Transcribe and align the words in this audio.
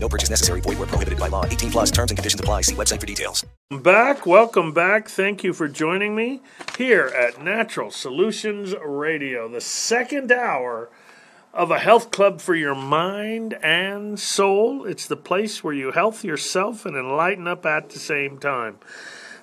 No 0.00 0.08
purchase 0.08 0.30
necessary. 0.30 0.60
Void 0.60 0.78
where 0.78 0.86
prohibited 0.86 1.18
by 1.18 1.28
law. 1.28 1.44
18 1.44 1.70
plus 1.70 1.90
terms 1.90 2.10
and 2.10 2.18
conditions 2.18 2.40
apply. 2.40 2.62
See 2.62 2.74
website 2.74 3.00
for 3.00 3.06
details. 3.06 3.44
Back, 3.70 4.24
welcome 4.24 4.72
back. 4.72 5.08
Thank 5.08 5.44
you 5.44 5.52
for 5.52 5.68
joining 5.68 6.14
me 6.14 6.40
here 6.78 7.06
at 7.08 7.42
Natural 7.42 7.90
Solutions 7.90 8.74
Radio, 8.82 9.48
the 9.48 9.60
second 9.60 10.32
hour 10.32 10.88
of 11.52 11.70
a 11.70 11.78
health 11.78 12.10
club 12.10 12.40
for 12.40 12.54
your 12.54 12.74
mind 12.74 13.54
and 13.62 14.18
soul. 14.18 14.84
It's 14.86 15.06
the 15.06 15.16
place 15.16 15.64
where 15.64 15.74
you 15.74 15.92
health 15.92 16.24
yourself 16.24 16.86
and 16.86 16.96
enlighten 16.96 17.48
up 17.48 17.66
at 17.66 17.90
the 17.90 17.98
same 17.98 18.38
time. 18.38 18.78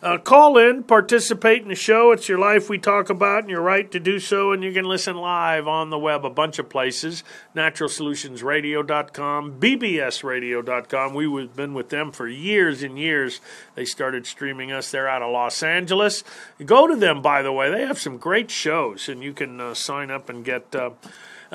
Uh, 0.01 0.17
call 0.17 0.57
in, 0.57 0.83
participate 0.83 1.61
in 1.61 1.69
the 1.69 1.75
show. 1.75 2.11
It's 2.11 2.29
your 2.29 2.37
life 2.37 2.69
we 2.69 2.77
talk 2.77 3.09
about, 3.09 3.41
and 3.41 3.49
your 3.49 3.61
right 3.61 3.89
to 3.91 3.99
do 3.99 4.19
so. 4.19 4.51
And 4.51 4.63
you 4.63 4.71
can 4.71 4.85
listen 4.85 5.15
live 5.15 5.67
on 5.67 5.89
the 5.89 5.99
web, 5.99 6.25
a 6.25 6.29
bunch 6.29 6.59
of 6.59 6.69
places 6.69 7.23
naturalsolutionsradio.com, 7.55 9.59
bbsradio.com. 9.59 11.13
We've 11.13 11.55
been 11.55 11.73
with 11.73 11.89
them 11.89 12.11
for 12.11 12.27
years 12.27 12.83
and 12.83 12.99
years. 12.99 13.41
They 13.75 13.85
started 13.85 14.27
streaming 14.27 14.71
us. 14.71 14.91
They're 14.91 15.07
out 15.07 15.21
of 15.21 15.31
Los 15.31 15.63
Angeles. 15.63 16.23
Go 16.63 16.87
to 16.87 16.95
them, 16.95 17.21
by 17.21 17.41
the 17.41 17.51
way. 17.51 17.71
They 17.71 17.85
have 17.85 17.99
some 17.99 18.17
great 18.17 18.51
shows, 18.51 19.09
and 19.09 19.23
you 19.23 19.33
can 19.33 19.59
uh, 19.59 19.73
sign 19.73 20.11
up 20.11 20.29
and 20.29 20.45
get. 20.45 20.75
Uh, 20.75 20.91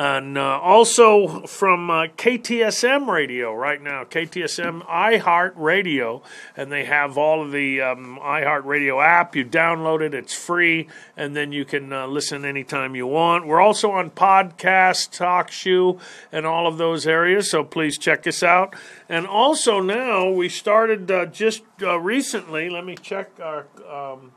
and 0.00 0.38
uh, 0.38 0.58
also 0.60 1.42
from 1.46 1.90
uh, 1.90 2.06
KTSM 2.16 3.06
Radio 3.06 3.54
right 3.54 3.82
now, 3.82 4.04
KTSM 4.04 4.82
iHeart 4.86 5.52
Radio, 5.56 6.22
and 6.56 6.72
they 6.72 6.86
have 6.86 7.18
all 7.18 7.42
of 7.42 7.52
the 7.52 7.82
um, 7.82 8.18
iHeart 8.22 8.64
Radio 8.64 9.02
app. 9.02 9.36
You 9.36 9.44
download 9.44 10.00
it; 10.00 10.14
it's 10.14 10.32
free, 10.32 10.88
and 11.18 11.36
then 11.36 11.52
you 11.52 11.66
can 11.66 11.92
uh, 11.92 12.06
listen 12.06 12.46
anytime 12.46 12.96
you 12.96 13.06
want. 13.06 13.46
We're 13.46 13.60
also 13.60 13.90
on 13.90 14.10
podcast, 14.12 15.14
TalkShoe, 15.14 16.00
and 16.32 16.46
all 16.46 16.66
of 16.66 16.78
those 16.78 17.06
areas. 17.06 17.50
So 17.50 17.62
please 17.62 17.98
check 17.98 18.26
us 18.26 18.42
out. 18.42 18.74
And 19.06 19.26
also 19.26 19.80
now 19.80 20.30
we 20.30 20.48
started 20.48 21.10
uh, 21.10 21.26
just 21.26 21.62
uh, 21.82 22.00
recently. 22.00 22.70
Let 22.70 22.86
me 22.86 22.96
check 22.96 23.32
our 23.38 23.66
um, 23.86 24.32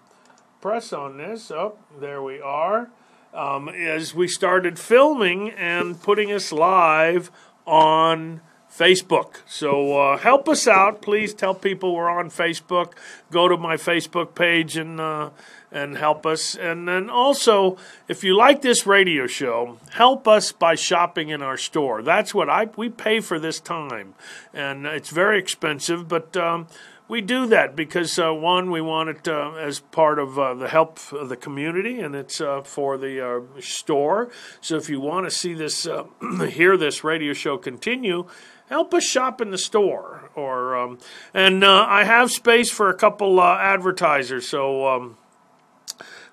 press 0.60 0.92
on 0.92 1.16
this. 1.16 1.52
Oh, 1.52 1.78
there 2.02 2.22
we 2.22 2.42
are 2.42 2.90
um, 3.34 3.70
as 3.70 4.14
we 4.14 4.28
started 4.28 4.80
filming 4.80 5.52
and 5.52 6.02
putting 6.02 6.32
us 6.32 6.52
live 6.52 7.32
on 7.66 8.42
Facebook. 8.72 9.42
So 9.46 10.00
uh, 10.00 10.18
help 10.18 10.50
us 10.50 10.68
out. 10.68 11.02
Please 11.02 11.34
tell 11.34 11.54
people 11.54 11.94
we're 11.94 12.10
on 12.10 12.30
Facebook. 12.30 12.94
Go 13.32 13.48
to 13.48 13.58
my 13.58 13.76
Facebook 13.76 14.36
page 14.36 14.78
and 14.78 15.00
uh, 15.00 15.30
and 15.72 15.98
help 15.98 16.26
us. 16.26 16.56
And 16.56 16.88
then 16.88 17.10
also, 17.10 17.78
if 18.08 18.24
you 18.24 18.38
like 18.38 18.62
this 18.62 18.86
radio 18.86 19.28
show, 19.28 19.80
help 19.92 20.28
us 20.28 20.52
by 20.52 20.76
shopping 20.76 21.30
in 21.30 21.42
our 21.42 21.58
store. 21.58 22.02
That's 22.02 22.34
what 22.34 22.50
I 22.50 22.70
we 22.76 22.90
pay 22.90 23.20
for 23.20 23.40
this 23.40 23.60
time, 23.60 24.16
and 24.54 24.86
it's 24.86 25.10
very 25.10 25.40
expensive, 25.40 26.08
but. 26.08 26.36
Um, 26.38 26.68
we 27.08 27.22
do 27.22 27.46
that 27.48 27.76
because 27.76 28.18
uh, 28.18 28.34
one, 28.34 28.72
we 28.72 28.82
want 28.82 29.10
it 29.10 29.28
uh, 29.28 29.54
as 29.54 29.80
part 29.80 30.20
of 30.20 30.40
uh, 30.40 30.54
the 30.54 30.70
help 30.70 31.00
of 31.12 31.30
the 31.30 31.36
community, 31.36 32.00
and 32.00 32.16
it's 32.16 32.40
uh, 32.40 32.62
for 32.62 32.98
the 32.98 33.26
uh, 33.26 33.42
store. 33.60 34.30
So 34.62 34.78
if 34.78 34.90
you 34.90 35.00
want 35.00 35.26
to 35.26 35.32
see 35.32 35.54
this, 35.54 35.86
uh, 35.86 36.06
hear 36.50 36.78
this 36.78 37.04
radio 37.04 37.34
show 37.34 37.58
continue, 37.58 38.28
help 38.70 38.94
us 38.94 39.04
shop 39.04 39.42
in 39.42 39.52
the 39.52 39.58
store. 39.58 40.32
Or 40.36 40.76
um, 40.78 40.98
and 41.34 41.66
I 41.66 42.06
have 42.06 42.32
space 42.32 42.72
for 42.72 42.90
a 42.90 42.96
couple 42.96 43.42
advertisers, 43.42 44.48
so 44.48 44.88
um, 44.88 45.18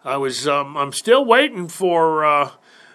I 0.05 0.17
was 0.17 0.47
um, 0.47 0.77
I'm 0.77 0.93
still 0.93 1.25
waiting 1.25 1.69
for 1.69 2.53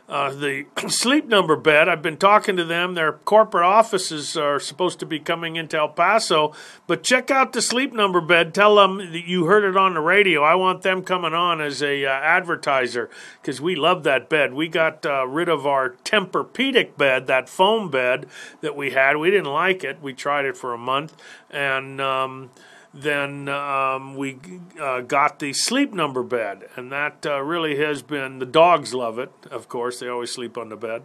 uh, 0.08 0.32
the 0.34 0.66
sleep 0.88 1.28
number 1.28 1.56
bed. 1.56 1.90
I've 1.90 2.02
been 2.02 2.18
talking 2.18 2.56
to 2.58 2.64
them. 2.64 2.94
Their 2.94 3.14
corporate 3.14 3.66
offices 3.66 4.38
are 4.38 4.60
supposed 4.60 5.00
to 5.00 5.06
be 5.06 5.20
coming 5.20 5.56
into 5.56 5.78
El 5.78 5.90
Paso, 5.90 6.54
but 6.88 7.04
check 7.04 7.32
out 7.32 7.54
the 7.54 7.62
sleep 7.62 7.94
number 7.94 8.22
bed. 8.22 8.54
Tell 8.54 8.76
them 8.76 8.98
that 8.98 9.28
you 9.28 9.46
heard 9.46 9.64
it 9.64 9.76
on 9.76 9.96
the 9.96 10.02
radio. 10.02 10.44
I 10.44 10.56
want 10.56 10.84
them 10.84 11.02
coming 11.02 11.34
on 11.34 11.62
as 11.62 11.82
a 11.82 12.06
uh, 12.06 12.10
advertiser 12.10 13.10
because 13.42 13.60
we 13.60 13.76
love 13.76 14.04
that 14.04 14.30
bed. 14.30 14.54
We 14.54 14.68
got 14.68 15.06
uh, 15.06 15.28
rid 15.28 15.50
of 15.50 15.66
our 15.66 15.92
Tempur-Pedic 16.04 16.98
bed, 16.98 17.28
that 17.28 17.50
foam 17.50 17.90
bed 17.90 18.28
that 18.62 18.76
we 18.76 18.92
had. 18.92 19.18
We 19.18 19.32
didn't 19.32 19.52
like 19.52 19.84
it. 19.84 20.02
We 20.02 20.14
tried 20.14 20.46
it 20.46 20.56
for 20.56 20.74
a 20.74 20.78
month, 20.78 21.16
and 21.50 22.00
um, 22.00 22.52
then 22.95 23.50
um, 23.50 24.16
we 24.16 24.39
uh, 24.79 25.01
got 25.01 25.39
the 25.39 25.51
sleep 25.51 25.94
number 25.94 26.23
bed, 26.23 26.69
and 26.78 26.89
that 26.94 27.25
uh, 27.25 27.41
really 27.41 27.75
has 27.78 28.01
been 28.01 28.39
the 28.39 28.45
dogs 28.45 28.94
love 28.94 29.19
it. 29.19 29.31
Of 29.51 29.67
course, 29.67 30.00
they 30.00 30.07
always 30.07 30.31
sleep 30.31 30.57
on 30.57 30.69
the 30.69 30.78
bed, 30.78 31.03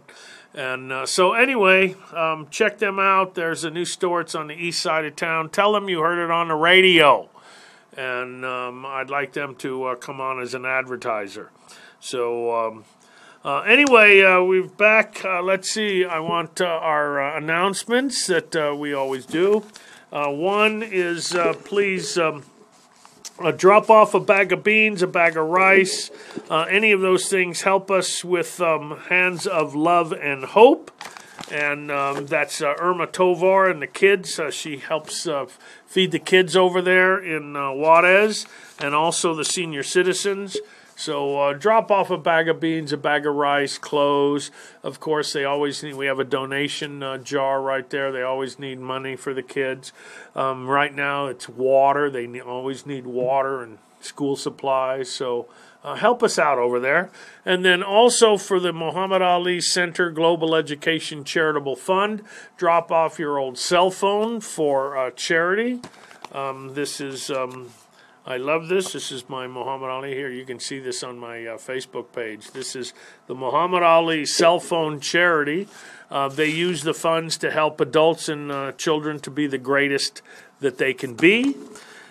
and 0.53 0.93
uh, 0.93 1.05
so 1.05 1.33
anyway, 1.33 1.95
um, 2.15 2.47
check 2.49 2.77
them 2.77 2.97
out. 2.97 3.35
There's 3.35 3.65
a 3.65 3.69
new 3.69 3.83
store. 3.83 4.21
It's 4.21 4.35
on 4.35 4.47
the 4.47 4.53
east 4.53 4.81
side 4.81 5.03
of 5.03 5.17
town. 5.17 5.49
Tell 5.49 5.73
them 5.73 5.89
you 5.89 5.99
heard 5.99 6.23
it 6.23 6.31
on 6.31 6.47
the 6.47 6.55
radio, 6.55 7.29
and 7.97 8.45
um, 8.45 8.85
I'd 8.85 9.09
like 9.09 9.33
them 9.33 9.55
to 9.55 9.83
uh, 9.83 9.95
come 9.95 10.21
on 10.21 10.41
as 10.41 10.53
an 10.53 10.65
advertiser. 10.65 11.51
So. 11.99 12.67
Um, 12.67 12.85
uh, 13.43 13.61
anyway, 13.61 14.21
uh, 14.21 14.39
we're 14.43 14.67
back. 14.67 15.23
let's 15.23 15.71
see. 15.71 16.05
I 16.05 16.19
want 16.19 16.61
our 16.61 17.35
announcements 17.35 18.27
that 18.27 18.77
we 18.77 18.93
always 18.93 19.25
do. 19.25 19.63
Uh, 20.11 20.27
one 20.29 20.83
is 20.83 21.33
uh, 21.33 21.53
please 21.63 22.17
um, 22.17 22.43
uh, 23.39 23.51
drop 23.51 23.89
off 23.89 24.13
a 24.13 24.19
bag 24.19 24.51
of 24.51 24.61
beans, 24.61 25.01
a 25.01 25.07
bag 25.07 25.37
of 25.37 25.47
rice, 25.47 26.11
uh, 26.49 26.63
any 26.63 26.91
of 26.91 26.99
those 26.99 27.29
things 27.29 27.61
help 27.61 27.89
us 27.89 28.21
with 28.21 28.59
um, 28.59 28.99
Hands 29.07 29.47
of 29.47 29.73
Love 29.73 30.11
and 30.11 30.43
Hope. 30.43 30.91
And 31.49 31.89
um, 31.89 32.25
that's 32.25 32.61
uh, 32.61 32.73
Irma 32.77 33.07
Tovar 33.07 33.69
and 33.69 33.81
the 33.81 33.87
kids. 33.87 34.37
Uh, 34.37 34.51
she 34.51 34.77
helps 34.77 35.27
feed 35.85 36.11
the 36.11 36.19
kids 36.19 36.57
over 36.57 36.81
there 36.81 37.17
in 37.17 37.53
Juarez 37.53 38.45
and 38.79 38.93
also 38.93 39.33
the 39.33 39.45
senior 39.45 39.83
citizens. 39.83 40.57
So 40.95 41.39
uh, 41.39 41.53
drop 41.53 41.89
off 41.89 42.09
a 42.09 42.17
bag 42.17 42.47
of 42.47 42.59
beans, 42.59 42.93
a 42.93 42.97
bag 42.97 43.25
of 43.25 43.33
rice, 43.35 43.77
clothes. 43.77 44.51
Of 44.83 44.99
course, 44.99 45.33
they 45.33 45.45
always 45.45 45.81
need. 45.81 45.95
We 45.95 46.05
have 46.05 46.19
a 46.19 46.23
donation 46.23 47.01
uh, 47.01 47.17
jar 47.17 47.61
right 47.61 47.89
there. 47.89 48.11
They 48.11 48.21
always 48.21 48.59
need 48.59 48.79
money 48.79 49.15
for 49.15 49.33
the 49.33 49.41
kids. 49.41 49.93
Um, 50.35 50.67
right 50.67 50.93
now, 50.93 51.25
it's 51.27 51.49
water. 51.49 52.09
They 52.09 52.27
need, 52.27 52.41
always 52.41 52.85
need 52.85 53.07
water 53.07 53.63
and 53.63 53.77
school 53.99 54.35
supplies. 54.35 55.09
So. 55.09 55.47
Uh, 55.83 55.95
help 55.95 56.21
us 56.21 56.37
out 56.37 56.59
over 56.59 56.79
there. 56.79 57.09
And 57.43 57.65
then 57.65 57.81
also 57.81 58.37
for 58.37 58.59
the 58.59 58.71
Muhammad 58.71 59.23
Ali 59.23 59.59
Center 59.59 60.11
Global 60.11 60.53
Education 60.53 61.23
Charitable 61.23 61.75
Fund, 61.75 62.21
drop 62.55 62.91
off 62.91 63.17
your 63.17 63.39
old 63.39 63.57
cell 63.57 63.89
phone 63.89 64.41
for 64.41 64.95
uh, 64.95 65.09
charity. 65.09 65.81
Um, 66.33 66.75
this 66.75 67.01
is 67.01 67.31
um, 67.31 67.71
I 68.23 68.37
love 68.37 68.67
this. 68.67 68.93
This 68.93 69.11
is 69.11 69.27
my 69.29 69.47
Muhammad 69.47 69.89
Ali 69.89 70.13
here. 70.13 70.29
You 70.29 70.45
can 70.45 70.59
see 70.59 70.77
this 70.77 71.01
on 71.01 71.17
my 71.17 71.43
uh, 71.43 71.57
Facebook 71.57 72.11
page. 72.13 72.51
This 72.51 72.75
is 72.75 72.93
the 73.25 73.33
Muhammad 73.33 73.81
Ali 73.81 74.27
cell 74.27 74.59
phone 74.59 74.99
charity. 74.99 75.67
Uh, 76.11 76.27
they 76.27 76.49
use 76.49 76.83
the 76.83 76.93
funds 76.93 77.35
to 77.37 77.49
help 77.49 77.81
adults 77.81 78.29
and 78.29 78.51
uh, 78.51 78.73
children 78.73 79.19
to 79.21 79.31
be 79.31 79.47
the 79.47 79.57
greatest 79.57 80.21
that 80.59 80.77
they 80.77 80.93
can 80.93 81.15
be. 81.15 81.55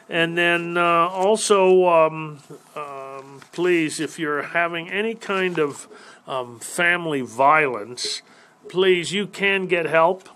And 0.09 0.37
then 0.37 0.77
uh, 0.77 0.83
also, 0.83 1.87
um, 1.87 2.41
um, 2.75 3.41
please, 3.53 4.01
if 4.01 4.19
you're 4.19 4.43
having 4.43 4.91
any 4.91 5.15
kind 5.15 5.61
of 5.61 5.87
um, 6.27 6.59
family 6.59 7.21
violence, 7.21 8.23
please, 8.69 9.13
you 9.13 9.29
can 9.29 9.67
get 9.67 9.87
help. 9.87 10.29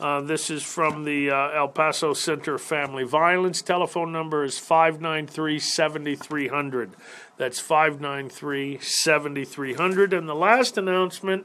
Uh, 0.00 0.22
this 0.22 0.48
is 0.48 0.62
from 0.62 1.04
the 1.04 1.30
uh, 1.30 1.50
El 1.50 1.68
Paso 1.68 2.14
Center 2.14 2.56
Family 2.56 3.04
Violence. 3.04 3.60
Telephone 3.60 4.10
number 4.10 4.44
is 4.44 4.58
593 4.58 5.58
7300. 5.58 6.92
That's 7.36 7.60
593 7.60 8.78
7300. 8.78 10.14
And 10.14 10.26
the 10.26 10.34
last 10.34 10.78
announcement 10.78 11.44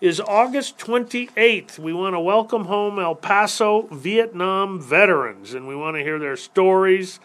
is 0.00 0.20
August 0.20 0.76
28th. 0.78 1.78
We 1.78 1.92
want 1.92 2.16
to 2.16 2.20
welcome 2.20 2.64
home 2.64 2.98
El 2.98 3.14
Paso 3.14 3.82
Vietnam 3.92 4.80
veterans, 4.80 5.54
and 5.54 5.68
we 5.68 5.76
want 5.76 5.96
to 5.96 6.02
hear 6.02 6.18
their 6.18 6.36
stories. 6.36 7.20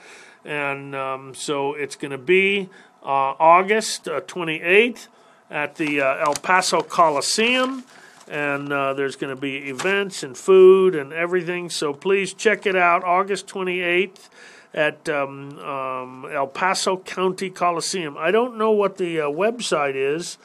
And 0.46 0.94
um, 0.96 1.34
so 1.34 1.74
it's 1.74 1.96
going 1.96 2.12
to 2.12 2.20
be 2.20 2.70
uh, 3.02 3.34
August 3.40 4.06
28th 4.06 5.08
uh, 5.08 5.10
at 5.50 5.78
the 5.78 6.02
uh, 6.02 6.28
El 6.28 6.36
Paso 6.36 6.82
Coliseum 6.82 7.86
and 8.30 8.72
uh, 8.72 8.94
there's 8.94 9.16
going 9.16 9.36
to 9.36 9.42
be 9.42 9.70
events 9.70 10.22
and 10.22 10.38
food 10.38 10.96
and 10.96 11.12
everything. 11.12 11.70
So 11.70 11.94
please 11.94 12.34
check 12.34 12.66
it 12.66 12.76
out. 12.76 13.04
August 13.04 13.48
28th 13.48 14.30
at 14.74 15.10
um, 15.10 15.58
um, 15.60 16.28
El 16.32 16.48
Paso 16.48 16.98
County 16.98 17.50
Coliseum. 17.50 18.16
I 18.18 18.30
don't 18.32 18.58
know 18.58 18.72
what 18.72 18.98
the 18.98 19.22
uh, 19.22 19.26
website 19.26 19.96
is, 19.96 20.38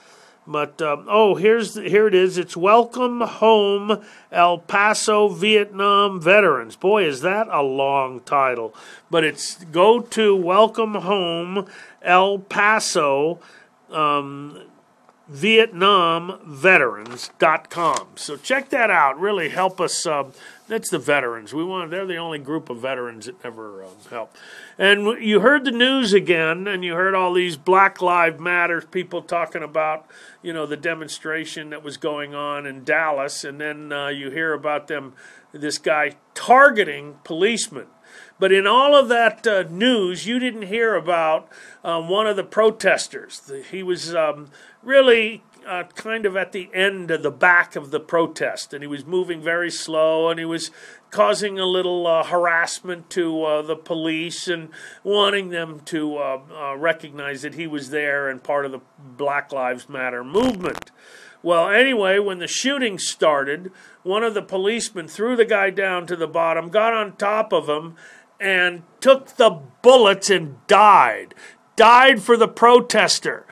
but 0.47 0.81
um, 0.81 1.07
oh, 1.11 1.35
here's 1.35 1.75
here 1.75 2.07
it 2.07 2.15
is. 2.15 2.39
It's 2.39 2.57
Welcome 2.57 3.21
Home 3.21 4.03
El 4.33 4.59
Paso 4.59 5.29
Vietnam 5.29 6.21
Veterans. 6.21 6.77
Boy, 6.77 7.05
is 7.05 7.21
that 7.21 7.49
a 7.49 7.63
long 7.63 8.21
title! 8.21 8.75
But 9.11 9.25
it's 9.25 9.63
go 9.65 10.01
to 10.01 10.35
Welcome 10.35 10.95
Home 10.95 11.67
El 12.03 12.39
Paso. 12.39 13.41
Um, 13.91 14.61
VietnamVeterans.com. 15.32 18.09
So 18.17 18.37
check 18.37 18.69
that 18.71 18.91
out. 18.91 19.19
Really 19.19 19.49
help 19.49 19.81
us. 19.81 20.06
Uh, 20.06 20.31
that's 20.69 20.91
the 20.91 20.99
veterans. 20.99 21.55
We 21.55 21.65
want. 21.65 21.91
They're 21.91 22.06
the 22.06 22.17
only 22.17 22.38
group 22.38 22.69
of 22.69 22.81
veterans 22.81 23.26
that 23.26 23.43
never 23.43 23.85
uh, 23.85 23.88
help. 24.11 24.35
And 24.76 25.23
you 25.23 25.41
heard 25.41 25.65
the 25.65 25.71
news 25.71 26.12
again, 26.12 26.67
and 26.67 26.85
you 26.85 26.94
heard 26.94 27.15
all 27.15 27.32
these 27.32 27.56
Black 27.56 28.03
Lives 28.03 28.38
Matter 28.38 28.82
people 28.82 29.23
talking 29.23 29.62
about, 29.62 30.06
you 30.43 30.53
know, 30.53 30.67
the 30.67 30.76
demonstration 30.76 31.70
that 31.70 31.82
was 31.82 31.97
going 31.97 32.35
on 32.35 32.67
in 32.67 32.85
Dallas, 32.85 33.44
and 33.44 33.59
then 33.59 33.93
uh, 33.93 34.09
you 34.09 34.31
hear 34.31 34.53
about 34.53 34.88
them, 34.88 35.15
this 35.53 35.79
guy 35.79 36.17
targeting 36.35 37.17
policemen. 37.25 37.87
But 38.38 38.53
in 38.53 38.67
all 38.67 38.97
of 38.97 39.09
that 39.09 39.47
uh, 39.47 39.65
news, 39.70 40.27
you 40.27 40.38
didn't 40.38 40.62
hear 40.62 40.97
about 40.97 41.49
um, 41.85 42.09
one 42.09 42.27
of 42.27 42.37
the 42.37 42.44
protesters. 42.44 43.50
He 43.70 43.82
was 43.82 44.15
um, 44.15 44.50
really 44.85 45.43
uh, 45.67 45.85
kind 45.95 46.27
of 46.27 46.37
at 46.37 46.53
the 46.53 46.69
end 46.75 47.11
of 47.11 47.23
the 47.23 47.31
back 47.31 47.77
of 47.77 47.91
the 47.91 48.01
protest, 48.01 48.73
and 48.73 48.83
he 48.83 48.87
was 48.87 49.05
moving 49.05 49.41
very 49.41 49.71
slow, 49.71 50.29
and 50.29 50.39
he 50.39 50.45
was 50.45 50.71
causing 51.11 51.59
a 51.59 51.65
little 51.65 52.07
uh, 52.07 52.25
harassment 52.25 53.09
to 53.11 53.45
uh, 53.45 53.63
the 53.63 53.77
police 53.77 54.49
and 54.49 54.69
wanting 55.03 55.51
them 55.51 55.81
to 55.87 56.17
uh, 56.17 56.41
uh, 56.53 56.77
recognize 56.77 57.43
that 57.43 57.55
he 57.55 57.67
was 57.67 57.91
there 57.91 58.29
and 58.29 58.43
part 58.43 58.67
of 58.67 58.73
the 58.73 58.81
Black 58.99 59.53
Lives 59.53 59.89
Matter 59.89 60.25
movement. 60.25 60.91
Well, 61.43 61.69
anyway, 61.69 62.19
when 62.19 62.39
the 62.39 62.49
shooting 62.49 62.99
started, 62.99 63.71
one 64.03 64.23
of 64.23 64.35
the 64.35 64.43
policemen 64.43 65.09
threw 65.09 65.37
the 65.37 65.45
guy 65.45 65.71
down 65.71 66.07
to 66.07 66.17
the 66.17 66.27
bottom, 66.27 66.71
got 66.71 66.95
on 66.95 67.17
top 67.17 67.53
of 67.53 67.69
him, 67.69 67.97
and 68.41 68.83
took 69.01 69.37
the 69.37 69.61
bullets 69.83 70.31
and 70.31 70.67
died. 70.67 71.35
Died 71.77 72.23
for 72.23 72.37
the 72.37 72.49
protester. 72.49 73.47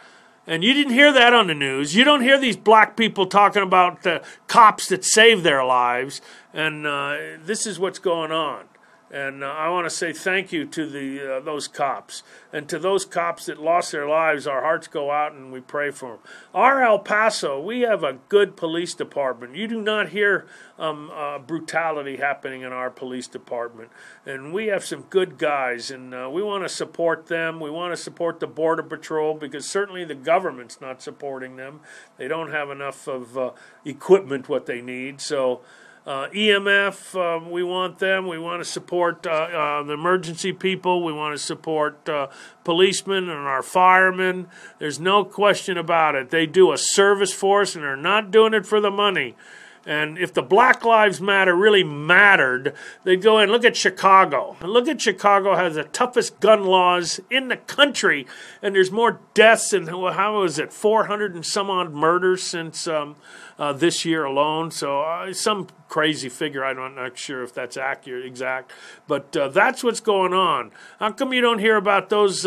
And 0.46 0.64
you 0.64 0.74
didn't 0.74 0.94
hear 0.94 1.12
that 1.12 1.32
on 1.32 1.46
the 1.46 1.54
news. 1.54 1.94
You 1.94 2.04
don't 2.04 2.22
hear 2.22 2.38
these 2.38 2.56
black 2.56 2.96
people 2.96 3.26
talking 3.26 3.62
about 3.62 4.02
the 4.02 4.22
cops 4.48 4.88
that 4.88 5.04
saved 5.04 5.44
their 5.44 5.64
lives. 5.64 6.20
And 6.52 6.86
uh, 6.86 7.16
this 7.44 7.66
is 7.66 7.78
what's 7.78 8.00
going 8.00 8.32
on. 8.32 8.64
And 9.12 9.44
uh, 9.44 9.49
I 9.49 9.69
want 9.69 9.85
to 9.85 9.91
say 9.91 10.14
thank 10.14 10.53
you 10.53 10.64
to 10.64 10.88
the 10.88 11.37
uh, 11.37 11.41
those 11.41 11.69
cops 11.69 12.23
and 12.50 12.67
to 12.70 12.79
those 12.79 13.05
cops 13.05 13.44
that 13.44 13.61
lost 13.61 13.93
their 13.93 14.09
lives. 14.09 14.47
Our 14.47 14.62
hearts 14.62 14.88
go 14.88 15.11
out 15.11 15.32
and 15.32 15.53
we 15.53 15.61
pray 15.61 15.91
for 15.91 16.12
them. 16.12 16.19
Our 16.55 16.82
El 16.82 16.99
Paso, 16.99 17.61
we 17.61 17.82
have 17.82 18.03
a 18.03 18.14
good 18.31 18.56
police 18.56 18.94
department. 18.94 19.55
You 19.55 19.69
do 19.69 19.82
not 19.82 20.09
hear 20.09 20.47
um, 20.79 21.11
uh, 21.14 21.38
brutality 21.41 22.17
happening 22.17 22.62
in 22.62 22.73
our 22.73 22.88
police 22.88 23.29
department, 23.29 23.91
and 24.25 24.50
we 24.50 24.69
have 24.69 24.82
some 24.82 25.03
good 25.03 25.37
guys, 25.37 25.91
and 25.91 26.14
uh, 26.14 26.31
we 26.32 26.43
want 26.43 26.64
to 26.64 26.70
support 26.70 27.26
them. 27.26 27.61
We 27.61 27.70
want 27.70 27.93
to 27.93 28.03
support 28.03 28.41
the 28.41 28.47
border 28.47 28.82
patrol 28.82 29.35
because 29.35 29.67
certainly 29.67 30.06
the 30.06 30.14
government's 30.14 30.81
not 30.81 31.03
supporting 31.03 31.56
them. 31.56 31.81
They 32.17 32.29
don't 32.29 32.50
have 32.50 32.70
enough 32.70 33.06
of 33.06 33.37
uh, 33.37 33.50
equipment 33.85 34.49
what 34.49 34.64
they 34.64 34.81
need. 34.81 35.20
So. 35.20 35.61
Uh, 36.04 36.26
EMF, 36.34 37.14
um, 37.14 37.50
we 37.50 37.62
want 37.62 38.00
them. 38.00 38.26
We 38.26 38.38
want 38.38 38.60
to 38.60 38.69
support 38.69 39.25
uh, 39.25 39.31
uh, 39.31 39.82
the 39.84 39.93
emergency 39.93 40.52
people. 40.52 41.04
We 41.04 41.12
want 41.12 41.34
to 41.34 41.38
support 41.38 42.08
uh, 42.08 42.26
policemen 42.64 43.28
and 43.28 43.46
our 43.46 43.62
firemen. 43.62 44.49
There's 44.81 44.99
no 44.99 45.25
question 45.25 45.78
about 45.78 46.16
it. 46.16 46.31
They 46.31 46.46
do 46.46 46.72
a 46.72 46.78
service 46.78 47.32
for 47.32 47.62
us, 47.62 47.76
and 47.76 47.84
they're 47.84 47.94
not 47.96 48.32
doing 48.32 48.52
it 48.52 48.66
for 48.66 48.81
the 48.81 48.90
money. 48.90 49.37
And 49.84 50.17
if 50.17 50.32
the 50.32 50.43
Black 50.43 50.84
Lives 50.84 51.20
Matter 51.20 51.55
really 51.55 51.82
mattered, 51.82 52.75
they'd 53.02 53.23
go 53.23 53.38
and 53.38 53.50
look 53.50 53.64
at 53.64 53.76
Chicago. 53.76 54.56
And 54.61 54.70
look 54.70 54.87
at 54.87 55.00
Chicago 55.00 55.56
has 55.56 55.75
the 55.75 55.84
toughest 55.84 56.38
gun 56.40 56.64
laws 56.64 57.20
in 57.31 57.49
the 57.49 57.56
country, 57.56 58.26
and 58.62 58.75
there's 58.75 58.90
more 58.93 59.20
deaths 59.34 59.73
and 59.73 59.88
how 59.88 60.40
was 60.40 60.58
it, 60.58 60.73
400 60.73 61.34
and 61.34 61.44
some 61.44 61.70
odd 61.70 61.93
murders 61.93 62.43
since 62.44 62.87
um, 62.87 63.17
uh, 63.58 63.73
this 63.73 64.05
year 64.05 64.25
alone. 64.25 64.70
So 64.70 65.02
uh, 65.02 65.32
some 65.32 65.67
crazy 65.88 66.28
figure. 66.28 66.64
I'm 66.64 66.94
not 66.94 67.19
sure 67.19 67.43
if 67.43 67.52
that's 67.52 67.76
accurate, 67.76 68.25
exact, 68.25 68.73
but 69.06 69.37
uh, 69.37 69.49
that's 69.49 69.82
what's 69.82 70.00
going 70.00 70.32
on. 70.32 70.70
How 71.00 71.12
come 71.12 71.32
you 71.32 71.40
don't 71.40 71.58
hear 71.58 71.76
about 71.76 72.08
those? 72.08 72.46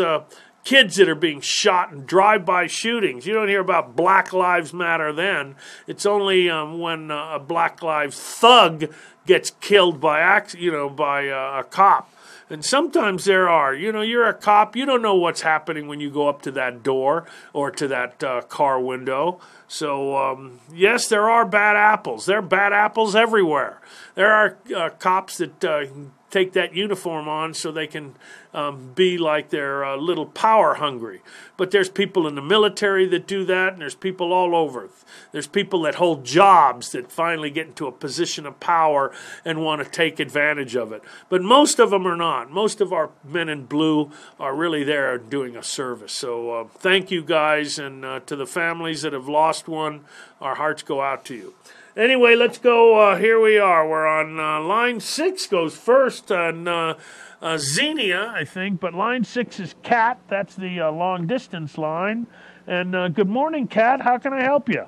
Kids 0.66 0.96
that 0.96 1.08
are 1.08 1.14
being 1.14 1.40
shot 1.40 1.92
in 1.92 2.04
drive-by 2.06 2.66
shootings. 2.66 3.24
You 3.24 3.34
don't 3.34 3.46
hear 3.46 3.60
about 3.60 3.94
Black 3.94 4.32
Lives 4.32 4.72
Matter 4.74 5.12
then. 5.12 5.54
It's 5.86 6.04
only 6.04 6.50
um, 6.50 6.80
when 6.80 7.12
uh, 7.12 7.36
a 7.36 7.38
Black 7.38 7.82
Lives 7.84 8.20
thug 8.20 8.92
gets 9.26 9.52
killed 9.60 10.00
by 10.00 10.42
you 10.58 10.72
know 10.72 10.90
by 10.90 11.28
uh, 11.28 11.60
a 11.60 11.64
cop. 11.64 12.12
And 12.48 12.64
sometimes 12.64 13.24
there 13.24 13.48
are, 13.48 13.74
you 13.74 13.90
know, 13.90 14.02
you're 14.02 14.26
a 14.26 14.34
cop, 14.34 14.76
you 14.76 14.86
don't 14.86 15.02
know 15.02 15.16
what's 15.16 15.42
happening 15.42 15.88
when 15.88 16.00
you 16.00 16.10
go 16.10 16.28
up 16.28 16.42
to 16.42 16.52
that 16.52 16.82
door 16.82 17.26
or 17.52 17.72
to 17.72 17.88
that 17.88 18.22
uh, 18.22 18.42
car 18.42 18.80
window. 18.80 19.40
So, 19.66 20.16
um, 20.16 20.60
yes, 20.72 21.08
there 21.08 21.28
are 21.28 21.44
bad 21.44 21.74
apples. 21.76 22.26
There 22.26 22.38
are 22.38 22.42
bad 22.42 22.72
apples 22.72 23.16
everywhere. 23.16 23.80
There 24.14 24.32
are 24.32 24.56
uh, 24.74 24.90
cops 24.90 25.38
that 25.38 25.64
uh, 25.64 25.86
take 26.30 26.52
that 26.52 26.74
uniform 26.74 27.28
on 27.28 27.54
so 27.54 27.70
they 27.70 27.86
can 27.86 28.14
um, 28.52 28.92
be 28.94 29.16
like 29.18 29.50
they're 29.50 29.82
a 29.82 29.96
little 29.96 30.26
power 30.26 30.74
hungry. 30.74 31.20
But 31.56 31.70
there's 31.70 31.88
people 31.88 32.26
in 32.26 32.34
the 32.34 32.42
military 32.42 33.06
that 33.06 33.26
do 33.26 33.44
that, 33.44 33.74
and 33.74 33.82
there's 33.82 33.94
people 33.94 34.32
all 34.32 34.54
over. 34.54 34.88
There's 35.32 35.46
people 35.46 35.82
that 35.82 35.96
hold 35.96 36.24
jobs 36.24 36.90
that 36.92 37.12
finally 37.12 37.50
get 37.50 37.68
into 37.68 37.86
a 37.86 37.92
position 37.92 38.46
of 38.46 38.58
power 38.60 39.12
and 39.44 39.62
want 39.62 39.84
to 39.84 39.90
take 39.90 40.18
advantage 40.18 40.74
of 40.74 40.92
it. 40.92 41.02
But 41.28 41.42
most 41.42 41.78
of 41.78 41.90
them 41.90 42.06
are 42.06 42.16
not. 42.16 42.50
Most 42.50 42.80
of 42.80 42.92
our 42.92 43.10
men 43.24 43.48
in 43.48 43.66
blue 43.66 44.10
are 44.40 44.54
really 44.54 44.84
there 44.84 45.16
doing 45.18 45.56
a 45.56 45.62
service. 45.62 46.12
So 46.12 46.50
uh, 46.50 46.64
thank 46.78 47.10
you 47.10 47.22
guys, 47.22 47.78
and 47.78 48.04
uh, 48.04 48.20
to 48.20 48.36
the 48.36 48.46
families 48.46 49.02
that 49.02 49.12
have 49.12 49.28
lost 49.28 49.68
one, 49.68 50.04
our 50.40 50.56
hearts 50.56 50.82
go 50.82 51.00
out 51.00 51.24
to 51.26 51.34
you. 51.34 51.54
Anyway, 51.96 52.34
let's 52.34 52.58
go. 52.58 53.00
Uh, 53.00 53.16
here 53.16 53.40
we 53.40 53.56
are. 53.56 53.88
We're 53.88 54.06
on 54.06 54.38
uh, 54.38 54.60
line 54.60 55.00
six, 55.00 55.46
goes 55.46 55.74
first, 55.74 56.30
and 56.30 56.68
uh, 56.68 56.94
uh, 57.40 57.56
Xenia, 57.56 58.34
I 58.36 58.44
think, 58.44 58.80
but 58.80 58.92
line 58.92 59.24
six 59.24 59.58
is 59.58 59.74
Cat. 59.82 60.20
That's 60.28 60.54
the 60.54 60.78
uh, 60.78 60.92
long 60.92 61.26
distance 61.26 61.78
line. 61.78 62.26
And 62.66 62.94
uh, 62.94 63.08
good 63.08 63.30
morning, 63.30 63.66
Cat. 63.66 64.02
How 64.02 64.18
can 64.18 64.34
I 64.34 64.42
help 64.42 64.68
you? 64.68 64.84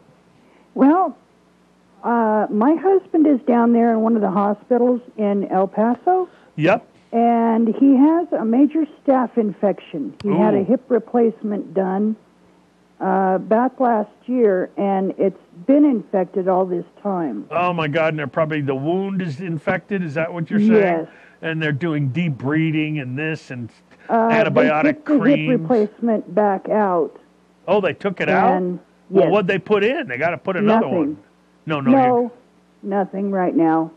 Well, 0.74 1.16
uh, 2.04 2.46
my 2.50 2.74
husband 2.74 3.26
is 3.26 3.40
down 3.46 3.72
there 3.72 3.90
in 3.94 4.00
one 4.00 4.14
of 4.14 4.20
the 4.20 4.30
hospitals 4.30 5.00
in 5.16 5.48
El 5.50 5.66
Paso. 5.66 6.28
Yep. 6.56 6.86
And 7.12 7.74
he 7.74 7.96
has 7.96 8.30
a 8.38 8.44
major 8.44 8.84
staph 8.84 9.38
infection. 9.38 10.14
He 10.22 10.28
Ooh. 10.28 10.36
had 10.36 10.54
a 10.54 10.62
hip 10.62 10.84
replacement 10.90 11.72
done 11.72 12.16
uh, 13.00 13.38
back 13.38 13.78
last 13.80 14.10
year, 14.26 14.70
and 14.76 15.14
it's 15.18 15.38
been 15.66 15.84
infected 15.84 16.48
all 16.48 16.66
this 16.66 16.84
time. 17.02 17.46
Oh 17.50 17.72
my 17.72 17.88
God! 17.88 18.08
And 18.08 18.18
they're 18.18 18.26
probably 18.26 18.60
the 18.60 18.74
wound 18.74 19.22
is 19.22 19.40
infected. 19.40 20.02
Is 20.02 20.14
that 20.14 20.32
what 20.32 20.50
you're 20.50 20.58
saying? 20.60 20.70
Yes. 20.72 21.08
And 21.40 21.62
they're 21.62 21.70
doing 21.72 22.10
debriding 22.10 23.00
and 23.00 23.16
this 23.16 23.50
and 23.52 23.70
Uh, 24.08 24.28
antibiotic 24.30 24.82
they 24.82 24.92
took 24.92 25.06
the 25.22 25.36
hip 25.36 25.48
replacement 25.60 26.34
back 26.34 26.68
out. 26.68 27.16
Oh, 27.68 27.80
they 27.80 27.92
took 27.92 28.20
it 28.20 28.28
out. 28.28 28.56
And 28.56 28.80
Well, 29.10 29.30
what'd 29.30 29.46
they 29.46 29.58
put 29.58 29.84
in? 29.84 30.08
They 30.08 30.16
got 30.16 30.30
to 30.30 30.38
put 30.38 30.56
another 30.56 30.86
Nothing. 30.86 30.98
one. 30.98 31.16
No, 31.66 31.80
no, 31.80 31.90
no, 31.92 32.32
nothing 32.82 33.30
right 33.30 33.54
now. 33.54 33.92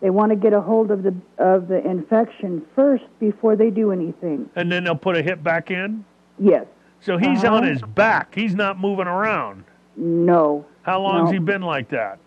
They 0.00 0.10
want 0.10 0.30
to 0.30 0.36
get 0.36 0.52
a 0.52 0.60
hold 0.60 0.90
of 0.90 1.02
the 1.02 1.14
of 1.38 1.66
the 1.68 1.84
infection 1.86 2.62
first 2.76 3.04
before 3.18 3.56
they 3.56 3.70
do 3.70 3.90
anything. 3.90 4.48
and 4.54 4.70
then 4.70 4.84
they'll 4.84 4.94
put 4.94 5.16
a 5.16 5.22
hip 5.22 5.42
back 5.42 5.70
in. 5.70 6.04
Yes. 6.38 6.66
So 7.00 7.16
he's 7.16 7.44
Uh-huh. 7.44 7.56
on 7.56 7.62
his 7.64 7.82
back. 7.82 8.34
He's 8.34 8.54
not 8.54 8.78
moving 8.78 9.06
around. 9.06 9.64
No. 9.96 10.64
How 10.82 11.00
long's 11.00 11.26
No. 11.30 11.32
he 11.32 11.38
been 11.38 11.62
like 11.62 11.88
that? 11.88 12.18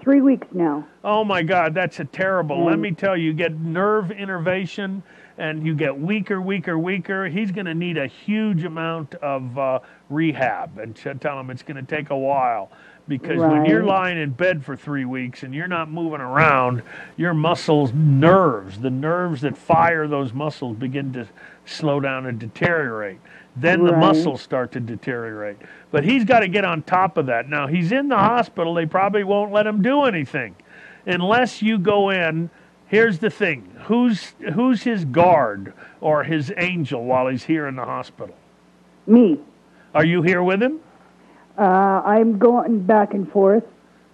Three 0.00 0.20
weeks 0.22 0.46
now. 0.52 0.84
Oh 1.04 1.24
my 1.24 1.42
God, 1.42 1.74
that's 1.74 2.00
a 2.00 2.04
terrible. 2.06 2.64
Let 2.64 2.78
Mm. 2.78 2.80
me 2.82 2.90
tell 2.92 3.16
you, 3.16 3.26
you 3.26 3.32
get 3.34 3.58
nerve 3.60 4.10
innervation 4.10 5.02
and 5.36 5.66
you 5.66 5.74
get 5.74 5.98
weaker, 5.98 6.40
weaker, 6.40 6.78
weaker. 6.78 7.26
He's 7.26 7.50
going 7.50 7.66
to 7.66 7.74
need 7.74 7.96
a 7.98 8.06
huge 8.06 8.64
amount 8.64 9.14
of 9.16 9.58
uh, 9.58 9.78
rehab, 10.10 10.78
and 10.78 10.94
tell 11.20 11.38
him 11.40 11.50
it's 11.50 11.62
going 11.62 11.76
to 11.84 11.96
take 11.96 12.10
a 12.10 12.16
while. 12.16 12.70
Because 13.08 13.38
when 13.40 13.64
you're 13.64 13.82
lying 13.84 14.18
in 14.18 14.30
bed 14.30 14.64
for 14.64 14.76
three 14.76 15.04
weeks 15.04 15.42
and 15.42 15.52
you're 15.54 15.66
not 15.66 15.90
moving 15.90 16.20
around, 16.20 16.82
your 17.16 17.34
muscles, 17.34 17.92
nerves, 17.92 18.80
the 18.80 18.90
nerves 18.90 19.40
that 19.40 19.56
fire 19.56 20.06
those 20.06 20.32
muscles 20.32 20.76
begin 20.76 21.12
to 21.14 21.26
slow 21.64 21.98
down 22.00 22.26
and 22.26 22.38
deteriorate. 22.38 23.18
Then 23.60 23.84
the 23.84 23.92
muscles 23.92 24.40
start 24.40 24.72
to 24.72 24.80
deteriorate. 24.80 25.56
But 25.90 26.04
he's 26.04 26.24
got 26.24 26.40
to 26.40 26.48
get 26.48 26.64
on 26.64 26.82
top 26.82 27.16
of 27.16 27.26
that. 27.26 27.48
Now, 27.48 27.66
he's 27.66 27.92
in 27.92 28.08
the 28.08 28.16
hospital. 28.16 28.74
They 28.74 28.86
probably 28.86 29.24
won't 29.24 29.52
let 29.52 29.66
him 29.66 29.82
do 29.82 30.04
anything 30.04 30.54
unless 31.06 31.62
you 31.62 31.78
go 31.78 32.10
in 32.10 32.50
here's 32.90 33.20
the 33.20 33.30
thing: 33.30 33.70
who's 33.84 34.34
who's 34.54 34.82
his 34.82 35.04
guard 35.06 35.72
or 36.00 36.24
his 36.24 36.52
angel 36.56 37.04
while 37.04 37.28
he's 37.28 37.44
here 37.44 37.66
in 37.66 37.76
the 37.76 37.84
hospital? 37.84 38.34
Me. 39.06 39.38
Are 39.94 40.04
you 40.04 40.22
here 40.22 40.42
with 40.42 40.62
him? 40.62 40.80
Uh, 41.56 42.02
I'm 42.04 42.38
going 42.38 42.82
back 42.82 43.14
and 43.14 43.30
forth. 43.30 43.64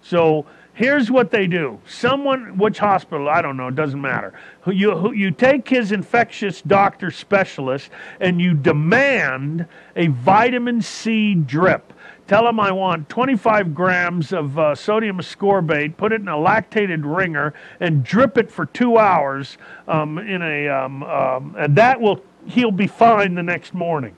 So 0.01 0.47
here's 0.77 1.11
what 1.11 1.31
they 1.31 1.47
do. 1.47 1.81
Someone, 1.89 2.59
which 2.59 2.79
hospital, 2.79 3.29
I 3.29 3.43
don't 3.43 3.57
know, 3.57 3.69
it 3.69 3.75
doesn't 3.75 4.01
matter. 4.01 4.35
You, 4.67 5.13
you 5.13 5.31
take 5.31 5.69
his 5.69 5.91
infectious 5.91 6.61
doctor 6.61 7.11
specialist 7.11 7.91
and 8.21 8.41
you 8.41 8.53
demand 8.55 9.67
a 9.97 10.09
vitamin 10.09 10.83
C 10.83 11.35
drip. 11.35 11.95
Tell 12.29 12.47
him 12.47 12.61
I 12.61 12.73
want 12.73 13.09
25 13.09 13.75
grams 13.75 14.33
of 14.33 14.59
uh, 14.59 14.75
sodium 14.75 15.19
ascorbate, 15.19 15.97
put 15.97 16.13
it 16.13 16.21
in 16.21 16.29
a 16.29 16.37
lactated 16.37 17.03
ringer, 17.05 17.55
and 17.81 18.05
drip 18.05 18.37
it 18.37 18.51
for 18.51 18.67
two 18.67 18.99
hours 18.99 19.57
um, 19.89 20.19
in 20.19 20.43
a, 20.43 20.69
um, 20.69 21.03
um, 21.05 21.55
and 21.57 21.75
that 21.77 22.01
will, 22.01 22.23
he'll 22.47 22.71
be 22.71 22.87
fine 22.87 23.35
the 23.35 23.43
next 23.43 23.73
morning. 23.73 24.15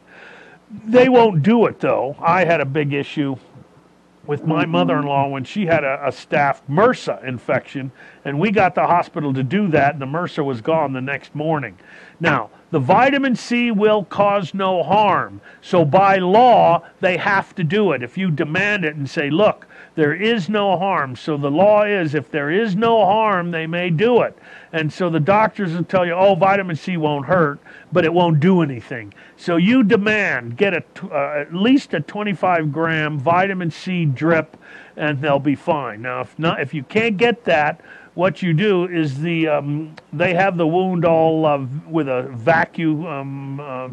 They 0.87 1.09
won't 1.09 1.43
do 1.43 1.67
it 1.67 1.79
though. 1.81 2.17
I 2.19 2.45
had 2.45 2.61
a 2.61 2.67
big 2.67 2.93
issue 2.93 3.37
with 4.29 4.45
my 4.45 4.63
mm-hmm. 4.63 4.73
mother-in-law 4.73 5.27
when 5.29 5.43
she 5.43 5.67
had 5.67 5.83
a, 5.83 6.07
a 6.07 6.11
staph 6.11 6.61
MRSA 6.71 7.25
infection, 7.25 7.91
and 8.27 8.39
we 8.39 8.53
got 8.53 8.75
the 8.77 8.87
hospital 8.87 9.33
to 9.33 9.43
do 9.43 9.69
that, 9.69 9.95
and 9.95 10.03
the 10.03 10.07
MRSA 10.07 10.45
was 10.45 10.61
gone 10.61 10.93
the 10.93 11.01
next 11.01 11.35
morning. 11.35 11.77
Now, 12.21 12.51
the 12.71 12.79
vitamin 12.79 13.35
C 13.35 13.71
will 13.71 14.05
cause 14.05 14.53
no 14.53 14.83
harm, 14.83 15.41
so 15.63 15.83
by 15.83 16.19
law 16.19 16.87
they 17.01 17.17
have 17.17 17.55
to 17.55 17.65
do 17.65 17.93
it. 17.93 18.03
If 18.03 18.19
you 18.19 18.31
demand 18.31 18.85
it 18.85 18.97
and 18.97 19.09
say, 19.09 19.31
"Look, 19.31 19.67
there 19.99 20.15
is 20.15 20.49
no 20.49 20.79
harm," 20.79 21.17
so 21.17 21.37
the 21.37 21.51
law 21.51 21.83
is, 21.83 22.15
if 22.15 22.31
there 22.31 22.51
is 22.51 22.77
no 22.77 23.05
harm, 23.05 23.51
they 23.51 23.67
may 23.67 23.91
do 23.91 24.23
it. 24.23 24.39
And 24.73 24.93
so 24.93 25.11
the 25.11 25.21
doctors 25.21 25.75
will 25.75 25.85
tell 25.85 26.07
you, 26.07 26.13
"Oh, 26.13 26.35
vitamin 26.35 26.77
C 26.77 26.97
won't 26.97 27.27
hurt." 27.27 27.59
but 27.93 28.05
it 28.05 28.13
won't 28.13 28.41
do 28.41 28.63
anything. 28.63 29.13
So 29.37 29.57
you 29.57 29.83
demand 29.83 30.57
get 30.57 30.75
a, 30.75 30.83
uh, 31.05 31.41
at 31.41 31.55
least 31.55 31.95
a 31.95 32.01
25 32.01 32.73
gram 32.73 33.19
vitamin 33.19 33.71
C 33.71 34.05
drip, 34.05 34.57
and 34.97 35.21
they'll 35.21 35.39
be 35.39 35.55
fine. 35.55 36.03
Now, 36.03 36.21
if 36.21 36.39
not, 36.39 36.61
if 36.61 36.75
you 36.75 36.83
can't 36.83 37.17
get 37.17 37.45
that, 37.45 37.81
what 38.15 38.43
you 38.43 38.53
do 38.53 38.85
is 38.85 39.21
the 39.21 39.47
um, 39.47 39.95
they 40.13 40.35
have 40.35 40.57
the 40.57 40.67
wound 40.67 41.05
all 41.05 41.47
uh, 41.47 41.65
with 41.87 42.09
a 42.09 42.23
vacuum, 42.33 43.07
um, 43.07 43.61
uh, 43.61 43.89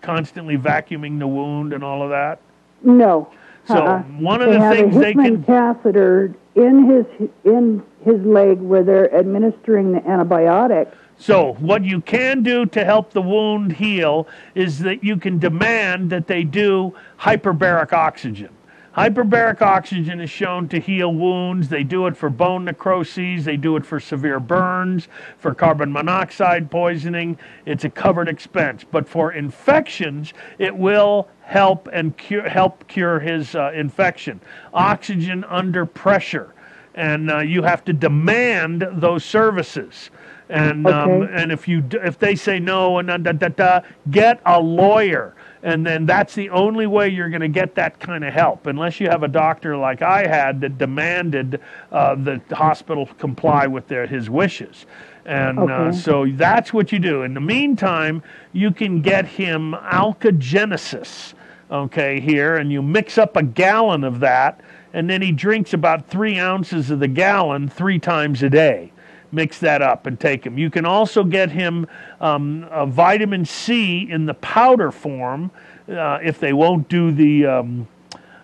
constantly 0.00 0.56
vacuuming 0.56 1.18
the 1.18 1.26
wound 1.26 1.72
and 1.72 1.82
all 1.82 2.02
of 2.02 2.10
that. 2.10 2.38
No. 2.82 3.30
So 3.66 3.74
Uh-uh. 3.76 4.02
one 4.18 4.42
of 4.42 4.52
the 4.52 4.60
things 4.60 4.96
they 4.96 5.14
can 5.14 5.42
catheter 5.44 6.34
in 6.54 6.84
his 6.84 7.28
in 7.44 7.82
his 8.04 8.20
leg 8.22 8.60
where 8.60 8.82
they're 8.82 9.14
administering 9.14 9.92
the 9.92 10.00
antibiotic. 10.00 10.92
So, 11.16 11.54
what 11.60 11.84
you 11.84 12.00
can 12.00 12.42
do 12.42 12.66
to 12.66 12.84
help 12.84 13.12
the 13.12 13.22
wound 13.22 13.72
heal 13.72 14.26
is 14.54 14.80
that 14.80 15.04
you 15.04 15.16
can 15.16 15.38
demand 15.38 16.10
that 16.10 16.26
they 16.26 16.42
do 16.42 16.92
hyperbaric 17.20 17.92
oxygen. 17.92 18.48
Hyperbaric 18.96 19.60
oxygen 19.60 20.20
is 20.20 20.30
shown 20.30 20.68
to 20.68 20.78
heal 20.78 21.12
wounds. 21.12 21.68
They 21.68 21.82
do 21.82 22.06
it 22.06 22.16
for 22.16 22.30
bone 22.30 22.64
necroses, 22.64 23.42
they 23.42 23.56
do 23.56 23.76
it 23.76 23.84
for 23.84 23.98
severe 23.98 24.38
burns, 24.38 25.08
for 25.36 25.52
carbon 25.52 25.90
monoxide 25.90 26.70
poisoning. 26.70 27.36
It's 27.66 27.84
a 27.84 27.90
covered 27.90 28.28
expense. 28.28 28.84
But 28.88 29.08
for 29.08 29.32
infections, 29.32 30.32
it 30.58 30.76
will 30.76 31.28
help 31.40 31.88
and 31.92 32.16
cure, 32.16 32.48
help 32.48 32.86
cure 32.86 33.18
his 33.18 33.56
uh, 33.56 33.72
infection. 33.74 34.40
Oxygen 34.72 35.42
under 35.44 35.84
pressure. 35.86 36.54
And 36.94 37.32
uh, 37.32 37.38
you 37.40 37.62
have 37.62 37.84
to 37.86 37.92
demand 37.92 38.86
those 38.92 39.24
services. 39.24 40.10
And 40.48 40.86
um, 40.86 41.22
and 41.32 41.50
if 41.50 41.66
you 41.66 41.82
if 41.92 42.18
they 42.18 42.36
say 42.36 42.60
no 42.60 42.98
and 42.98 43.08
da, 43.08 43.32
da, 43.32 43.48
da, 43.48 43.80
get 44.10 44.40
a 44.44 44.60
lawyer 44.60 45.34
and 45.64 45.84
then 45.84 46.04
that's 46.04 46.34
the 46.34 46.50
only 46.50 46.86
way 46.86 47.08
you're 47.08 47.30
going 47.30 47.40
to 47.40 47.48
get 47.48 47.74
that 47.74 47.98
kind 47.98 48.22
of 48.22 48.34
help 48.34 48.66
unless 48.66 49.00
you 49.00 49.08
have 49.08 49.22
a 49.22 49.28
doctor 49.28 49.78
like 49.78 50.02
I 50.02 50.26
had 50.26 50.60
that 50.60 50.76
demanded 50.76 51.58
uh, 51.90 52.14
the 52.16 52.40
hospital 52.52 53.06
comply 53.18 53.66
with 53.66 53.88
their 53.88 54.06
his 54.06 54.28
wishes. 54.28 54.84
And 55.24 55.58
uh, 55.58 55.90
so 55.90 56.26
that's 56.34 56.74
what 56.74 56.92
you 56.92 56.98
do. 56.98 57.22
In 57.22 57.32
the 57.32 57.40
meantime 57.40 58.22
you 58.52 58.70
can 58.70 59.00
get 59.00 59.26
him 59.26 59.72
alkagenesis 59.72 61.32
okay 61.70 62.20
here 62.20 62.56
and 62.56 62.70
you 62.70 62.82
mix 62.82 63.16
up 63.16 63.34
a 63.36 63.42
gallon 63.42 64.04
of 64.04 64.20
that 64.20 64.60
and 64.92 65.08
then 65.08 65.22
he 65.22 65.32
drinks 65.32 65.72
about 65.72 66.06
three 66.06 66.38
ounces 66.38 66.90
of 66.90 67.00
the 67.00 67.08
gallon 67.08 67.68
three 67.68 67.98
times 67.98 68.42
a 68.42 68.50
day 68.50 68.92
mix 69.34 69.58
that 69.58 69.82
up 69.82 70.06
and 70.06 70.18
take 70.18 70.46
him. 70.46 70.56
You 70.56 70.70
can 70.70 70.86
also 70.86 71.24
get 71.24 71.50
him 71.50 71.86
um, 72.20 72.68
vitamin 72.88 73.44
C 73.44 74.08
in 74.08 74.26
the 74.26 74.34
powder 74.34 74.90
form 74.90 75.50
uh, 75.88 76.18
if 76.22 76.38
they 76.38 76.52
won't 76.52 76.88
do 76.88 77.12
the 77.12 77.46
um, 77.46 77.88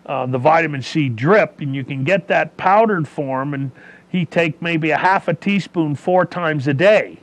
uh, 0.07 0.27
the 0.27 0.39
vitamin 0.39 0.83
C 0.83 1.09
drip, 1.09 1.61
and 1.61 1.75
you 1.75 1.85
can 1.85 2.05
get 2.05 2.27
that 2.29 2.57
powdered 2.57 3.07
form, 3.07 3.55
and 3.55 3.71
he 4.09 4.25
take 4.25 4.61
maybe 4.61 4.91
a 4.91 4.97
half 4.97 5.29
a 5.29 5.35
teaspoon 5.35 5.95
four 5.95 6.27
times 6.27 6.67
a 6.67 6.75
day. 6.75 7.19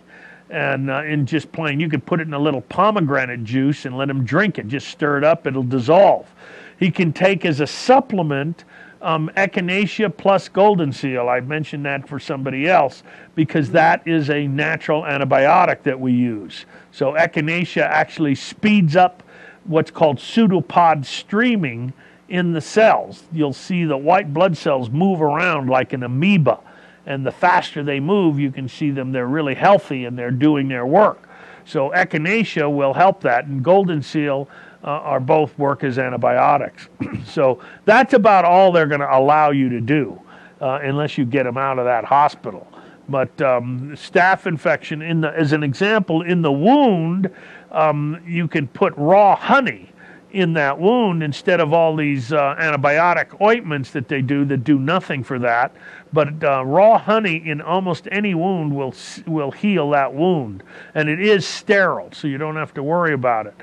And 0.49 0.89
uh, 0.89 1.03
in 1.03 1.25
just 1.25 1.51
plain, 1.51 1.81
you 1.81 1.89
could 1.89 2.05
put 2.05 2.21
it 2.21 2.27
in 2.27 2.33
a 2.33 2.39
little 2.39 2.61
pomegranate 2.61 3.43
juice 3.43 3.83
and 3.85 3.97
let 3.97 4.09
him 4.09 4.23
drink 4.23 4.57
it. 4.57 4.69
Just 4.69 4.87
stir 4.87 5.17
it 5.17 5.23
up; 5.25 5.45
it'll 5.45 5.63
dissolve. 5.63 6.33
He 6.79 6.89
can 6.89 7.11
take 7.11 7.43
as 7.43 7.59
a 7.59 7.67
supplement 7.67 8.63
um, 9.07 9.31
echinacea 9.37 10.15
plus 10.15 10.49
golden 10.49 10.91
seal. 10.91 11.29
I 11.29 11.39
mentioned 11.39 11.85
that 11.85 12.09
for 12.09 12.19
somebody 12.19 12.67
else 12.67 13.03
because 13.35 13.71
that 13.71 14.05
is 14.05 14.29
a 14.29 14.47
natural 14.47 15.03
antibiotic 15.03 15.83
that 15.83 15.97
we 15.97 16.11
use. 16.11 16.65
So 16.91 17.13
echinacea 17.13 17.83
actually 17.83 18.35
speeds 18.35 18.97
up 18.97 19.23
what's 19.63 19.91
called 19.91 20.19
pseudopod 20.19 21.05
streaming 21.05 21.93
in 22.27 22.51
the 22.51 22.59
cells. 22.59 23.23
You'll 23.31 23.53
see 23.53 23.85
the 23.85 23.95
white 23.95 24.33
blood 24.33 24.57
cells 24.57 24.89
move 24.89 25.21
around 25.21 25.69
like 25.69 25.93
an 25.93 26.03
amoeba. 26.03 26.59
And 27.05 27.25
the 27.25 27.31
faster 27.31 27.83
they 27.83 28.01
move, 28.01 28.37
you 28.37 28.51
can 28.51 28.67
see 28.67 28.91
them, 28.91 29.13
they're 29.13 29.25
really 29.25 29.55
healthy 29.55 30.03
and 30.03 30.19
they're 30.19 30.31
doing 30.31 30.67
their 30.67 30.85
work. 30.85 31.29
So 31.63 31.91
echinacea 31.91 32.69
will 32.69 32.93
help 32.93 33.21
that, 33.21 33.45
and 33.45 33.63
golden 33.63 34.01
seal 34.01 34.49
uh, 34.83 34.87
are 34.87 35.19
both 35.19 35.57
work 35.57 35.83
as 35.83 35.97
antibiotics. 35.97 36.87
so 37.25 37.59
that's 37.85 38.13
about 38.13 38.45
all 38.45 38.71
they're 38.71 38.87
going 38.87 39.01
to 39.01 39.17
allow 39.17 39.51
you 39.51 39.69
to 39.69 39.81
do, 39.81 40.19
uh, 40.61 40.79
unless 40.83 41.17
you 41.17 41.25
get 41.25 41.43
them 41.43 41.57
out 41.57 41.79
of 41.79 41.85
that 41.85 42.05
hospital. 42.05 42.67
But 43.09 43.41
um, 43.41 43.91
staph 43.93 44.47
infection, 44.47 45.01
in 45.01 45.21
the, 45.21 45.29
as 45.29 45.53
an 45.53 45.63
example, 45.63 46.21
in 46.21 46.41
the 46.41 46.51
wound, 46.51 47.31
um, 47.71 48.21
you 48.25 48.47
can 48.47 48.67
put 48.67 48.93
raw 48.97 49.35
honey 49.35 49.91
in 50.31 50.53
that 50.53 50.77
wound 50.77 51.23
instead 51.23 51.61
of 51.61 51.71
all 51.73 51.95
these 51.95 52.33
uh, 52.33 52.55
antibiotic 52.59 53.39
ointments 53.41 53.91
that 53.91 54.09
they 54.09 54.21
do 54.21 54.43
that 54.45 54.63
do 54.63 54.77
nothing 54.77 55.23
for 55.23 55.39
that. 55.39 55.73
But 56.11 56.43
uh, 56.43 56.65
raw 56.65 56.97
honey 56.97 57.41
in 57.45 57.61
almost 57.61 58.07
any 58.11 58.35
wound 58.35 58.75
will 58.75 58.93
will 59.25 59.51
heal 59.51 59.89
that 59.91 60.13
wound, 60.13 60.63
and 60.93 61.09
it 61.09 61.19
is 61.19 61.45
sterile, 61.45 62.09
so 62.11 62.27
you 62.27 62.37
don't 62.37 62.55
have 62.55 62.73
to 62.75 62.83
worry 62.83 63.13
about 63.13 63.47
it. 63.47 63.55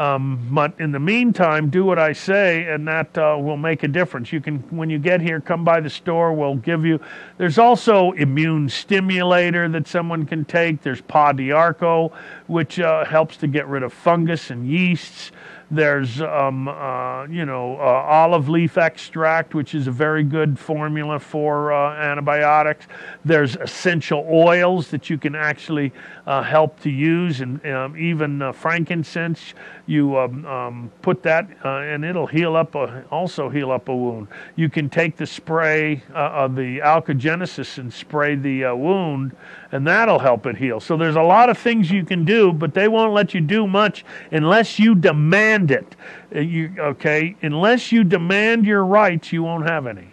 Um, 0.00 0.48
but 0.50 0.72
in 0.80 0.92
the 0.92 0.98
meantime, 0.98 1.68
do 1.68 1.84
what 1.84 1.98
I 1.98 2.14
say, 2.14 2.64
and 2.64 2.88
that 2.88 3.18
uh, 3.18 3.36
will 3.38 3.58
make 3.58 3.82
a 3.82 3.88
difference. 3.88 4.32
You 4.32 4.40
can, 4.40 4.60
when 4.74 4.88
you 4.88 4.98
get 4.98 5.20
here, 5.20 5.42
come 5.42 5.62
by 5.62 5.78
the 5.80 5.90
store. 5.90 6.32
We'll 6.32 6.54
give 6.54 6.86
you. 6.86 6.98
There's 7.36 7.58
also 7.58 8.12
immune 8.12 8.70
stimulator 8.70 9.68
that 9.68 9.86
someone 9.86 10.24
can 10.24 10.46
take. 10.46 10.80
There's 10.80 11.02
Pau 11.02 11.32
d'Arco, 11.32 12.12
which 12.46 12.80
uh, 12.80 13.04
helps 13.04 13.36
to 13.36 13.46
get 13.46 13.68
rid 13.68 13.82
of 13.82 13.92
fungus 13.92 14.48
and 14.48 14.66
yeasts. 14.66 15.32
There's, 15.72 16.20
um, 16.20 16.66
uh, 16.66 17.26
you 17.26 17.44
know, 17.44 17.76
uh, 17.76 17.82
olive 17.82 18.48
leaf 18.48 18.76
extract, 18.76 19.54
which 19.54 19.72
is 19.72 19.86
a 19.86 19.92
very 19.92 20.24
good 20.24 20.58
formula 20.58 21.20
for 21.20 21.72
uh, 21.72 21.94
antibiotics. 21.94 22.88
There's 23.24 23.54
essential 23.54 24.26
oils 24.28 24.88
that 24.88 25.08
you 25.08 25.16
can 25.16 25.36
actually 25.36 25.92
uh, 26.26 26.42
help 26.42 26.80
to 26.80 26.90
use, 26.90 27.40
and 27.40 27.64
um, 27.66 27.96
even 27.96 28.42
uh, 28.42 28.50
frankincense. 28.50 29.54
You 29.86 30.18
um, 30.18 30.44
um, 30.44 30.92
put 31.02 31.22
that, 31.22 31.48
uh, 31.64 31.78
and 31.78 32.04
it'll 32.04 32.26
heal 32.26 32.56
up, 32.56 32.74
a, 32.74 33.04
also 33.10 33.48
heal 33.48 33.70
up 33.70 33.88
a 33.88 33.94
wound. 33.94 34.26
You 34.56 34.68
can 34.68 34.90
take 34.90 35.16
the 35.16 35.26
spray 35.26 36.02
of 36.12 36.56
the 36.56 36.78
alkagenesis 36.78 37.78
and 37.78 37.92
spray 37.92 38.34
the 38.34 38.72
wound, 38.74 39.36
and 39.72 39.86
that'll 39.86 40.18
help 40.18 40.46
it 40.46 40.56
heal. 40.56 40.80
So 40.80 40.96
there's 40.96 41.16
a 41.16 41.22
lot 41.22 41.48
of 41.48 41.56
things 41.58 41.90
you 41.90 42.04
can 42.04 42.24
do, 42.24 42.52
but 42.52 42.74
they 42.74 42.88
won't 42.88 43.12
let 43.12 43.34
you 43.34 43.40
do 43.40 43.66
much 43.66 44.04
unless 44.32 44.78
you 44.78 44.94
demand 44.94 45.70
it. 45.70 45.96
Uh, 46.34 46.40
You 46.40 46.74
okay? 46.78 47.36
Unless 47.42 47.92
you 47.92 48.04
demand 48.04 48.66
your 48.66 48.84
rights, 48.84 49.32
you 49.32 49.42
won't 49.42 49.68
have 49.68 49.86
any. 49.86 50.08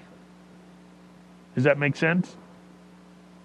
Does 1.55 1.63
that 1.63 1.79
make 1.79 1.95
sense? 1.95 2.35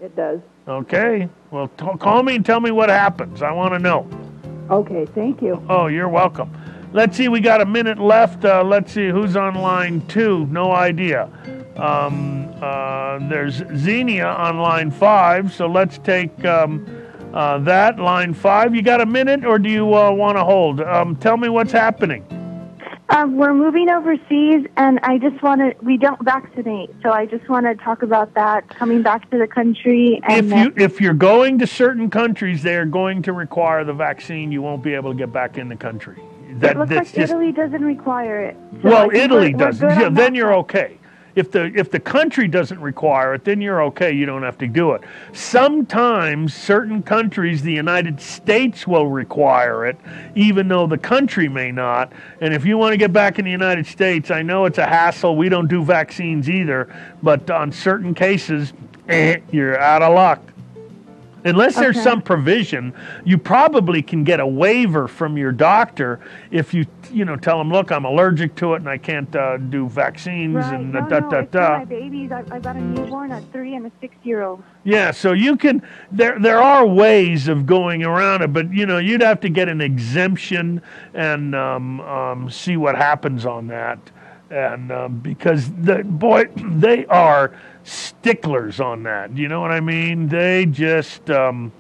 It 0.00 0.14
does. 0.16 0.40
Okay. 0.69 1.28
Well, 1.50 1.69
t- 1.69 1.87
call 1.99 2.23
me 2.23 2.37
and 2.37 2.45
tell 2.45 2.61
me 2.61 2.71
what 2.71 2.88
happens. 2.90 3.40
I 3.42 3.52
want 3.52 3.73
to 3.73 3.78
know. 3.78 4.07
Okay, 4.71 5.07
thank 5.07 5.40
you. 5.42 5.64
Oh, 5.69 5.87
you're 5.87 6.09
welcome. 6.09 6.50
Let's 6.92 7.16
see. 7.16 7.28
We 7.28 7.40
got 7.40 7.61
a 7.62 7.66
minute 7.66 7.99
left. 7.99 8.45
Uh, 8.45 8.62
let's 8.62 8.92
see 8.92 9.09
who's 9.09 9.35
on 9.37 9.54
line 9.54 10.07
two. 10.09 10.47
No 10.47 10.73
idea. 10.73 11.31
Um, 11.76 12.52
uh, 12.61 13.19
there's 13.29 13.62
Xenia 13.76 14.26
on 14.26 14.59
line 14.59 14.91
five, 14.91 15.52
so 15.52 15.67
let's 15.67 15.99
take 15.99 16.45
um, 16.45 16.87
uh, 17.33 17.59
that 17.59 17.99
line 17.99 18.35
five. 18.35 18.75
You 18.75 18.83
got 18.83 19.00
a 19.00 19.07
minute, 19.07 19.45
or 19.45 19.59
do 19.59 19.71
you 19.71 19.95
uh, 19.95 20.11
want 20.12 20.37
to 20.37 20.45
hold? 20.45 20.81
Um, 20.81 21.17
tell 21.17 21.37
me 21.37 21.49
what's 21.49 21.73
happening. 21.73 22.25
Um, 23.09 23.37
we're 23.37 23.52
moving 23.52 23.91
overseas, 23.91 24.67
and 24.76 24.99
I 25.02 25.19
just 25.19 25.43
want 25.43 25.61
to. 25.61 25.75
We 25.85 25.97
don't 25.97 26.23
vaccinate, 26.23 26.91
so 27.02 27.11
I 27.11 27.26
just 27.26 27.49
want 27.49 27.67
to 27.67 27.75
talk 27.75 28.02
about 28.02 28.33
that 28.35 28.69
coming 28.71 29.02
back 29.02 29.31
to 29.31 29.38
the 29.38 29.47
country. 29.47 30.21
And 30.25 30.52
If 30.52 30.59
you 30.59 30.73
if 30.76 31.00
you're 31.00 31.12
going 31.14 31.59
to 31.59 31.67
certain 31.67 32.11
countries, 32.11 32.62
they 32.62 32.76
are 32.76 32.87
going 32.87 33.23
to 33.23 33.33
require 33.33 33.85
the 33.85 33.93
vaccine. 33.93 34.52
You 34.52 34.62
won't 34.62 34.83
be 34.83 34.95
able 34.95 35.12
to 35.12 35.19
get 35.19 35.33
back 35.33 35.59
in 35.59 35.69
the 35.69 35.76
country. 35.76 36.23
That, 36.55 36.73
it 36.76 36.79
looks 36.79 36.91
like 36.91 37.07
just 37.07 37.17
Italy 37.17 37.50
doesn't 37.50 37.85
require 37.85 38.43
it. 38.45 38.57
So 38.83 38.88
well, 38.88 39.11
Italy 39.11 39.41
we're- 39.41 39.52
we're 39.55 39.59
doesn't. 39.59 39.88
good 39.88 39.99
Yeah, 40.00 40.09
then 40.11 40.35
you're 40.35 40.55
okay. 40.57 40.99
If 41.35 41.51
the 41.51 41.73
if 41.75 41.91
the 41.91 42.01
country 42.01 42.47
doesn't 42.47 42.81
require 42.81 43.35
it, 43.35 43.45
then 43.45 43.61
you're 43.61 43.83
okay. 43.85 44.12
You 44.12 44.27
don't 44.27 44.43
have 44.43 44.59
to 44.59 44.67
do 44.67 44.93
it. 44.93 45.03
Sometimes 45.33 46.55
certain 46.55 47.03
countries, 47.03 47.62
the 47.62 47.73
United 47.73 48.21
States 48.21 48.87
will 48.87 49.07
require 49.07 49.87
it, 49.87 49.99
even 50.35 50.69
though 50.69 50.87
the 50.87 50.99
country 50.99 51.49
may 51.49 51.73
not. 51.73 52.12
And 52.41 52.53
if 52.53 52.67
you 52.67 52.77
want 52.77 52.93
to 52.93 52.99
get 52.99 53.12
back 53.12 53.39
in 53.39 53.47
the 53.47 53.51
United 53.51 53.87
States, 53.87 54.31
I 54.31 54.43
know 54.43 54.67
it's 54.67 54.79
a 54.79 54.87
hassle. 54.87 55.37
We 55.37 55.49
don't 55.49 55.69
do 55.69 55.83
vaccines 55.83 56.51
either, 56.51 56.95
but 57.23 57.51
on 57.51 57.73
certain 57.73 58.15
cases, 58.15 58.75
eh, 59.09 59.39
you're 59.51 59.79
out 59.79 60.03
of 60.03 60.15
luck. 60.15 60.51
Unless 61.44 61.75
there's 61.76 61.96
Okay. 61.96 62.04
some 62.04 62.22
provision, 62.22 62.92
you 63.25 63.37
probably 63.38 64.00
can 64.02 64.25
get 64.25 64.40
a 64.40 64.46
waiver 64.46 65.08
from 65.08 65.37
your 65.37 65.52
doctor 65.52 66.20
if 66.50 66.72
you, 66.72 66.87
you 67.12 67.25
know, 67.25 67.37
tell 67.37 67.58
them, 67.58 67.70
look, 67.70 67.90
I'm 67.90 68.04
allergic 68.04 68.54
to 68.56 68.75
it 68.75 68.76
and 68.76 68.88
I 68.88 68.99
can't 68.99 69.34
uh, 69.34 69.56
do 69.56 69.88
vaccines 69.88 70.54
Right. 70.56 70.75
and 70.75 70.92
no, 70.92 71.00
da 71.08 71.18
no, 71.20 71.30
da 71.30 71.42
for 71.42 71.46
da. 71.50 71.78
my 71.78 71.84
babies. 71.84 72.30
I, 72.32 72.44
I've 72.50 72.62
got 72.62 72.76
a 72.76 72.80
newborn, 72.80 73.32
a 73.32 73.40
three, 73.52 73.75
and 73.75 73.87
a 73.87 73.90
six-year-old. 74.00 74.62
Yeah, 74.84 75.11
so 75.11 75.32
you 75.32 75.56
can. 75.56 75.82
There, 76.11 76.38
there 76.38 76.61
are 76.62 76.87
ways 76.87 77.49
of 77.49 77.66
going 77.66 78.02
around 78.04 78.42
it, 78.42 78.52
but 78.52 78.72
you 78.72 78.87
know, 78.87 78.99
you'd 78.99 79.20
have 79.22 79.40
to 79.40 79.49
get 79.49 79.68
an 79.68 79.80
exemption 79.80 80.80
and 81.14 81.54
um, 81.54 82.00
um, 82.02 82.50
see 82.50 82.76
what 82.76 82.96
happens 82.96 83.46
on 83.46 83.66
that. 83.68 83.99
And 84.50 84.92
um, 84.92 85.18
because 85.20 85.70
the 85.72 86.02
boy, 86.04 86.44
they 86.56 87.06
are 87.06 87.52
sticklers 87.85 88.81
on 88.81 89.03
that. 89.05 89.37
You 89.37 89.49
know 89.49 89.61
what 89.61 89.73
I 89.73 89.81
mean? 89.81 90.29
They 90.29 90.67
just. 90.67 91.31
Um, 91.31 91.73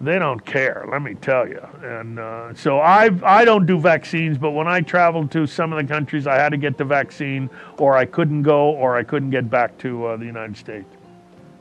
they 0.00 0.18
don't 0.18 0.44
care, 0.44 0.86
let 0.90 1.02
me 1.02 1.14
tell 1.14 1.48
you. 1.48 1.60
And 1.82 2.20
uh, 2.20 2.54
so 2.54 2.78
I 2.78 3.10
I 3.24 3.44
don't 3.44 3.66
do 3.66 3.80
vaccines, 3.80 4.38
but 4.38 4.52
when 4.52 4.68
I 4.68 4.80
traveled 4.80 5.32
to 5.32 5.46
some 5.46 5.72
of 5.72 5.84
the 5.84 5.92
countries, 5.92 6.26
I 6.26 6.36
had 6.36 6.50
to 6.50 6.56
get 6.56 6.78
the 6.78 6.84
vaccine, 6.84 7.50
or 7.78 7.96
I 7.96 8.04
couldn't 8.04 8.42
go, 8.42 8.70
or 8.70 8.96
I 8.96 9.02
couldn't 9.02 9.30
get 9.30 9.50
back 9.50 9.76
to 9.78 10.06
uh, 10.06 10.16
the 10.16 10.24
United 10.24 10.56
States. 10.56 10.86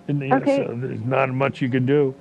And, 0.08 0.22
Okay. 0.32 0.66
so 0.68 0.76
there's 0.76 1.02
not 1.02 1.30
much 1.30 1.62
you 1.62 1.70
can 1.70 1.86
do. 1.86 2.14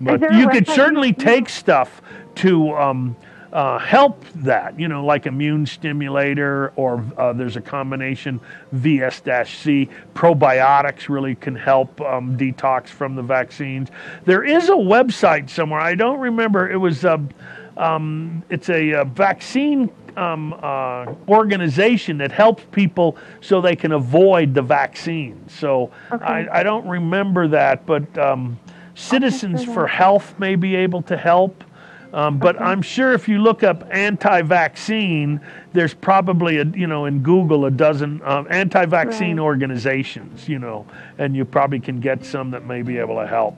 But 0.00 0.32
you 0.34 0.48
could 0.48 0.66
certainly 0.66 1.12
take 1.12 1.50
stuff 1.50 2.00
to 2.36 2.72
um, 2.72 3.14
uh, 3.52 3.78
help 3.78 4.24
that, 4.36 4.78
you 4.78 4.88
know, 4.88 5.04
like 5.04 5.26
immune 5.26 5.66
stimulator, 5.66 6.72
or 6.76 7.04
uh, 7.18 7.32
there's 7.32 7.56
a 7.56 7.60
combination 7.60 8.40
VS-C. 8.72 9.88
Probiotics 10.14 11.08
really 11.08 11.34
can 11.34 11.56
help 11.56 12.00
um, 12.00 12.36
detox 12.36 12.88
from 12.88 13.16
the 13.16 13.22
vaccines. 13.22 13.88
There 14.24 14.44
is 14.44 14.68
a 14.68 14.74
website 14.74 15.50
somewhere. 15.50 15.80
I 15.80 15.94
don't 15.94 16.20
remember. 16.20 16.70
It 16.70 16.76
was 16.76 17.04
uh, 17.04 17.18
um, 17.76 18.42
it's 18.50 18.68
a, 18.68 18.94
uh 18.94 19.04
vaccine 19.04 19.90
um, 20.16 20.52
uh, 20.62 21.06
organization 21.28 22.18
that 22.18 22.32
helps 22.32 22.64
people 22.72 23.16
so 23.40 23.60
they 23.60 23.76
can 23.76 23.92
avoid 23.92 24.54
the 24.54 24.62
vaccine. 24.62 25.48
So 25.48 25.90
I, 26.10 26.46
I 26.52 26.62
don't 26.62 26.86
remember 26.86 27.48
that, 27.48 27.86
but 27.86 28.18
um, 28.18 28.58
Citizens 28.94 29.64
for 29.64 29.86
Health 29.86 30.38
may 30.38 30.56
be 30.56 30.74
able 30.76 31.02
to 31.02 31.16
help. 31.16 31.64
Um, 32.12 32.38
but 32.38 32.60
I'm 32.60 32.82
sure 32.82 33.12
if 33.12 33.28
you 33.28 33.38
look 33.38 33.62
up 33.62 33.86
anti-vaccine, 33.90 35.40
there's 35.72 35.94
probably 35.94 36.58
a 36.58 36.64
you 36.64 36.86
know 36.86 37.04
in 37.06 37.22
Google 37.22 37.66
a 37.66 37.70
dozen 37.70 38.20
um, 38.24 38.46
anti-vaccine 38.50 39.36
Right. 39.36 39.44
organizations, 39.44 40.48
you 40.48 40.58
know, 40.58 40.86
and 41.18 41.36
you 41.36 41.44
probably 41.44 41.80
can 41.80 42.00
get 42.00 42.24
some 42.24 42.50
that 42.50 42.66
may 42.66 42.82
be 42.82 42.98
able 42.98 43.16
to 43.16 43.26
help. 43.26 43.54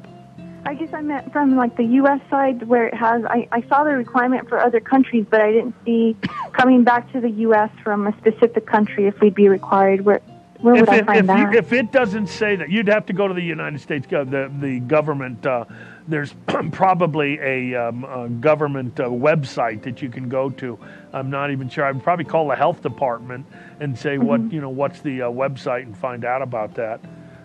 I 0.65 0.75
guess 0.75 0.93
I 0.93 1.01
meant 1.01 1.33
from 1.33 1.57
like 1.57 1.77
the 1.77 1.85
U.S. 1.85 2.21
side 2.31 2.69
where 2.69 2.87
it 2.87 2.95
has. 2.95 3.25
I, 3.25 3.49
I 3.51 3.63
saw 3.69 3.85
the 3.85 3.91
requirement 3.93 4.49
for 4.49 4.59
other 4.61 4.81
countries, 4.81 5.27
but 5.29 5.41
I 5.41 5.51
didn't 5.51 5.75
see 5.85 6.17
coming 6.53 6.85
back 6.85 7.11
to 7.13 7.21
the 7.21 7.31
U.S. 7.31 7.71
from 7.83 8.07
a 8.07 8.17
specific 8.19 8.67
country 8.67 9.07
if 9.07 9.19
we'd 9.21 9.35
be 9.35 9.49
required. 9.49 10.03
Where 10.03 10.21
where 10.61 10.75
would 10.75 10.85
if 10.85 10.89
I 10.89 10.97
it, 10.99 11.07
find 11.07 11.19
if, 11.19 11.27
that? 11.27 11.53
you, 11.53 11.59
if 11.59 11.73
it 11.73 11.91
doesn't 11.91 12.29
say 12.29 12.55
that, 12.57 12.71
you'd 12.71 12.87
have 12.89 13.07
to 13.07 13.13
go 13.13 13.27
to 13.27 13.35
the 13.35 13.43
United 13.43 13.81
States, 13.81 14.07
the 14.07 14.53
the 14.61 14.81
government. 14.81 15.45
Uh, 15.45 15.65
there's 16.09 16.35
probably 16.73 17.39
a, 17.41 17.75
um, 17.89 18.05
a 18.05 18.29
government 18.29 18.99
uh, 19.01 19.05
website 19.05 19.83
that 19.83 20.03
you 20.03 20.09
can 20.09 20.29
go 20.29 20.51
to. 20.51 20.79
I'm 21.13 21.31
not 21.31 21.51
even 21.51 21.69
sure. 21.69 21.85
I'd 21.85 22.03
probably 22.03 22.25
call 22.25 22.49
the 22.49 22.57
health 22.57 22.83
department 22.83 23.47
and 23.81 23.99
say 23.99 24.17
Mm-hmm. 24.17 24.27
what 24.27 24.53
you 24.53 24.61
know, 24.61 24.71
what's 24.71 25.01
the 25.01 25.23
uh, 25.23 25.31
website, 25.31 25.83
and 25.83 25.97
find 25.97 26.25
out 26.25 26.43
about 26.43 26.75
that. 26.75 27.01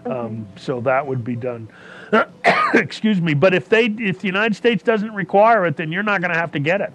Um, 0.06 0.48
so 0.56 0.80
that 0.82 1.06
would 1.06 1.24
be 1.24 1.36
done. 1.36 1.68
Excuse 2.74 3.22
me. 3.22 3.34
But 3.34 3.54
if 3.54 3.68
they, 3.70 3.86
if 3.86 4.20
the 4.20 4.28
United 4.28 4.56
States 4.56 4.84
doesn't 4.84 5.14
require 5.14 5.66
it, 5.66 5.76
then 5.78 5.92
you're 5.92 6.04
not 6.04 6.22
going 6.22 6.32
to 6.34 6.40
have 6.40 6.52
to 6.54 6.60
get 6.60 6.82
it. 6.82 6.94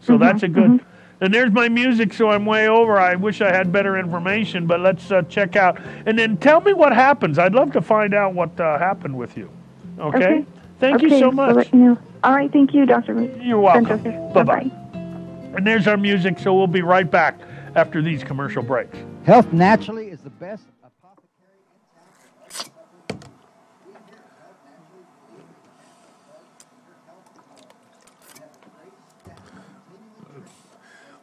So 0.00 0.14
Mm-hmm, 0.14 0.22
that's 0.22 0.42
a 0.42 0.48
good. 0.48 0.84
And 1.20 1.34
there's 1.34 1.50
my 1.52 1.68
music, 1.68 2.14
so 2.14 2.30
I'm 2.30 2.46
way 2.46 2.68
over. 2.68 2.98
I 2.98 3.16
wish 3.16 3.40
I 3.40 3.52
had 3.52 3.72
better 3.72 3.98
information, 3.98 4.66
but 4.66 4.80
let's 4.80 5.10
uh, 5.10 5.22
check 5.22 5.56
out. 5.56 5.80
And 6.06 6.18
then 6.18 6.36
tell 6.36 6.60
me 6.60 6.72
what 6.72 6.92
happens. 6.94 7.38
I'd 7.38 7.54
love 7.54 7.72
to 7.72 7.82
find 7.82 8.14
out 8.14 8.34
what 8.34 8.58
uh, 8.60 8.78
happened 8.78 9.18
with 9.18 9.36
you. 9.36 9.50
Okay? 9.98 10.16
Okay. 10.16 10.46
Thank 10.80 11.02
you 11.02 11.10
so 11.18 11.30
much. 11.30 11.56
let 11.56 11.72
you 11.72 11.78
know. 11.80 11.98
All 12.22 12.32
right, 12.32 12.52
thank 12.52 12.72
you, 12.72 12.86
Doctor. 12.86 13.20
You're 13.40 13.60
welcome. 13.60 13.86
Joseph. 13.86 14.34
Bye 14.34 14.42
bye. 14.42 14.70
And 15.56 15.66
there's 15.66 15.88
our 15.88 15.96
music, 15.96 16.38
so 16.38 16.54
we'll 16.54 16.66
be 16.66 16.82
right 16.82 17.10
back 17.10 17.40
after 17.74 18.00
these 18.02 18.22
commercial 18.22 18.62
breaks. 18.62 18.96
Health 19.24 19.52
naturally 19.52 20.08
is 20.08 20.20
the 20.20 20.30
best 20.30 20.64
apothecary 20.84 21.58
in 22.50 23.18
town. 23.18 23.20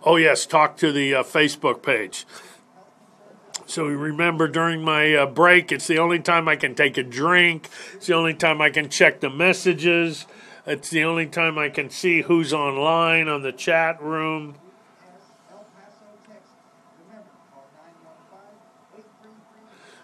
Oh, 0.04 0.18
yes, 0.18 0.46
talk 0.46 0.78
to 0.78 0.92
the 0.92 1.16
uh, 1.16 1.24
Facebook 1.24 1.82
page. 1.82 2.26
So 3.68 3.86
remember, 3.86 4.48
during 4.48 4.84
my 4.84 5.14
uh, 5.16 5.26
break, 5.26 5.72
it's 5.72 5.88
the 5.88 5.98
only 5.98 6.20
time 6.20 6.48
I 6.48 6.56
can 6.56 6.76
take 6.76 6.98
a 6.98 7.04
drink. 7.04 7.70
It's 7.94 8.08
the 8.08 8.14
only 8.14 8.34
time 8.34 8.62
I 8.62 8.70
can 8.70 8.90
check 8.90 9.20
the 9.20 9.30
messages. 9.30 10.26
It's 10.68 10.90
the 10.90 11.04
only 11.04 11.26
time 11.26 11.58
I 11.58 11.70
can 11.70 11.90
see 11.90 12.22
who's 12.22 12.54
online 12.54 13.28
on 13.28 13.42
the 13.42 13.52
chat 13.52 14.02
room. 14.02 14.56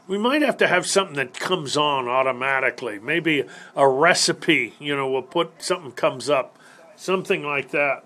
We 0.07 0.17
might 0.17 0.41
have 0.41 0.57
to 0.57 0.67
have 0.67 0.85
something 0.85 1.15
that 1.15 1.39
comes 1.39 1.77
on 1.77 2.07
automatically. 2.07 2.99
Maybe 2.99 3.45
a 3.75 3.87
recipe, 3.87 4.73
you 4.79 4.95
know, 4.95 5.09
we'll 5.09 5.21
put 5.21 5.63
something 5.63 5.93
comes 5.93 6.29
up, 6.29 6.57
something 6.97 7.43
like 7.43 7.71
that. 7.71 8.03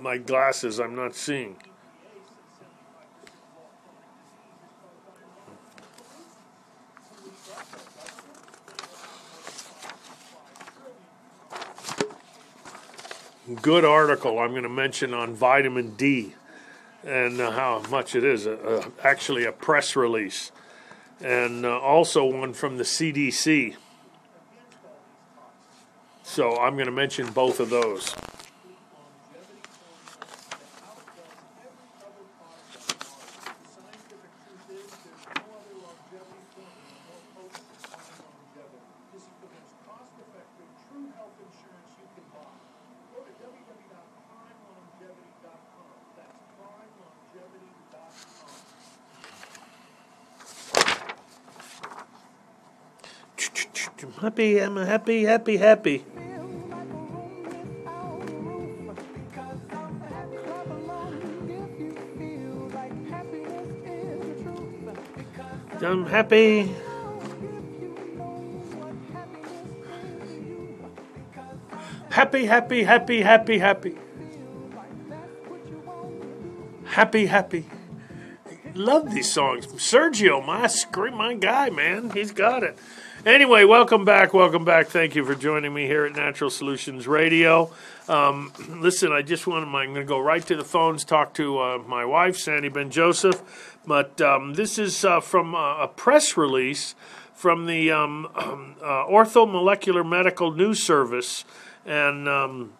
My 0.00 0.18
glasses 0.18 0.80
I'm 0.80 0.94
not 0.94 1.14
seeing. 1.14 1.56
Good 13.62 13.84
article 13.84 14.38
I'm 14.38 14.52
going 14.52 14.62
to 14.62 14.68
mention 14.68 15.12
on 15.12 15.34
vitamin 15.34 15.96
D 15.96 16.34
and 17.04 17.40
uh, 17.40 17.50
how 17.50 17.82
much 17.90 18.14
it 18.14 18.24
is. 18.24 18.46
Uh, 18.46 18.82
uh, 18.84 18.90
actually, 19.02 19.44
a 19.44 19.52
press 19.52 19.96
release. 19.96 20.52
And 21.20 21.66
uh, 21.66 21.78
also 21.78 22.24
one 22.24 22.52
from 22.52 22.78
the 22.78 22.84
CDC. 22.84 23.76
So 26.22 26.56
I'm 26.56 26.74
going 26.74 26.86
to 26.86 26.92
mention 26.92 27.32
both 27.32 27.60
of 27.60 27.70
those. 27.70 28.14
happy, 54.30 54.62
I'm 54.62 54.76
happy, 54.76 55.24
happy, 55.24 55.56
happy. 55.56 56.04
I'm 65.82 66.06
happy. 66.06 66.70
Happy, 72.10 72.46
happy, 72.46 72.84
happy, 72.84 73.22
happy, 73.22 73.58
happy. 73.58 73.98
Happy, 76.84 77.26
happy. 77.26 77.66
Love 78.74 79.12
these 79.12 79.32
songs. 79.32 79.66
Sergio, 79.66 80.44
my 80.44 80.68
scream, 80.68 81.16
my 81.16 81.34
guy, 81.34 81.70
man. 81.70 82.10
He's 82.10 82.30
got 82.30 82.62
it. 82.62 82.78
Anyway, 83.26 83.64
welcome 83.64 84.06
back. 84.06 84.32
Welcome 84.32 84.64
back. 84.64 84.86
Thank 84.86 85.14
you 85.14 85.26
for 85.26 85.34
joining 85.34 85.74
me 85.74 85.84
here 85.84 86.06
at 86.06 86.16
Natural 86.16 86.48
Solutions 86.48 87.06
Radio. 87.06 87.70
Um, 88.08 88.50
listen, 88.80 89.12
I 89.12 89.20
just 89.20 89.46
want 89.46 89.62
to, 89.62 89.76
I'm 89.76 89.92
going 89.92 89.96
to 89.96 90.04
go 90.04 90.18
right 90.18 90.44
to 90.46 90.56
the 90.56 90.64
phones, 90.64 91.04
talk 91.04 91.34
to 91.34 91.58
uh, 91.58 91.78
my 91.86 92.06
wife, 92.06 92.38
Sandy 92.38 92.70
Ben 92.70 92.90
Joseph. 92.90 93.76
But 93.86 94.22
um, 94.22 94.54
this 94.54 94.78
is 94.78 95.04
uh, 95.04 95.20
from 95.20 95.54
uh, 95.54 95.82
a 95.82 95.88
press 95.88 96.38
release 96.38 96.94
from 97.34 97.66
the 97.66 97.90
um, 97.90 98.26
uh, 98.34 99.04
Orthomolecular 99.04 100.08
Medical 100.08 100.52
News 100.52 100.82
Service. 100.82 101.44
And 101.84 102.26
um, 102.26 102.72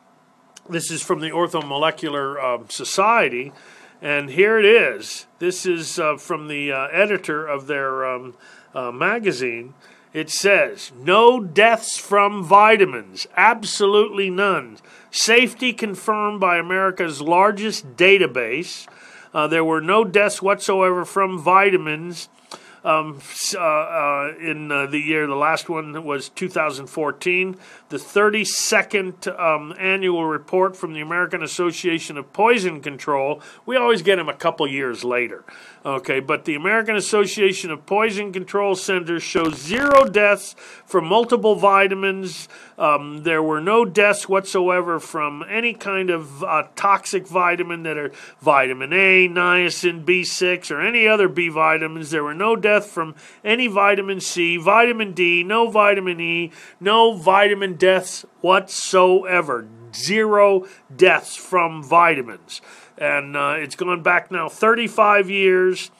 this 0.71 0.91
is 0.91 1.03
from 1.03 1.21
the 1.21 1.33
Orthomolecular 1.33 2.43
uh, 2.43 2.67
Society. 2.71 3.53
And 4.01 4.31
here 4.31 4.59
it 4.59 4.65
is. 4.65 5.27
This 5.39 5.67
is 5.67 5.99
uh, 5.99 6.17
from 6.17 6.49
the 6.49 6.73
editor 6.73 7.47
of 7.47 7.67
their 7.67 8.07
um, 8.07 8.35
magazine. 8.75 9.75
It 10.13 10.29
says, 10.29 10.91
no 10.99 11.41
deaths 11.41 11.97
from 11.97 12.43
vitamins, 12.43 13.29
absolutely 13.37 14.29
none. 14.29 14.79
Safety 15.13 15.73
confirmed 15.73 16.41
by 16.41 16.59
America's 16.59 17.21
largest 17.21 17.97
database. 17.97 18.89
Uh, 19.33 19.47
there 19.47 19.65
were 19.65 19.81
no 19.81 20.03
deaths 20.05 20.43
whatsoever 20.43 21.05
from 21.05 21.39
vitamins 21.39 22.29
um, 22.85 23.21
uh, 23.55 23.59
uh, 23.59 24.33
in 24.41 24.73
uh, 24.73 24.87
the 24.87 24.99
year. 24.99 25.27
The 25.27 25.37
last 25.37 25.69
one 25.69 26.05
was 26.05 26.29
2014. 26.31 27.57
The 27.91 27.97
32nd 27.97 29.27
um, 29.37 29.75
annual 29.77 30.25
report 30.25 30.77
from 30.77 30.93
the 30.93 31.01
American 31.01 31.43
Association 31.43 32.17
of 32.17 32.33
Poison 32.33 32.81
Control. 32.81 33.43
We 33.67 33.77
always 33.77 34.03
get 34.03 34.15
them 34.15 34.29
a 34.29 34.35
couple 34.35 34.69
years 34.69 35.03
later. 35.03 35.45
Okay, 35.85 36.21
but 36.21 36.45
the 36.45 36.55
American 36.55 36.95
Association 36.95 37.71
of 37.71 37.87
Poison 37.87 38.33
Control 38.33 38.77
Centers 38.77 39.23
shows 39.23 39.59
zero 39.59 40.05
deaths 40.05 40.55
from 40.85 41.07
multiple 41.07 41.57
vitamins. 41.57 42.49
Um, 42.79 43.23
there 43.23 43.43
were 43.43 43.63
no 43.63 43.87
deaths 43.87 44.29
whatsoever 44.29 45.01
from 45.01 45.43
any 45.49 45.73
kind 45.73 46.11
of 46.11 46.45
uh, 46.45 46.65
toxic 46.77 47.27
vitamin 47.27 47.83
that 47.85 47.97
are 47.97 48.13
vitamin 48.41 48.93
A, 48.93 49.27
niacin, 49.27 50.05
B6, 50.05 50.71
or 50.71 50.83
any 50.83 51.09
other 51.09 51.29
B 51.29 51.49
vitamins. 51.49 52.11
There 52.11 52.25
were 52.25 52.35
no 52.35 52.57
deaths 52.57 52.93
from 52.93 53.15
any 53.43 53.67
vitamin 53.67 54.21
C, 54.21 54.59
vitamin 54.59 55.13
D, 55.13 55.43
no 55.43 55.71
vitamin 55.71 56.21
E, 56.21 56.53
no 56.79 57.15
vitamin 57.15 57.77
deaths 57.81 58.25
whatsoever. 58.43 59.67
Zero 59.93 60.69
deaths 60.95 61.35
from 61.35 61.83
vitamins 61.83 62.61
and 63.01 63.35
uh, 63.35 63.55
it's 63.57 63.75
gone 63.75 64.03
back 64.03 64.31
now 64.31 64.49
35 64.49 65.31
years. 65.31 65.91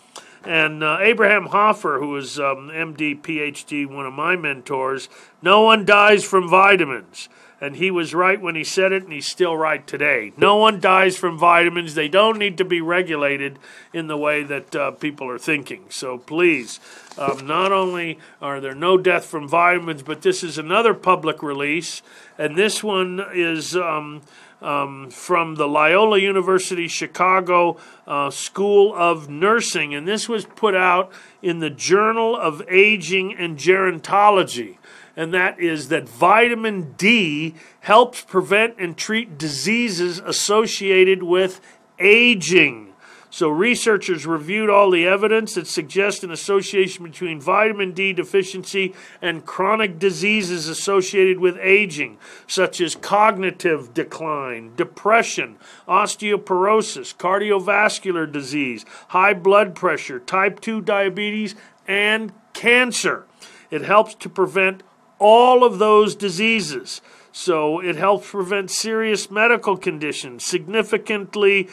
And 0.45 0.83
uh, 0.83 0.99
Abraham 1.01 1.47
Hoffer, 1.47 1.99
who 1.99 2.17
is 2.17 2.39
um, 2.39 2.71
MD, 2.73 3.21
PhD, 3.21 3.87
one 3.87 4.07
of 4.07 4.13
my 4.13 4.37
mentors, 4.37 5.09
no 5.43 5.63
one 5.63 5.85
dies 5.85 6.25
from 6.25 6.49
vitamins. 6.49 7.29
And 7.61 7.77
he 7.77 7.91
was 7.91 8.15
right 8.15 8.41
when 8.41 8.55
he 8.55 8.65
said 8.65 8.93
it, 8.93 9.05
and 9.05 9.13
he's 9.13 9.27
still 9.27 9.57
right 9.57 9.87
today. 9.87 10.33
No 10.37 10.57
one 10.57 10.81
dies 10.81 11.19
from 11.19 11.39
vitamins. 11.39 11.95
They 11.95 12.09
don't 12.09 12.39
need 12.39 12.57
to 12.59 12.65
be 12.65 12.81
regulated 12.81 13.59
in 13.93 14.07
the 14.07 14.17
way 14.17 14.43
that 14.43 14.75
uh, 14.75 14.91
people 14.93 15.29
are 15.29 15.39
thinking. 15.39 15.85
So 15.91 16.17
please, 16.17 16.81
um, 17.19 17.47
not 17.47 17.71
only 17.71 18.19
are 18.41 18.61
there 18.61 18.75
no 18.75 18.97
death 18.97 19.27
from 19.27 19.47
vitamins, 19.47 20.03
but 20.03 20.23
this 20.23 20.43
is 20.43 20.57
another 20.57 20.95
public 20.95 21.43
release, 21.43 22.01
and 22.39 22.57
this 22.57 22.83
one 22.83 23.23
is. 23.35 23.77
Um, 23.77 24.23
um, 24.63 25.11
from 25.11 25.55
the 25.55 25.67
Loyola 25.67 26.19
University 26.19 26.89
Chicago 26.89 27.79
uh, 28.07 28.31
School 28.31 28.95
of 28.95 29.29
Nursing, 29.29 29.95
and 29.95 30.07
this 30.07 30.29
was 30.29 30.45
put 30.45 30.75
out 30.75 31.11
in 31.43 31.61
the 31.61 31.71
Journal 31.71 32.37
of 32.37 32.63
Aging 32.69 33.35
and 33.39 33.57
Gerontology. 33.57 34.77
And 35.17 35.35
that 35.35 35.59
is 35.59 35.89
that 35.89 36.09
vitamin 36.09 36.93
D 36.93 37.55
helps 37.81 38.23
prevent 38.23 38.77
and 38.79 38.97
treat 38.97 39.39
diseases 39.39 40.19
associated 40.19 41.23
with 41.23 41.61
aging. 41.99 42.91
So, 43.33 43.49
researchers 43.49 44.27
reviewed 44.27 44.69
all 44.71 44.91
the 44.91 45.07
evidence 45.07 45.55
that 45.55 45.69
suggests 45.69 46.25
an 46.25 46.33
association 46.33 47.05
between 47.05 47.41
vitamin 47.41 47.93
D 47.93 48.13
deficiency 48.13 48.93
and 49.23 49.47
chronic 49.47 50.01
diseases 50.01 50.67
associated 50.67 51.39
with 51.39 51.57
aging, 51.59 52.19
such 52.49 52.81
as 52.81 52.97
cognitive 52.97 53.95
decline, 53.95 54.75
depression, 54.75 55.59
osteoporosis, 55.87 57.15
cardiovascular 57.15 58.31
disease, 58.31 58.85
high 59.09 59.35
blood 59.35 59.77
pressure, 59.77 60.19
type 60.19 60.59
2 60.59 60.81
diabetes, 60.81 61.55
and 61.87 62.33
cancer. 62.53 63.27
It 63.71 63.83
helps 63.83 64.17
to 64.17 64.29
prevent 64.29 64.83
all 65.21 65.63
of 65.63 65.79
those 65.79 66.17
diseases. 66.17 67.01
So 67.31 67.79
it 67.79 67.95
helps 67.95 68.31
prevent 68.31 68.73
serious 68.73 69.31
medical 69.31 69.77
conditions, 69.77 70.45
significantly 70.45 71.69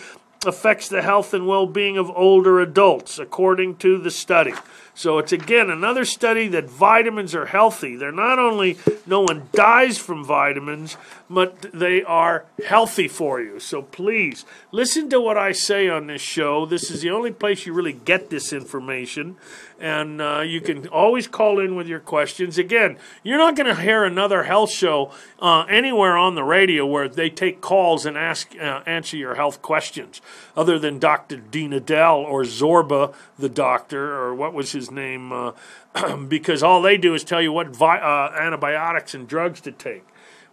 affects 0.46 0.88
the 0.88 1.02
health 1.02 1.34
and 1.34 1.48
well 1.48 1.66
being 1.66 1.98
of 1.98 2.12
older 2.12 2.60
adults, 2.60 3.18
according 3.18 3.78
to 3.78 3.98
the 3.98 4.12
study. 4.12 4.54
So 4.94 5.18
it's 5.18 5.32
again 5.32 5.70
another 5.70 6.06
study 6.06 6.48
that 6.50 6.70
vitamins 6.70 7.34
are 7.34 7.48
healthy. 7.48 7.96
They're 7.96 8.12
not 8.12 8.40
only 8.40 8.78
no 9.06 9.22
one 9.22 9.50
dies 9.52 9.98
from 9.98 10.24
vitamins, 10.24 10.98
but 11.30 11.72
they 11.74 12.04
are 12.04 12.46
healthy 12.66 13.08
for 13.08 13.42
you. 13.42 13.60
So 13.60 13.82
please 13.82 14.46
listen 14.72 15.10
to 15.10 15.22
what 15.22 15.38
I 15.38 15.52
say 15.52 15.90
on 15.90 16.08
this 16.08 16.22
show. 16.22 16.66
This 16.66 16.92
is 16.92 17.02
the 17.02 17.12
only 17.12 17.32
place 17.32 17.66
you 17.66 17.74
really 17.74 17.94
get 17.94 18.30
this 18.30 18.54
information 18.54 19.38
and 19.80 20.22
uh, 20.22 20.42
you 20.42 20.62
can 20.62 20.88
always 20.88 21.28
call 21.28 21.60
in 21.60 21.76
with 21.76 21.88
your 21.88 22.00
questions. 22.00 22.58
Again, 22.58 22.98
you're 23.24 23.38
not 23.38 23.56
going 23.56 23.74
to 23.74 23.82
hear 23.82 24.04
another 24.04 24.44
health 24.44 24.72
show 24.72 25.12
uh, 25.40 25.62
anywhere 25.70 26.18
on 26.18 26.36
the 26.36 26.44
radio 26.44 26.86
where 26.86 27.08
they 27.08 27.30
take 27.30 27.62
calls 27.62 28.06
and 28.06 28.18
ask 28.18 28.56
uh, 28.60 28.82
answer 28.86 29.18
your 29.18 29.36
health 29.36 29.62
questions, 29.62 30.22
other 30.56 30.80
than 30.80 31.00
Dr. 31.00 31.38
Dean 31.38 31.72
Edell 31.72 32.18
or 32.18 32.44
Zorba, 32.44 33.14
the 33.38 33.50
doctor, 33.50 34.16
or 34.16 34.34
what 34.34 34.54
was 34.54 34.72
his 34.72 34.90
name, 34.90 35.32
uh, 35.32 35.52
because 36.28 36.64
all 36.64 36.82
they 36.82 36.98
do 36.98 37.14
is 37.14 37.24
tell 37.24 37.42
you 37.42 37.52
what 37.52 37.76
vi- 37.76 38.00
uh, 38.00 38.36
antibiotics 38.40 39.14
and 39.14 39.28
drugs 39.28 39.62
to 39.62 39.72
take. 39.72 40.06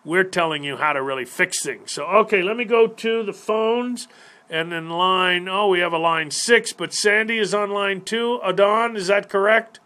We're 0.04 0.24
telling 0.24 0.64
you 0.64 0.76
how 0.76 0.92
to 0.92 1.02
really 1.02 1.24
fix 1.24 1.62
things. 1.62 1.92
So, 1.92 2.04
okay, 2.04 2.42
let 2.42 2.58
me 2.58 2.66
go 2.66 2.86
to 2.86 3.22
the 3.22 3.32
phones. 3.32 4.06
And 4.50 4.70
then 4.70 4.90
line, 4.90 5.48
oh, 5.48 5.68
we 5.68 5.80
have 5.80 5.94
a 5.94 5.98
line 5.98 6.30
six, 6.30 6.74
but 6.74 6.92
Sandy 6.92 7.38
is 7.38 7.54
on 7.54 7.70
line 7.70 8.02
two. 8.02 8.40
Adon, 8.42 8.94
is 8.94 9.06
that 9.06 9.30
correct? 9.30 9.80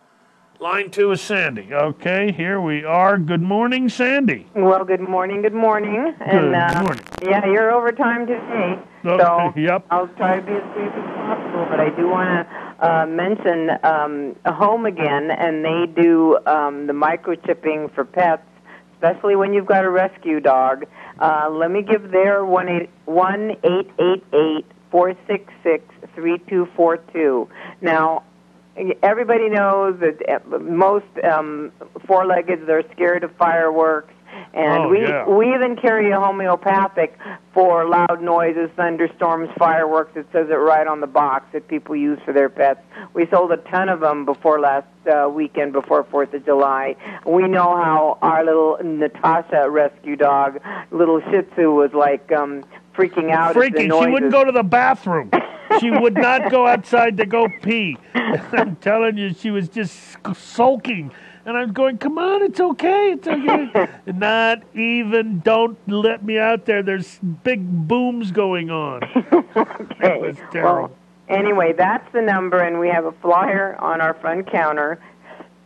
Line 0.59 0.91
two 0.91 1.13
is 1.13 1.21
Sandy. 1.21 1.73
Okay, 1.73 2.33
here 2.33 2.61
we 2.61 2.85
are. 2.85 3.17
Good 3.19 3.41
morning, 3.41 3.89
Sandy. 3.89 4.49
Well, 4.57 4.85
good 4.85 5.01
morning, 5.01 5.43
good 5.43 5.55
morning. 5.55 6.13
Good 6.19 6.53
uh, 6.53 6.83
morning. 6.83 7.05
Yeah, 7.23 7.47
you're 7.47 7.71
overtime 7.71 8.27
today. 8.27 8.77
Okay, 9.05 9.23
so 9.23 9.53
yep. 9.57 9.87
I'll 9.93 10.09
try 10.09 10.41
to 10.41 10.43
be 10.43 10.51
as 10.51 10.75
brief 10.75 10.91
as 10.91 11.05
possible, 11.15 11.67
but 11.71 11.79
I 11.79 11.91
do 11.91 12.09
want 12.09 12.49
to 12.49 12.91
uh, 12.91 13.07
mention 13.07 13.71
um, 13.85 14.35
Home 14.53 14.87
Again, 14.87 15.31
and 15.31 15.65
they 15.65 15.87
do 15.87 16.37
um, 16.47 16.89
the 16.89 16.93
microchipping 16.93 17.95
for 17.95 18.05
pets, 18.05 18.43
especially 18.99 19.37
when 19.37 19.55
you've 19.55 19.67
got 19.67 19.85
a 19.85 19.91
rescue 19.91 20.41
dog. 20.41 20.85
Uh, 21.21 21.49
let 21.51 21.71
me 21.71 21.83
give 21.83 22.11
their 22.11 22.45
one 22.45 22.69
eight 22.69 22.91
one 23.05 23.53
eight 23.63 23.91
eight 23.99 24.25
eight 24.33 24.67
four 24.91 25.15
six 25.27 25.53
six 25.63 25.85
three 26.15 26.39
two 26.49 26.69
four 26.77 26.97
two. 27.13 27.49
Now, 27.81 28.25
everybody 29.03 29.49
knows 29.49 29.99
that 30.01 30.19
uh, 30.29 30.59
most 30.59 31.07
um, 31.25 31.73
four-leggeds 32.07 32.67
they're 32.67 32.85
scared 32.93 33.25
of 33.25 33.35
fireworks, 33.37 34.15
and 34.55 34.85
Oh, 34.85 34.89
we 34.89 35.01
yeah. 35.03 35.27
we 35.29 35.55
even 35.55 35.77
carry 35.77 36.11
a 36.11 36.19
homeopathic 36.21 37.19
for 37.53 37.87
loud 37.87 38.23
noises, 38.23 38.71
thunderstorms, 38.77 39.51
fireworks. 39.59 40.17
It 40.17 40.27
says 40.33 40.49
it 40.51 40.55
right 40.55 40.87
on 40.87 41.01
the 41.01 41.07
box 41.07 41.47
that 41.53 41.69
people 41.69 41.97
use 41.97 42.19
for 42.25 42.33
their 42.33 42.49
pets. 42.49 42.81
We 43.15 43.27
sold 43.29 43.53
a 43.53 43.57
ton 43.59 43.89
of 43.89 44.01
them 44.01 44.25
before 44.25 44.61
last 44.61 44.87
uh, 45.07 45.29
weekend, 45.29 45.73
before 45.73 46.05
Fourth 46.05 46.33
of 46.35 46.45
July. 46.45 46.97
We 47.27 47.49
know 47.49 47.77
how 47.77 48.19
our 48.23 48.45
little 48.45 48.79
Natasha 48.83 49.69
rescue 49.71 50.17
dog, 50.17 50.61
little 50.91 51.21
Shih 51.31 51.43
Tzu, 51.43 51.71
was 51.73 51.93
like 51.95 52.31
um, 52.33 52.65
freaking 52.97 53.31
out 53.31 53.55
Freaking, 53.55 53.91
she 54.05 54.11
wouldn't 54.11 54.33
go 54.33 54.45
to 54.45 54.53
the 54.53 54.63
bathroom. 54.63 55.31
she 55.81 55.91
would 55.91 56.15
not 56.15 56.51
go 56.51 56.67
outside 56.67 57.17
to 57.19 57.27
go 57.27 57.47
pee. 57.63 57.97
I'm 58.15 58.77
telling 58.77 59.17
you, 59.19 59.35
she 59.35 59.51
was 59.51 59.69
just 59.69 60.17
sulking. 60.35 61.11
And 61.49 61.57
I'm 61.57 61.73
going, 61.73 61.97
come 61.97 62.19
on, 62.19 62.43
it's 62.43 62.61
okay, 62.61 63.13
it's 63.13 63.27
okay. 63.27 63.89
not 64.07 64.63
even, 64.77 65.41
don't 65.41 65.79
let 65.89 66.23
me 66.23 66.39
out 66.39 66.67
there. 66.67 66.83
There's 66.83 67.19
big 67.43 67.67
booms 67.89 68.31
going 68.33 68.71
on. 68.71 69.01
Okay. 70.01 70.33
terrible. 70.53 70.89
Well, 70.89 70.97
anyway, 71.29 71.73
that's 71.73 72.07
the 72.13 72.21
number, 72.21 72.59
and 72.59 72.79
we 72.79 72.89
have 72.89 73.07
a 73.07 73.13
flyer 73.13 73.77
on 73.81 74.01
our 74.01 74.15
front 74.15 74.51
counter 74.53 75.01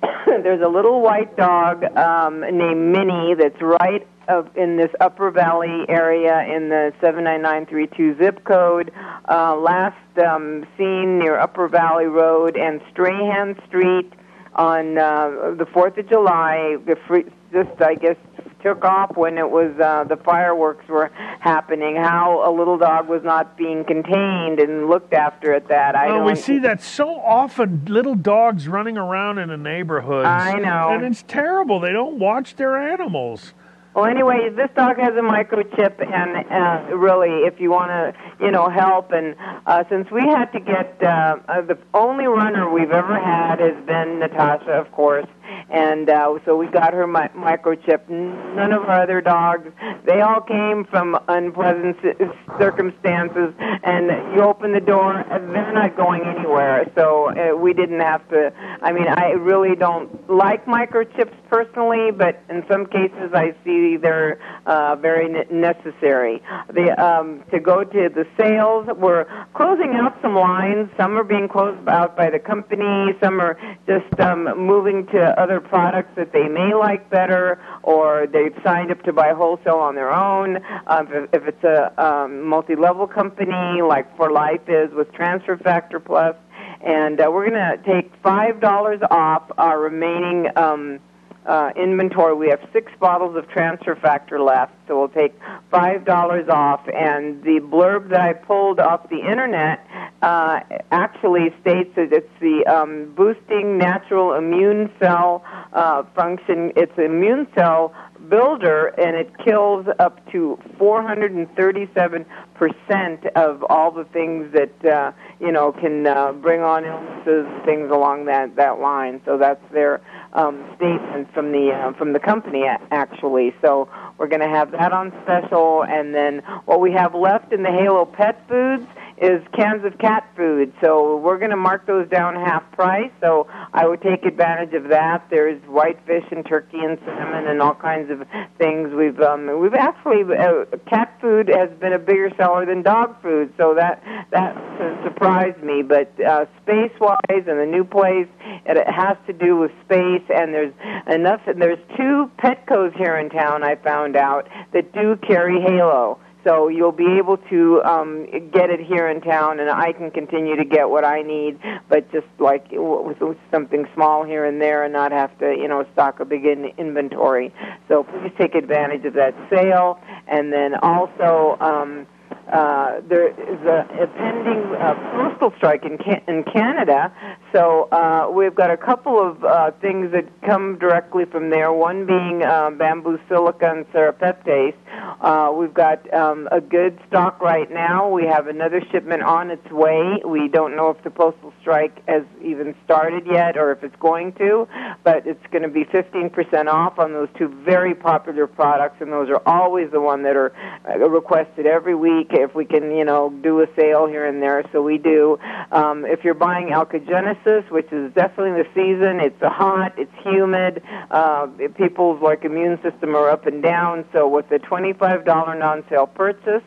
there's 0.26 0.62
a 0.62 0.68
little 0.68 1.00
white 1.00 1.36
dog 1.36 1.84
um, 1.96 2.40
named 2.40 2.92
Minnie 2.92 3.34
that's 3.34 3.60
right 3.60 4.06
of, 4.28 4.56
in 4.56 4.76
this 4.76 4.90
Upper 5.00 5.30
Valley 5.30 5.84
area 5.88 6.42
in 6.42 6.68
the 6.68 6.92
79932 7.00 8.16
zip 8.18 8.44
code. 8.44 8.92
Uh, 9.28 9.56
last 9.56 9.96
um, 10.18 10.66
seen 10.76 11.18
near 11.18 11.38
Upper 11.38 11.68
Valley 11.68 12.06
Road 12.06 12.56
and 12.56 12.80
Strahan 12.90 13.60
Street 13.66 14.12
on 14.54 14.98
uh, 14.98 15.54
the 15.56 15.66
4th 15.66 15.98
of 15.98 16.08
July. 16.08 16.76
The 16.86 16.96
free, 17.06 17.24
just, 17.52 17.80
I 17.80 17.94
guess, 17.94 18.16
took 18.62 18.84
off 18.84 19.16
when 19.16 19.38
it 19.38 19.50
was 19.50 19.72
uh, 19.80 20.04
the 20.04 20.16
fireworks 20.16 20.86
were 20.88 21.10
happening. 21.40 21.96
How 21.96 22.48
a 22.48 22.52
little 22.56 22.78
dog 22.78 23.08
was 23.08 23.22
not 23.24 23.56
being 23.56 23.84
contained 23.84 24.60
and 24.60 24.88
looked 24.88 25.12
after 25.12 25.52
at 25.52 25.68
that. 25.68 25.96
I 25.96 26.08
Oh, 26.10 26.24
we 26.24 26.34
see 26.34 26.58
that 26.60 26.82
so 26.82 27.16
often. 27.20 27.84
Little 27.88 28.14
dogs 28.14 28.68
running 28.68 28.96
around 28.96 29.38
in 29.38 29.50
a 29.50 29.56
neighborhood. 29.56 30.26
I 30.26 30.58
know. 30.58 30.90
and 30.90 31.04
it's 31.04 31.24
terrible. 31.26 31.80
They 31.80 31.92
don't 31.92 32.18
watch 32.18 32.56
their 32.56 32.76
animals. 32.76 33.52
Well, 33.94 34.06
anyway, 34.06 34.48
this 34.48 34.70
dog 34.74 34.96
has 34.96 35.12
a 35.14 35.20
microchip, 35.20 36.00
and 36.00 36.50
uh, 36.50 36.96
really, 36.96 37.44
if 37.44 37.60
you 37.60 37.70
want 37.70 37.90
to, 37.90 38.14
you 38.42 38.50
know, 38.50 38.70
help, 38.70 39.12
and 39.12 39.36
uh, 39.66 39.84
since 39.90 40.10
we 40.10 40.22
had 40.22 40.46
to 40.52 40.60
get 40.60 40.96
uh, 41.02 41.36
uh, 41.46 41.60
the 41.60 41.76
only 41.92 42.26
runner 42.26 42.72
we've 42.72 42.90
ever 42.90 43.20
had 43.20 43.60
has 43.60 43.76
been 43.84 44.18
Natasha, 44.18 44.70
of 44.70 44.90
course, 44.92 45.26
and 45.70 46.08
uh, 46.08 46.38
so 46.44 46.56
we 46.56 46.66
got 46.66 46.92
her 46.92 47.06
mi- 47.06 47.32
microchip. 47.36 48.08
None 48.08 48.72
of 48.72 48.82
our 48.82 49.02
other 49.02 49.20
dogs, 49.20 49.70
they 50.04 50.20
all 50.20 50.40
came 50.40 50.84
from 50.84 51.18
unpleasant 51.28 51.96
ci- 52.02 52.12
circumstances, 52.58 53.54
and 53.82 54.34
you 54.34 54.42
open 54.42 54.72
the 54.72 54.80
door, 54.80 55.18
and 55.18 55.54
they're 55.54 55.72
not 55.72 55.96
going 55.96 56.22
anywhere. 56.22 56.90
So 56.94 57.30
uh, 57.30 57.56
we 57.56 57.72
didn't 57.72 58.00
have 58.00 58.26
to. 58.30 58.52
I 58.82 58.92
mean, 58.92 59.08
I 59.08 59.30
really 59.30 59.76
don't 59.76 60.30
like 60.30 60.66
microchips 60.66 61.34
personally, 61.48 62.10
but 62.10 62.42
in 62.48 62.64
some 62.70 62.86
cases, 62.86 63.32
I 63.34 63.54
see 63.64 63.96
they're 63.96 64.38
uh, 64.66 64.96
very 64.96 65.28
ne- 65.28 65.46
necessary. 65.50 66.42
The 66.72 66.92
um, 67.02 67.44
to 67.50 67.60
go 67.60 67.84
to 67.84 68.08
the 68.08 68.26
sales, 68.36 68.86
we're 68.96 69.26
closing 69.54 69.94
out 69.94 70.16
some 70.22 70.34
lines. 70.34 70.88
Some 70.96 71.16
are 71.18 71.24
being 71.24 71.48
closed 71.48 71.86
out 71.88 72.16
by 72.16 72.30
the 72.30 72.38
company. 72.38 73.14
Some 73.22 73.40
are 73.40 73.58
just 73.86 74.20
um, 74.20 74.44
moving 74.58 75.06
to 75.08 75.31
other 75.40 75.60
products 75.60 76.10
that 76.16 76.32
they 76.32 76.48
may 76.48 76.74
like 76.74 77.08
better, 77.10 77.60
or 77.82 78.26
they've 78.26 78.56
signed 78.64 78.90
up 78.90 79.02
to 79.02 79.12
buy 79.12 79.32
wholesale 79.32 79.76
on 79.78 79.94
their 79.94 80.12
own. 80.12 80.56
Um, 80.86 81.08
if, 81.12 81.34
if 81.34 81.48
it's 81.48 81.64
a 81.64 81.92
um, 82.02 82.42
multi-level 82.46 83.06
company 83.06 83.82
like 83.82 84.16
4Life 84.16 84.68
is 84.68 84.92
with 84.94 85.12
Transfer 85.12 85.56
Factor 85.56 86.00
Plus, 86.00 86.36
and 86.80 87.20
uh, 87.20 87.30
we're 87.30 87.48
going 87.48 87.78
to 87.78 87.82
take 87.84 88.12
five 88.22 88.60
dollars 88.60 89.00
off 89.10 89.50
our 89.58 89.78
remaining. 89.78 90.48
Um, 90.56 91.00
uh, 91.46 91.70
inventory. 91.76 92.34
We 92.34 92.48
have 92.48 92.60
six 92.72 92.92
bottles 93.00 93.36
of 93.36 93.48
transfer 93.48 93.96
factor 93.96 94.40
left, 94.40 94.72
so 94.86 94.98
we'll 94.98 95.08
take 95.08 95.34
five 95.70 96.04
dollars 96.04 96.48
off. 96.48 96.86
And 96.88 97.42
the 97.42 97.60
blurb 97.60 98.10
that 98.10 98.20
I 98.20 98.32
pulled 98.32 98.78
off 98.78 99.08
the 99.08 99.18
internet 99.18 99.86
uh, 100.22 100.60
actually 100.90 101.52
states 101.60 101.90
that 101.96 102.12
it's 102.12 102.30
the 102.40 102.64
um, 102.66 103.12
boosting 103.14 103.78
natural 103.78 104.34
immune 104.34 104.90
cell 105.00 105.44
uh, 105.72 106.04
function. 106.14 106.72
It's 106.76 106.96
immune 106.96 107.48
cell 107.54 107.94
builder, 108.28 108.86
and 108.98 109.16
it 109.16 109.32
kills 109.44 109.86
up 109.98 110.24
to 110.30 110.58
437 110.78 112.26
percent 112.54 113.26
of 113.34 113.64
all 113.68 113.90
the 113.90 114.04
things 114.04 114.52
that 114.52 114.84
uh, 114.84 115.10
you 115.40 115.50
know 115.50 115.72
can 115.72 116.06
uh, 116.06 116.32
bring 116.32 116.60
on 116.60 116.84
illnesses, 116.84 117.46
things 117.64 117.90
along 117.90 118.26
that 118.26 118.54
that 118.56 118.78
line. 118.78 119.20
So 119.24 119.36
that's 119.36 119.64
their 119.72 120.00
um, 120.32 120.64
statement 120.76 121.32
from 121.34 121.52
the 121.52 121.70
uh, 121.72 121.92
from 121.98 122.12
the 122.12 122.20
company 122.20 122.64
actually. 122.90 123.54
So 123.60 123.88
we're 124.18 124.28
going 124.28 124.40
to 124.40 124.48
have 124.48 124.70
that 124.72 124.92
on 124.92 125.12
special, 125.22 125.84
and 125.84 126.14
then 126.14 126.38
what 126.64 126.80
we 126.80 126.92
have 126.92 127.14
left 127.14 127.52
in 127.52 127.62
the 127.62 127.70
Halo 127.70 128.04
Pet 128.04 128.42
Foods 128.48 128.86
is 129.18 129.42
cans 129.56 129.84
of 129.84 129.98
cat 129.98 130.28
food. 130.36 130.72
So 130.80 131.16
we're 131.16 131.38
going 131.38 131.50
to 131.50 131.56
mark 131.56 131.86
those 131.86 132.08
down 132.08 132.34
half 132.34 132.70
price. 132.72 133.10
So 133.20 133.46
I 133.72 133.86
would 133.86 134.02
take 134.02 134.24
advantage 134.24 134.74
of 134.74 134.88
that. 134.88 135.26
There's 135.30 135.60
whitefish 135.64 136.24
and 136.30 136.44
turkey 136.46 136.80
and 136.80 136.98
salmon 137.04 137.46
and 137.46 137.60
all 137.60 137.74
kinds 137.74 138.10
of 138.10 138.26
things. 138.58 138.92
We've 138.92 139.20
um, 139.20 139.60
we've 139.60 139.74
actually 139.74 140.22
uh, 140.22 140.64
cat 140.88 141.16
food 141.20 141.48
has 141.48 141.70
been 141.78 141.92
a 141.92 141.98
bigger 141.98 142.30
seller 142.36 142.66
than 142.66 142.82
dog 142.82 143.20
food. 143.22 143.52
So 143.56 143.74
that 143.74 144.02
that 144.30 144.56
surprised 145.04 145.62
me. 145.62 145.82
But 145.82 146.12
uh, 146.20 146.46
space 146.62 146.92
wise 147.00 147.44
and 147.46 147.60
the 147.60 147.66
new 147.66 147.84
place, 147.84 148.28
it, 148.66 148.76
it 148.76 148.90
has 148.90 149.16
to 149.26 149.32
do 149.32 149.56
with 149.56 149.70
space. 149.84 150.24
And 150.34 150.52
there's 150.52 150.74
enough. 151.06 151.40
And 151.46 151.60
there's 151.60 151.78
two 151.96 152.30
Petcos 152.38 152.96
here 152.96 153.16
in 153.16 153.30
town. 153.30 153.62
I 153.62 153.76
found 153.76 154.16
out 154.16 154.48
that 154.72 154.92
do 154.92 155.16
carry 155.16 155.60
Halo. 155.60 156.18
So 156.44 156.68
you'll 156.68 156.92
be 156.92 157.18
able 157.18 157.36
to 157.36 157.82
um, 157.84 158.26
get 158.52 158.70
it 158.70 158.80
here 158.80 159.08
in 159.08 159.20
town, 159.20 159.60
and 159.60 159.70
I 159.70 159.92
can 159.92 160.10
continue 160.10 160.56
to 160.56 160.64
get 160.64 160.90
what 160.90 161.04
I 161.04 161.22
need, 161.22 161.58
but 161.88 162.10
just 162.12 162.26
like 162.38 162.66
with 162.70 163.36
something 163.50 163.86
small 163.94 164.24
here 164.24 164.44
and 164.44 164.60
there, 164.60 164.84
and 164.84 164.92
not 164.92 165.12
have 165.12 165.36
to, 165.38 165.54
you 165.54 165.68
know, 165.68 165.86
stock 165.92 166.20
a 166.20 166.24
big 166.24 166.44
in- 166.44 166.72
inventory. 166.78 167.54
So 167.88 168.04
please 168.04 168.32
take 168.38 168.54
advantage 168.54 169.04
of 169.04 169.14
that 169.14 169.34
sale, 169.50 170.00
and 170.26 170.52
then 170.52 170.74
also. 170.76 171.56
Um, 171.60 172.06
uh, 172.50 173.00
there 173.08 173.28
is 173.28 173.60
a, 173.66 173.86
a 174.02 174.06
pending 174.06 174.74
uh, 174.74 174.94
postal 175.16 175.52
strike 175.56 175.84
in 175.84 175.98
can- 175.98 176.22
in 176.26 176.44
Canada, 176.44 177.12
so 177.52 177.88
uh, 177.92 178.30
we've 178.32 178.54
got 178.54 178.70
a 178.70 178.76
couple 178.76 179.18
of 179.20 179.44
uh, 179.44 179.70
things 179.80 180.12
that 180.12 180.24
come 180.42 180.78
directly 180.78 181.24
from 181.24 181.50
there. 181.50 181.72
One 181.72 182.06
being 182.06 182.42
uh, 182.42 182.70
bamboo 182.70 183.18
silica 183.28 183.70
and 183.70 183.86
serapeptase. 183.92 184.74
Uh, 185.20 185.52
we've 185.54 185.74
got 185.74 186.12
um, 186.12 186.48
a 186.50 186.60
good 186.60 186.98
stock 187.08 187.40
right 187.40 187.70
now. 187.70 188.08
We 188.08 188.26
have 188.26 188.46
another 188.46 188.82
shipment 188.90 189.22
on 189.22 189.50
its 189.50 189.70
way. 189.70 190.20
We 190.24 190.48
don't 190.48 190.76
know 190.76 190.90
if 190.90 191.02
the 191.04 191.10
postal 191.10 191.52
strike 191.60 192.02
has 192.08 192.22
even 192.42 192.74
started 192.84 193.26
yet 193.26 193.56
or 193.56 193.72
if 193.72 193.84
it's 193.84 193.96
going 193.96 194.32
to, 194.34 194.66
but 195.04 195.26
it's 195.26 195.46
going 195.50 195.62
to 195.62 195.68
be 195.68 195.84
15% 195.84 196.66
off 196.66 196.98
on 196.98 197.12
those 197.12 197.28
two 197.38 197.48
very 197.64 197.94
popular 197.94 198.46
products, 198.46 198.96
and 199.00 199.12
those 199.12 199.28
are 199.28 199.42
always 199.46 199.90
the 199.90 200.00
one 200.00 200.22
that 200.22 200.36
are 200.36 200.52
uh, 200.88 200.98
requested 201.08 201.66
every 201.66 201.94
week 201.94 202.31
if 202.40 202.54
we 202.54 202.64
can, 202.64 202.94
you 202.94 203.04
know, 203.04 203.30
do 203.42 203.60
a 203.60 203.66
sale 203.76 204.06
here 204.06 204.26
and 204.26 204.42
there. 204.42 204.64
So 204.72 204.82
we 204.82 204.98
do. 204.98 205.38
Um, 205.70 206.04
if 206.04 206.24
you're 206.24 206.34
buying 206.34 206.68
Alkagenesis, 206.68 207.70
which 207.70 207.92
is 207.92 208.12
definitely 208.14 208.62
the 208.62 208.68
season, 208.74 209.20
it's 209.20 209.40
hot, 209.40 209.94
it's 209.98 210.12
humid, 210.22 210.82
uh, 211.10 211.46
people's 211.76 212.22
like 212.22 212.44
immune 212.44 212.80
system 212.82 213.14
are 213.14 213.28
up 213.28 213.46
and 213.46 213.62
down. 213.62 214.04
So 214.12 214.28
with 214.28 214.48
the 214.48 214.58
$25 214.58 215.24
non-sale 215.58 216.08
purchase, 216.08 216.62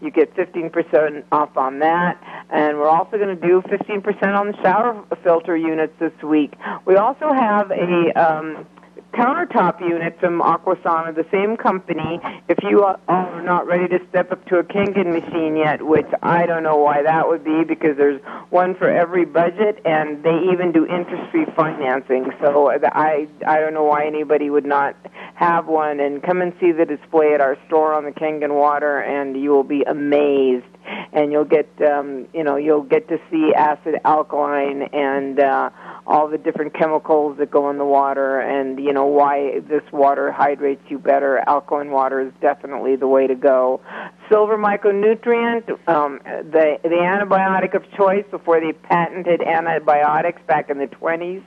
you 0.00 0.10
get 0.10 0.34
15% 0.34 1.24
off 1.30 1.56
on 1.56 1.78
that. 1.80 2.22
And 2.50 2.78
we're 2.78 2.88
also 2.88 3.18
going 3.18 3.38
to 3.38 3.46
do 3.46 3.62
15% 3.62 4.34
on 4.34 4.48
the 4.48 4.62
shower 4.62 5.04
filter 5.22 5.56
units 5.56 5.92
this 5.98 6.12
week. 6.22 6.54
We 6.86 6.96
also 6.96 7.32
have 7.32 7.70
a 7.70 8.12
um, 8.14 8.66
countertop 9.12 9.80
unit 9.80 10.18
from 10.20 10.40
Aquasana, 10.40 11.14
the 11.14 11.26
same 11.30 11.56
company. 11.56 12.20
If 12.48 12.58
you 12.62 12.84
are 12.84 13.42
not 13.42 13.66
ready 13.66 13.88
to 13.88 14.04
step 14.08 14.32
up 14.32 14.44
to 14.46 14.58
a 14.58 14.64
Kangen 14.64 15.12
machine 15.12 15.56
yet, 15.56 15.82
which 15.82 16.06
I 16.22 16.46
don't 16.46 16.62
know 16.62 16.76
why 16.76 17.02
that 17.02 17.28
would 17.28 17.44
be, 17.44 17.64
because 17.64 17.96
there's 17.96 18.20
one 18.50 18.74
for 18.74 18.88
every 18.88 19.24
budget, 19.24 19.80
and 19.84 20.22
they 20.22 20.38
even 20.52 20.72
do 20.72 20.86
interest-free 20.86 21.46
financing. 21.56 22.30
So 22.40 22.70
I 22.70 23.28
I 23.46 23.60
don't 23.60 23.74
know 23.74 23.84
why 23.84 24.06
anybody 24.06 24.50
would 24.50 24.66
not 24.66 24.96
have 25.34 25.66
one. 25.66 26.00
And 26.00 26.22
come 26.22 26.40
and 26.42 26.52
see 26.60 26.72
the 26.72 26.86
display 26.86 27.34
at 27.34 27.40
our 27.40 27.56
store 27.66 27.94
on 27.94 28.04
the 28.04 28.12
Kangen 28.12 28.54
Water, 28.54 28.98
and 28.98 29.40
you 29.40 29.50
will 29.50 29.64
be 29.64 29.82
amazed. 29.82 30.66
And 31.12 31.30
you'll 31.30 31.44
get 31.44 31.68
um, 31.82 32.26
you 32.32 32.42
know 32.42 32.56
you'll 32.56 32.82
get 32.82 33.08
to 33.08 33.20
see 33.30 33.52
acid, 33.54 33.96
alkaline, 34.04 34.82
and 34.92 35.38
uh, 35.38 35.70
all 36.06 36.28
the 36.28 36.38
different 36.38 36.74
chemicals 36.74 37.38
that 37.38 37.50
go 37.50 37.70
in 37.70 37.78
the 37.78 37.84
water 37.84 38.40
and 38.40 38.80
you 38.80 38.92
know 38.92 38.99
why 39.06 39.60
this 39.60 39.82
water 39.92 40.32
hydrates 40.32 40.82
you 40.88 40.98
better. 40.98 41.42
Alkaline 41.46 41.90
water 41.90 42.20
is 42.20 42.32
definitely 42.40 42.96
the 42.96 43.08
way 43.08 43.26
to 43.26 43.34
go. 43.34 43.80
Silver 44.28 44.56
micronutrient 44.56 45.70
um, 45.88 46.20
the 46.24 46.78
the 46.82 46.88
antibiotic 46.88 47.74
of 47.74 47.84
choice 47.96 48.24
before 48.30 48.60
they 48.60 48.72
patented 48.72 49.42
antibiotics 49.42 50.40
back 50.46 50.70
in 50.70 50.78
the 50.78 50.86
20s 50.86 51.42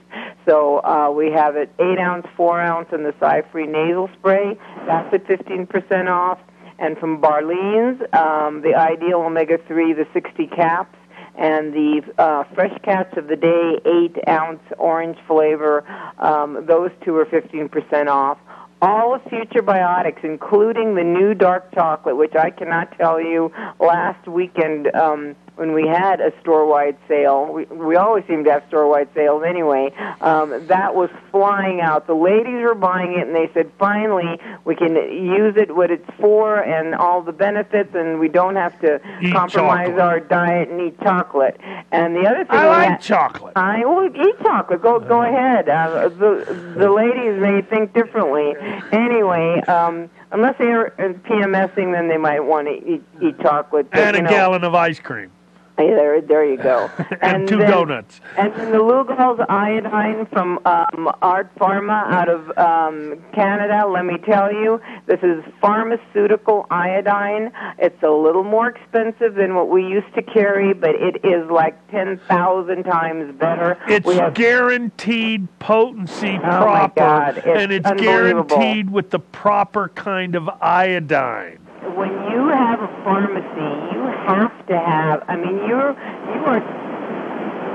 so 0.46 0.84
uh, 0.84 1.10
we 1.10 1.30
have 1.32 1.56
it 1.56 1.70
8 1.78 1.98
ounce 1.98 2.26
4 2.36 2.60
ounce 2.60 2.88
in 2.92 3.02
the 3.02 3.14
Free 3.50 3.66
nasal 3.66 4.10
spray. 4.18 4.58
That's 4.86 5.12
at 5.14 5.24
15% 5.26 6.10
off. 6.10 6.38
And 6.78 6.98
from 6.98 7.20
Barleans 7.20 8.02
um, 8.14 8.62
the 8.62 8.74
ideal 8.74 9.20
omega-3 9.20 9.96
the 9.96 10.06
60 10.12 10.46
caps 10.48 10.96
and 11.36 11.72
the 11.72 12.02
uh, 12.18 12.44
fresh 12.54 12.76
cats 12.82 13.16
of 13.16 13.28
the 13.28 13.36
day, 13.36 13.80
eight 13.84 14.16
ounce 14.28 14.62
orange 14.78 15.18
flavor. 15.26 15.84
Um, 16.18 16.64
those 16.66 16.90
two 17.04 17.16
are 17.16 17.26
15% 17.26 18.08
off. 18.08 18.38
All 18.80 19.14
of 19.14 19.22
Futurebiotics, 19.22 20.22
including 20.24 20.94
the 20.94 21.02
new 21.02 21.34
dark 21.34 21.72
chocolate, 21.74 22.16
which 22.16 22.34
I 22.34 22.50
cannot 22.50 22.96
tell 22.98 23.20
you. 23.20 23.50
Last 23.80 24.28
weekend, 24.28 24.94
um, 24.94 25.34
when 25.56 25.72
we 25.72 25.86
had 25.86 26.20
a 26.20 26.32
store-wide 26.40 26.96
sale. 27.08 27.46
We 27.52 27.64
we 27.66 27.96
always 27.96 28.24
seem 28.26 28.44
to 28.44 28.50
have 28.52 28.64
store-wide 28.68 29.08
sales 29.14 29.44
anyway. 29.46 29.92
Um, 30.20 30.66
that 30.66 30.94
was 30.94 31.10
flying 31.30 31.80
out. 31.80 32.06
The 32.06 32.14
ladies 32.14 32.60
were 32.62 32.74
buying 32.74 33.12
it, 33.18 33.26
and 33.26 33.34
they 33.36 33.50
said, 33.54 33.70
"Finally, 33.78 34.40
we 34.64 34.74
can 34.74 34.94
use 34.96 35.56
it 35.56 35.74
what 35.74 35.90
it's 35.90 36.08
for, 36.20 36.58
and 36.58 36.94
all 36.94 37.22
the 37.22 37.32
benefits, 37.32 37.94
and 37.94 38.18
we 38.18 38.28
don't 38.28 38.56
have 38.56 38.78
to 38.80 39.00
Eat 39.22 39.32
compromise 39.32 39.88
chocolate. 39.88 40.00
our 40.00 40.20
diet 40.20 40.68
and 40.70 40.80
eat 40.80 41.00
chocolate." 41.00 41.60
And 41.92 42.16
the 42.16 42.26
other 42.28 42.44
thing 42.44 42.56
I 42.58 42.66
like 42.66 42.88
had- 42.90 43.00
chocolate. 43.00 43.52
I 43.56 43.84
will 43.84 44.06
eat 44.06 44.40
chocolate. 44.42 44.82
Go 44.82 44.98
go 44.98 45.22
ahead. 45.22 45.68
Uh, 45.68 46.08
the 46.08 46.74
the 46.76 46.90
ladies 46.90 47.40
may 47.40 47.62
think 47.62 47.92
differently. 47.94 48.54
Anyway, 48.92 49.60
um, 49.68 50.10
unless 50.32 50.56
they're 50.58 50.88
uh, 51.00 51.12
PMSing, 51.28 51.92
then 51.92 52.08
they 52.08 52.16
might 52.16 52.40
want 52.40 52.66
to 52.66 52.74
eat 52.74 53.02
eat 53.22 53.38
chocolate. 53.40 53.88
But, 53.90 54.00
And 54.00 54.16
a 54.16 54.18
you 54.18 54.22
know, 54.24 54.30
gallon 54.30 54.64
of 54.64 54.74
ice 54.74 54.98
cream. 54.98 55.30
Hey, 55.76 55.90
there, 55.90 56.20
there 56.20 56.44
you 56.44 56.56
go. 56.56 56.88
And 57.20 57.48
two 57.48 57.58
then- 57.58 57.70
donuts. 57.70 58.20
And 58.38 58.54
then 58.54 58.70
the 58.70 58.78
Lugol's 58.78 59.40
iodine 59.48 60.26
from 60.26 60.60
um, 60.64 61.10
Art 61.20 61.52
Pharma 61.56 62.06
out 62.12 62.28
of 62.28 62.56
um, 62.56 63.16
Canada. 63.34 63.84
Let 63.88 64.04
me 64.04 64.18
tell 64.18 64.52
you, 64.52 64.80
this 65.06 65.18
is 65.22 65.42
pharmaceutical 65.60 66.66
iodine. 66.70 67.50
It's 67.78 68.00
a 68.02 68.10
little 68.10 68.44
more 68.44 68.68
expensive 68.68 69.34
than 69.34 69.54
what 69.56 69.68
we 69.68 69.82
used 69.84 70.12
to 70.14 70.22
carry, 70.22 70.74
but 70.74 70.90
it 70.94 71.24
is 71.24 71.50
like 71.50 71.74
ten 71.90 72.18
thousand 72.28 72.84
times 72.84 73.34
better. 73.38 73.76
It's 73.88 74.10
have 74.12 74.34
guaranteed 74.34 75.48
potency 75.58 76.36
Oh, 76.36 76.46
my 76.46 76.88
proper, 76.88 76.94
God, 77.00 77.36
it's 77.38 77.46
and 77.46 77.72
it's 77.72 77.90
guaranteed 78.00 78.90
with 78.90 79.10
the 79.10 79.18
proper 79.18 79.88
kind 79.88 80.34
of 80.36 80.48
iodine. 80.60 81.58
when 81.96 82.10
you 82.30 82.48
have 82.48 82.80
a 82.80 82.88
pharmacy, 83.04 83.83
have 84.26 84.66
to 84.66 84.78
have. 84.78 85.24
I 85.28 85.36
mean, 85.36 85.56
you're 85.68 85.92
you 85.92 86.44
are 86.46 86.60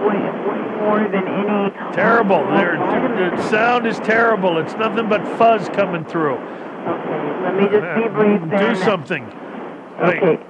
way, 0.06 0.20
way 0.48 0.62
more 0.82 1.08
than 1.10 1.28
any. 1.28 1.94
Terrible. 1.96 2.44
The 2.46 3.50
sound 3.50 3.86
is 3.86 3.98
terrible. 4.00 4.58
It's 4.58 4.74
nothing 4.76 5.10
but 5.10 5.26
fuzz 5.38 5.70
coming 5.70 6.06
through. 6.06 6.36
Okay, 6.36 7.44
let 7.44 7.56
me 7.56 7.64
just 7.64 7.86
debrief 7.86 8.50
then. 8.50 8.74
Do 8.76 8.82
something. 8.84 9.26
Wait, 10.02 10.24
Okay. 10.24 10.44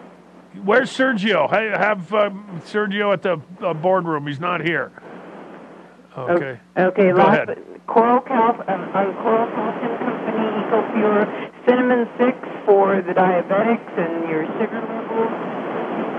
Where's 0.64 0.92
Sergio? 0.92 1.50
Hey, 1.50 1.70
have 1.70 2.14
um, 2.14 2.62
Sergio 2.66 3.14
at 3.14 3.22
the 3.22 3.40
uh, 3.66 3.74
boardroom. 3.74 4.28
He's 4.28 4.40
not 4.40 4.62
here. 4.62 4.92
Okay. 6.18 6.60
Okay, 6.78 7.12
Go 7.12 7.18
last, 7.18 7.50
ahead. 7.50 7.58
Coral 7.88 8.20
Calf, 8.22 8.60
um, 8.68 8.82
uh, 8.94 9.06
Coral 9.24 9.48
Calcium 9.56 9.98
Company, 9.98 10.46
EcoPure, 10.68 11.66
Cinnamon 11.66 12.10
6 12.18 12.38
for 12.66 13.02
the 13.02 13.14
diabetics 13.14 13.98
and 13.98 14.30
your 14.30 14.46
sugar 14.60 14.82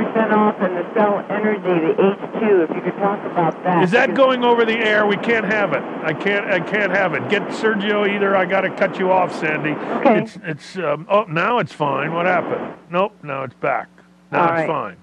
percent 0.04 0.32
off, 0.32 0.56
and 0.60 0.76
the 0.76 0.94
Cell 0.94 1.24
Energy, 1.28 1.62
the 1.62 1.94
H2. 2.02 2.64
If 2.64 2.76
you 2.76 2.82
could 2.82 2.98
talk 2.98 3.24
about 3.30 3.62
that. 3.64 3.84
Is 3.84 3.90
that 3.90 4.14
going 4.14 4.44
over 4.44 4.64
the 4.64 4.78
air? 4.78 5.06
We 5.06 5.16
can't 5.16 5.46
have 5.46 5.72
it. 5.72 5.82
I 5.82 6.12
can't. 6.12 6.46
I 6.46 6.60
can't 6.60 6.92
have 6.92 7.14
it. 7.14 7.28
Get 7.28 7.42
Sergio. 7.48 8.08
Either 8.08 8.36
I 8.36 8.44
got 8.44 8.62
to 8.62 8.70
cut 8.70 8.98
you 8.98 9.12
off, 9.12 9.38
Sandy. 9.38 9.70
Okay. 9.70 10.22
It's. 10.22 10.38
It's. 10.42 10.76
Um, 10.76 11.06
oh, 11.10 11.24
now 11.24 11.58
it's 11.58 11.72
fine. 11.72 12.12
What 12.12 12.26
happened? 12.26 12.74
Nope. 12.90 13.12
Now 13.22 13.42
it's 13.42 13.54
back. 13.54 13.88
Now 14.30 14.40
All 14.40 14.46
it's 14.46 14.52
right. 14.52 14.66
fine. 14.66 14.96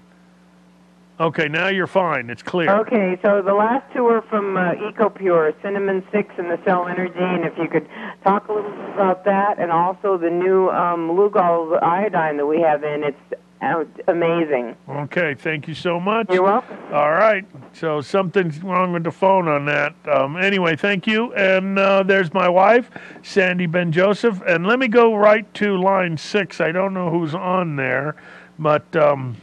Okay. 1.20 1.48
Now 1.48 1.68
you're 1.68 1.86
fine. 1.86 2.30
It's 2.30 2.42
clear. 2.42 2.70
Okay, 2.78 3.18
so 3.22 3.42
the 3.42 3.54
last 3.54 3.92
two 3.92 4.06
are 4.06 4.22
from 4.22 4.56
uh, 4.56 4.74
EcoPure, 4.74 5.52
Cinnamon 5.62 6.06
6 6.12 6.34
and 6.38 6.48
the 6.48 6.60
Cell 6.64 6.86
Energy, 6.86 7.18
and 7.18 7.44
if 7.44 7.58
you 7.58 7.66
could 7.68 7.88
talk 8.22 8.46
a 8.48 8.52
little 8.52 8.70
bit 8.70 8.90
about 8.94 9.24
that, 9.24 9.58
and 9.58 9.72
also 9.72 10.16
the 10.16 10.30
new 10.30 10.68
um, 10.70 11.10
Lugol 11.10 11.82
iodine 11.82 12.36
that 12.36 12.46
we 12.46 12.60
have 12.60 12.84
in, 12.84 13.02
it's 13.02 13.42
uh, 13.60 13.84
amazing. 14.06 14.76
Okay. 14.88 15.34
Thank 15.34 15.68
you 15.68 15.74
so 15.74 15.98
much. 15.98 16.30
You're 16.30 16.42
welcome. 16.42 16.76
All 16.92 17.10
right. 17.10 17.44
So 17.72 18.00
something's 18.00 18.62
wrong 18.62 18.92
with 18.92 19.04
the 19.04 19.10
phone 19.10 19.48
on 19.48 19.64
that. 19.66 19.94
Um, 20.06 20.36
anyway, 20.36 20.76
thank 20.76 21.06
you. 21.06 21.32
And 21.34 21.78
uh, 21.78 22.02
there's 22.02 22.32
my 22.32 22.48
wife, 22.48 22.90
Sandy 23.22 23.66
Ben 23.66 23.90
Joseph. 23.90 24.40
And 24.46 24.66
let 24.66 24.78
me 24.78 24.88
go 24.88 25.14
right 25.14 25.52
to 25.54 25.76
line 25.76 26.16
six. 26.16 26.60
I 26.60 26.72
don't 26.72 26.94
know 26.94 27.10
who's 27.10 27.34
on 27.34 27.76
there, 27.76 28.16
but 28.58 28.94
um, 28.96 29.36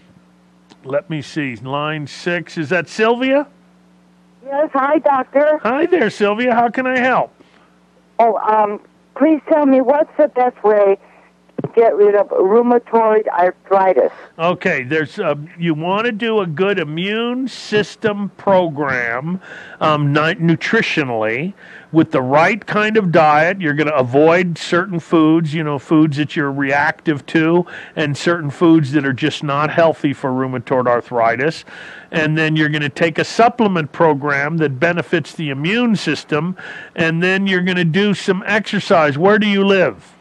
let 0.84 1.10
me 1.10 1.22
see. 1.22 1.56
Line 1.58 2.08
six. 2.08 2.58
Is 2.58 2.70
that 2.70 2.88
Sylvia? 2.88 3.48
Yes, 4.46 4.70
hi, 4.74 5.00
doctor. 5.00 5.60
Hi 5.64 5.88
there, 5.88 6.10
Sylvia. 6.10 6.54
How 6.54 6.70
can 6.70 6.86
I 6.86 7.00
help? 7.00 7.34
Oh, 8.20 8.38
um, 8.38 8.80
please 9.16 9.42
tell 9.50 9.66
me 9.66 9.82
what's 9.82 10.16
the 10.18 10.28
best 10.30 10.64
way 10.64 10.98
get 11.68 11.96
rid 11.96 12.16
of 12.16 12.30
rheumatoid 12.30 13.28
arthritis? 13.28 14.12
Okay, 14.38 14.84
there's 14.84 15.20
uh, 15.20 15.36
you 15.58 15.74
want 15.74 16.06
to 16.06 16.12
do 16.12 16.40
a 16.40 16.48
good 16.48 16.80
immune 16.80 17.48
system 17.48 18.30
program, 18.38 19.40
um, 19.80 20.12
ni- 20.12 20.36
nutritionally, 20.36 21.54
with 21.92 22.12
the 22.12 22.22
right 22.22 22.66
kind 22.66 22.98
of 22.98 23.12
diet. 23.12 23.62
You're 23.62 23.74
going 23.74 23.88
to 23.88 23.96
avoid 23.96 24.58
certain 24.58 25.00
foods, 25.00 25.54
you 25.54 25.64
know, 25.64 25.80
foods 25.80 26.18
that 26.18 26.36
you're 26.36 26.52
reactive 26.52 27.26
to, 27.28 27.66
and 27.96 28.18
certain 28.18 28.50
foods 28.50 28.92
that 28.92 29.06
are 29.06 29.14
just 29.14 29.44
not 29.44 29.70
healthy 29.70 30.14
for 30.14 30.32
rheumatoid 30.32 30.88
arthritis. 30.88 31.66
And 32.12 32.38
then 32.38 32.56
you're 32.56 32.70
going 32.70 32.82
to 32.82 32.90
take 32.90 33.20
a 33.20 33.26
supplement 33.26 33.92
program 33.92 34.58
that 34.58 34.80
benefits 34.80 35.34
the 35.36 35.50
immune 35.50 35.96
system, 35.96 36.58
and 36.96 37.22
then 37.22 37.48
you're 37.48 37.62
going 37.62 37.78
to 37.78 37.86
do 37.86 38.14
some 38.14 38.44
exercise. 38.46 39.18
Where 39.18 39.40
do 39.40 39.48
you 39.48 39.66
live? 39.66 40.15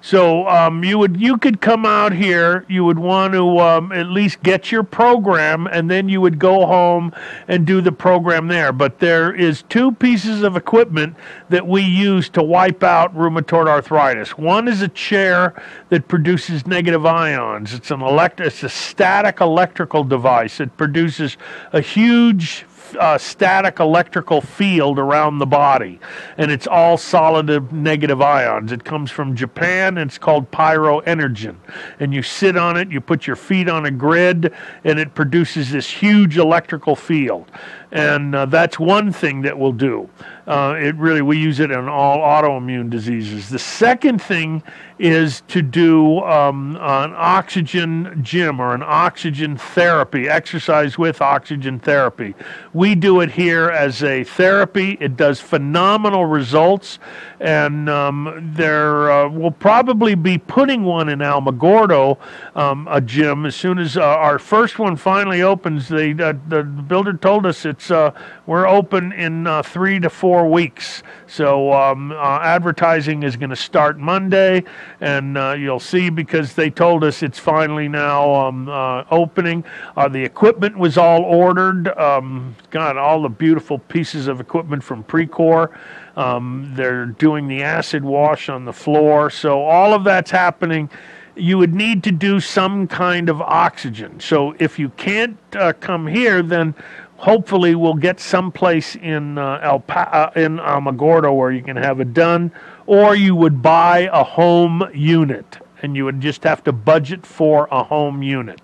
So 0.00 0.46
um, 0.48 0.84
you 0.84 0.98
would 0.98 1.20
you 1.20 1.38
could 1.38 1.60
come 1.60 1.84
out 1.86 2.12
here. 2.12 2.64
You 2.68 2.84
would 2.84 2.98
want 2.98 3.32
to 3.34 3.58
um, 3.58 3.92
at 3.92 4.06
least 4.08 4.42
get 4.42 4.70
your 4.70 4.82
program, 4.82 5.66
and 5.66 5.90
then 5.90 6.08
you 6.08 6.20
would 6.20 6.38
go 6.38 6.66
home 6.66 7.12
and 7.48 7.66
do 7.66 7.80
the 7.80 7.92
program 7.92 8.48
there. 8.48 8.72
But 8.72 8.98
there 8.98 9.34
is 9.34 9.62
two 9.68 9.92
pieces 9.92 10.42
of 10.42 10.56
equipment 10.56 11.16
that 11.48 11.66
we 11.66 11.82
use 11.82 12.28
to 12.30 12.42
wipe 12.42 12.82
out 12.82 13.16
rheumatoid 13.16 13.68
arthritis. 13.68 14.36
One 14.36 14.68
is 14.68 14.82
a 14.82 14.88
chair 14.88 15.60
that 15.88 16.08
produces 16.08 16.66
negative 16.66 17.06
ions. 17.06 17.72
It's 17.72 17.90
an 17.90 18.02
elect- 18.02 18.40
It's 18.40 18.62
a 18.62 18.68
static 18.68 19.40
electrical 19.40 20.04
device. 20.04 20.60
It 20.60 20.76
produces 20.76 21.36
a 21.72 21.80
huge 21.80 22.64
uh, 22.94 23.18
static 23.18 23.80
electrical 23.80 24.40
field 24.40 24.98
around 24.98 25.38
the 25.38 25.46
body, 25.46 25.98
and 26.38 26.50
it's 26.50 26.66
all 26.66 26.96
solid 26.96 27.72
negative 27.72 28.20
ions. 28.20 28.72
It 28.72 28.84
comes 28.84 29.10
from 29.10 29.34
Japan, 29.34 29.98
it's 29.98 30.18
called 30.18 30.50
pyroenergen. 30.50 31.56
And 32.00 32.14
you 32.14 32.22
sit 32.22 32.56
on 32.56 32.76
it, 32.76 32.90
you 32.90 33.00
put 33.00 33.26
your 33.26 33.36
feet 33.36 33.68
on 33.68 33.86
a 33.86 33.90
grid, 33.90 34.54
and 34.84 34.98
it 34.98 35.14
produces 35.14 35.70
this 35.70 35.88
huge 35.88 36.38
electrical 36.38 36.96
field. 36.96 37.50
And 37.92 38.34
uh, 38.34 38.46
that's 38.46 38.78
one 38.78 39.12
thing 39.12 39.42
that 39.42 39.58
we'll 39.58 39.72
do. 39.72 40.08
Uh, 40.46 40.76
it 40.78 40.94
really 40.96 41.22
we 41.22 41.36
use 41.36 41.58
it 41.58 41.70
in 41.70 41.88
all 41.88 42.18
autoimmune 42.18 42.88
diseases. 42.88 43.48
The 43.48 43.58
second 43.58 44.22
thing 44.22 44.62
is 44.98 45.42
to 45.48 45.60
do 45.60 46.20
um, 46.20 46.76
an 46.76 47.12
oxygen 47.16 48.18
gym 48.22 48.60
or 48.60 48.74
an 48.74 48.82
oxygen 48.82 49.56
therapy, 49.56 50.28
exercise 50.28 50.96
with 50.96 51.20
oxygen 51.20 51.78
therapy. 51.78 52.34
We 52.72 52.94
do 52.94 53.20
it 53.20 53.30
here 53.30 53.68
as 53.68 54.02
a 54.02 54.24
therapy. 54.24 54.96
It 55.00 55.16
does 55.16 55.40
phenomenal 55.40 56.24
results, 56.24 56.98
and 57.40 57.90
um, 57.90 58.52
there 58.54 59.10
uh, 59.10 59.28
will 59.28 59.50
probably 59.50 60.14
be 60.14 60.38
putting 60.38 60.84
one 60.84 61.08
in 61.08 61.18
Alamogordo, 61.18 62.18
um, 62.54 62.88
a 62.90 63.00
gym, 63.00 63.44
as 63.46 63.54
soon 63.54 63.78
as 63.78 63.96
uh, 63.96 64.02
our 64.02 64.38
first 64.38 64.78
one 64.78 64.96
finally 64.96 65.42
opens. 65.42 65.88
They, 65.88 66.12
uh, 66.12 66.34
the 66.48 66.62
builder 66.62 67.14
told 67.14 67.44
us 67.44 67.66
it's 67.66 67.90
uh, 67.90 68.12
we're 68.46 68.66
open 68.66 69.12
in 69.12 69.46
uh, 69.46 69.62
three 69.62 70.00
to 70.00 70.08
four 70.08 70.35
weeks. 70.44 71.04
So 71.28 71.72
um, 71.72 72.12
uh, 72.12 72.40
advertising 72.42 73.22
is 73.22 73.36
going 73.36 73.50
to 73.50 73.56
start 73.56 73.98
Monday, 73.98 74.64
and 75.00 75.38
uh, 75.38 75.54
you'll 75.56 75.80
see 75.80 76.10
because 76.10 76.54
they 76.54 76.68
told 76.68 77.04
us 77.04 77.22
it's 77.22 77.38
finally 77.38 77.88
now 77.88 78.34
um, 78.34 78.68
uh, 78.68 79.04
opening. 79.10 79.64
Uh, 79.96 80.08
the 80.08 80.22
equipment 80.22 80.76
was 80.76 80.98
all 80.98 81.22
ordered. 81.22 81.88
Um, 81.96 82.56
got 82.70 82.98
all 82.98 83.22
the 83.22 83.28
beautiful 83.28 83.78
pieces 83.78 84.26
of 84.26 84.40
equipment 84.40 84.82
from 84.82 85.04
Precor. 85.04 85.76
Um, 86.16 86.72
they're 86.74 87.06
doing 87.06 87.46
the 87.46 87.62
acid 87.62 88.04
wash 88.04 88.48
on 88.48 88.64
the 88.64 88.72
floor, 88.72 89.30
so 89.30 89.62
all 89.62 89.94
of 89.94 90.04
that's 90.04 90.30
happening 90.30 90.90
you 91.36 91.58
would 91.58 91.74
need 91.74 92.02
to 92.04 92.10
do 92.10 92.40
some 92.40 92.86
kind 92.88 93.28
of 93.28 93.40
oxygen. 93.42 94.18
So 94.20 94.54
if 94.58 94.78
you 94.78 94.88
can't 94.90 95.38
uh, 95.54 95.74
come 95.74 96.06
here, 96.06 96.42
then 96.42 96.74
hopefully 97.18 97.74
we'll 97.74 97.94
get 97.94 98.20
someplace 98.20 98.96
in 98.96 99.38
uh, 99.38 99.60
El 99.62 99.80
pa- 99.80 100.32
uh, 100.34 100.38
in 100.40 100.58
Alamogordo 100.58 101.34
where 101.36 101.50
you 101.50 101.62
can 101.62 101.76
have 101.76 102.00
it 102.00 102.12
done, 102.14 102.52
or 102.86 103.14
you 103.14 103.34
would 103.34 103.62
buy 103.62 104.08
a 104.12 104.22
home 104.22 104.82
unit, 104.94 105.58
and 105.82 105.96
you 105.96 106.04
would 106.04 106.20
just 106.20 106.44
have 106.44 106.62
to 106.64 106.72
budget 106.72 107.26
for 107.26 107.68
a 107.70 107.82
home 107.82 108.22
unit. 108.22 108.60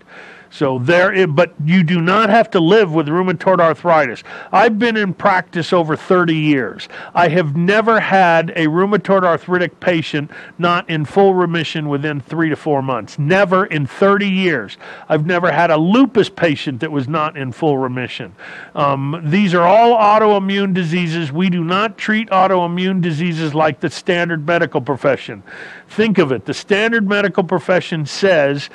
So 0.52 0.78
there, 0.78 1.26
but 1.26 1.54
you 1.64 1.82
do 1.82 2.02
not 2.02 2.28
have 2.28 2.50
to 2.50 2.60
live 2.60 2.92
with 2.92 3.06
rheumatoid 3.06 3.58
arthritis. 3.58 4.22
I've 4.52 4.78
been 4.78 4.98
in 4.98 5.14
practice 5.14 5.72
over 5.72 5.96
30 5.96 6.36
years. 6.36 6.90
I 7.14 7.28
have 7.28 7.56
never 7.56 8.00
had 8.00 8.50
a 8.50 8.66
rheumatoid 8.66 9.22
arthritic 9.24 9.80
patient 9.80 10.30
not 10.58 10.90
in 10.90 11.06
full 11.06 11.32
remission 11.32 11.88
within 11.88 12.20
three 12.20 12.50
to 12.50 12.56
four 12.56 12.82
months. 12.82 13.18
Never 13.18 13.64
in 13.64 13.86
30 13.86 14.28
years. 14.28 14.76
I've 15.08 15.24
never 15.24 15.50
had 15.50 15.70
a 15.70 15.78
lupus 15.78 16.28
patient 16.28 16.80
that 16.80 16.92
was 16.92 17.08
not 17.08 17.34
in 17.34 17.52
full 17.52 17.78
remission. 17.78 18.34
Um, 18.74 19.22
these 19.24 19.54
are 19.54 19.66
all 19.66 19.96
autoimmune 19.96 20.74
diseases. 20.74 21.32
We 21.32 21.48
do 21.48 21.64
not 21.64 21.96
treat 21.96 22.28
autoimmune 22.28 23.00
diseases 23.00 23.54
like 23.54 23.80
the 23.80 23.88
standard 23.88 24.46
medical 24.46 24.82
profession. 24.82 25.44
Think 25.88 26.18
of 26.18 26.30
it 26.30 26.44
the 26.44 26.52
standard 26.52 27.08
medical 27.08 27.42
profession 27.42 28.04
says, 28.04 28.68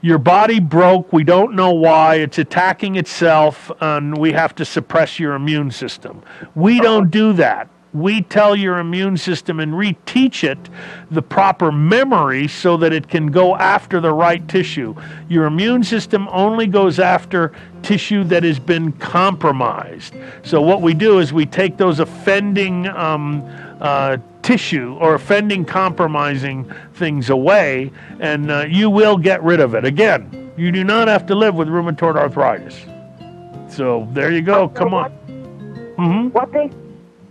your 0.00 0.18
body 0.18 0.60
broke. 0.60 1.12
We 1.12 1.24
don't 1.24 1.54
know 1.54 1.72
why. 1.72 2.16
It's 2.16 2.38
attacking 2.38 2.96
itself, 2.96 3.70
and 3.80 4.16
we 4.16 4.32
have 4.32 4.54
to 4.56 4.64
suppress 4.64 5.18
your 5.18 5.34
immune 5.34 5.70
system. 5.70 6.22
We 6.54 6.80
don't 6.80 7.10
do 7.10 7.32
that. 7.34 7.68
We 7.94 8.20
tell 8.22 8.54
your 8.54 8.78
immune 8.78 9.16
system 9.16 9.58
and 9.60 9.72
reteach 9.72 10.44
it 10.44 10.58
the 11.10 11.22
proper 11.22 11.72
memory 11.72 12.46
so 12.46 12.76
that 12.76 12.92
it 12.92 13.08
can 13.08 13.28
go 13.28 13.56
after 13.56 13.98
the 13.98 14.12
right 14.12 14.46
tissue. 14.46 14.94
Your 15.28 15.46
immune 15.46 15.82
system 15.82 16.28
only 16.28 16.66
goes 16.66 16.98
after 16.98 17.52
tissue 17.82 18.24
that 18.24 18.42
has 18.42 18.58
been 18.58 18.92
compromised. 18.92 20.14
So, 20.42 20.60
what 20.60 20.82
we 20.82 20.92
do 20.92 21.18
is 21.18 21.32
we 21.32 21.46
take 21.46 21.78
those 21.78 21.98
offending 21.98 22.86
um, 22.88 23.42
uh, 23.80 24.18
tissue 24.48 24.96
or 24.98 25.14
offending, 25.14 25.62
compromising 25.62 26.72
things 26.94 27.28
away, 27.28 27.92
and 28.18 28.50
uh, 28.50 28.64
you 28.66 28.88
will 28.88 29.18
get 29.18 29.42
rid 29.42 29.60
of 29.60 29.74
it. 29.74 29.84
Again, 29.84 30.50
you 30.56 30.72
do 30.72 30.84
not 30.84 31.06
have 31.06 31.26
to 31.26 31.34
live 31.34 31.54
with 31.54 31.68
rheumatoid 31.68 32.16
arthritis. 32.16 32.86
So 33.68 34.08
there 34.12 34.32
you 34.32 34.40
go. 34.40 34.70
Come 34.70 34.94
on. 34.94 35.10
hmm 35.98 36.28
What 36.28 36.50
things, 36.50 36.74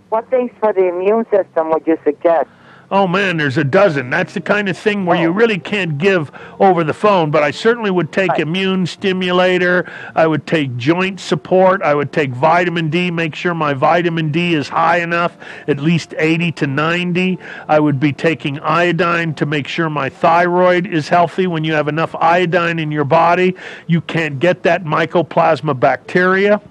what 0.09 0.29
things 0.29 0.51
for 0.59 0.71
the 0.73 0.87
immune 0.89 1.25
system 1.31 1.71
would 1.71 1.87
you 1.87 1.97
suggest? 2.03 2.49
Oh 2.89 3.05
man, 3.05 3.35
there's 3.35 3.57
a 3.57 3.65
dozen. 3.65 4.09
That's 4.09 4.33
the 4.33 4.39
kind 4.39 4.69
of 4.69 4.77
thing 4.77 5.05
where 5.05 5.19
you 5.19 5.27
oh. 5.27 5.31
really 5.31 5.59
can't 5.59 5.97
give 5.97 6.31
over 6.57 6.85
the 6.85 6.93
phone, 6.93 7.31
but 7.31 7.43
I 7.43 7.51
certainly 7.51 7.91
would 7.91 8.13
take 8.13 8.39
immune 8.39 8.85
stimulator. 8.85 9.91
I 10.15 10.25
would 10.25 10.47
take 10.47 10.77
joint 10.77 11.19
support. 11.19 11.81
I 11.81 11.93
would 11.93 12.13
take 12.13 12.29
vitamin 12.29 12.89
D, 12.89 13.11
make 13.11 13.35
sure 13.35 13.53
my 13.53 13.73
vitamin 13.73 14.31
D 14.31 14.53
is 14.53 14.69
high 14.69 14.99
enough, 14.99 15.35
at 15.67 15.81
least 15.81 16.13
80 16.17 16.53
to 16.53 16.67
90. 16.67 17.37
I 17.67 17.77
would 17.77 17.99
be 17.99 18.13
taking 18.13 18.57
iodine 18.61 19.33
to 19.33 19.45
make 19.45 19.67
sure 19.67 19.89
my 19.89 20.07
thyroid 20.07 20.87
is 20.87 21.09
healthy. 21.09 21.45
When 21.45 21.65
you 21.65 21.73
have 21.73 21.89
enough 21.89 22.15
iodine 22.15 22.79
in 22.79 22.89
your 22.89 23.05
body, 23.05 23.53
you 23.87 23.99
can't 23.99 24.39
get 24.39 24.63
that 24.63 24.85
mycoplasma 24.85 25.77
bacteria. 25.77 26.61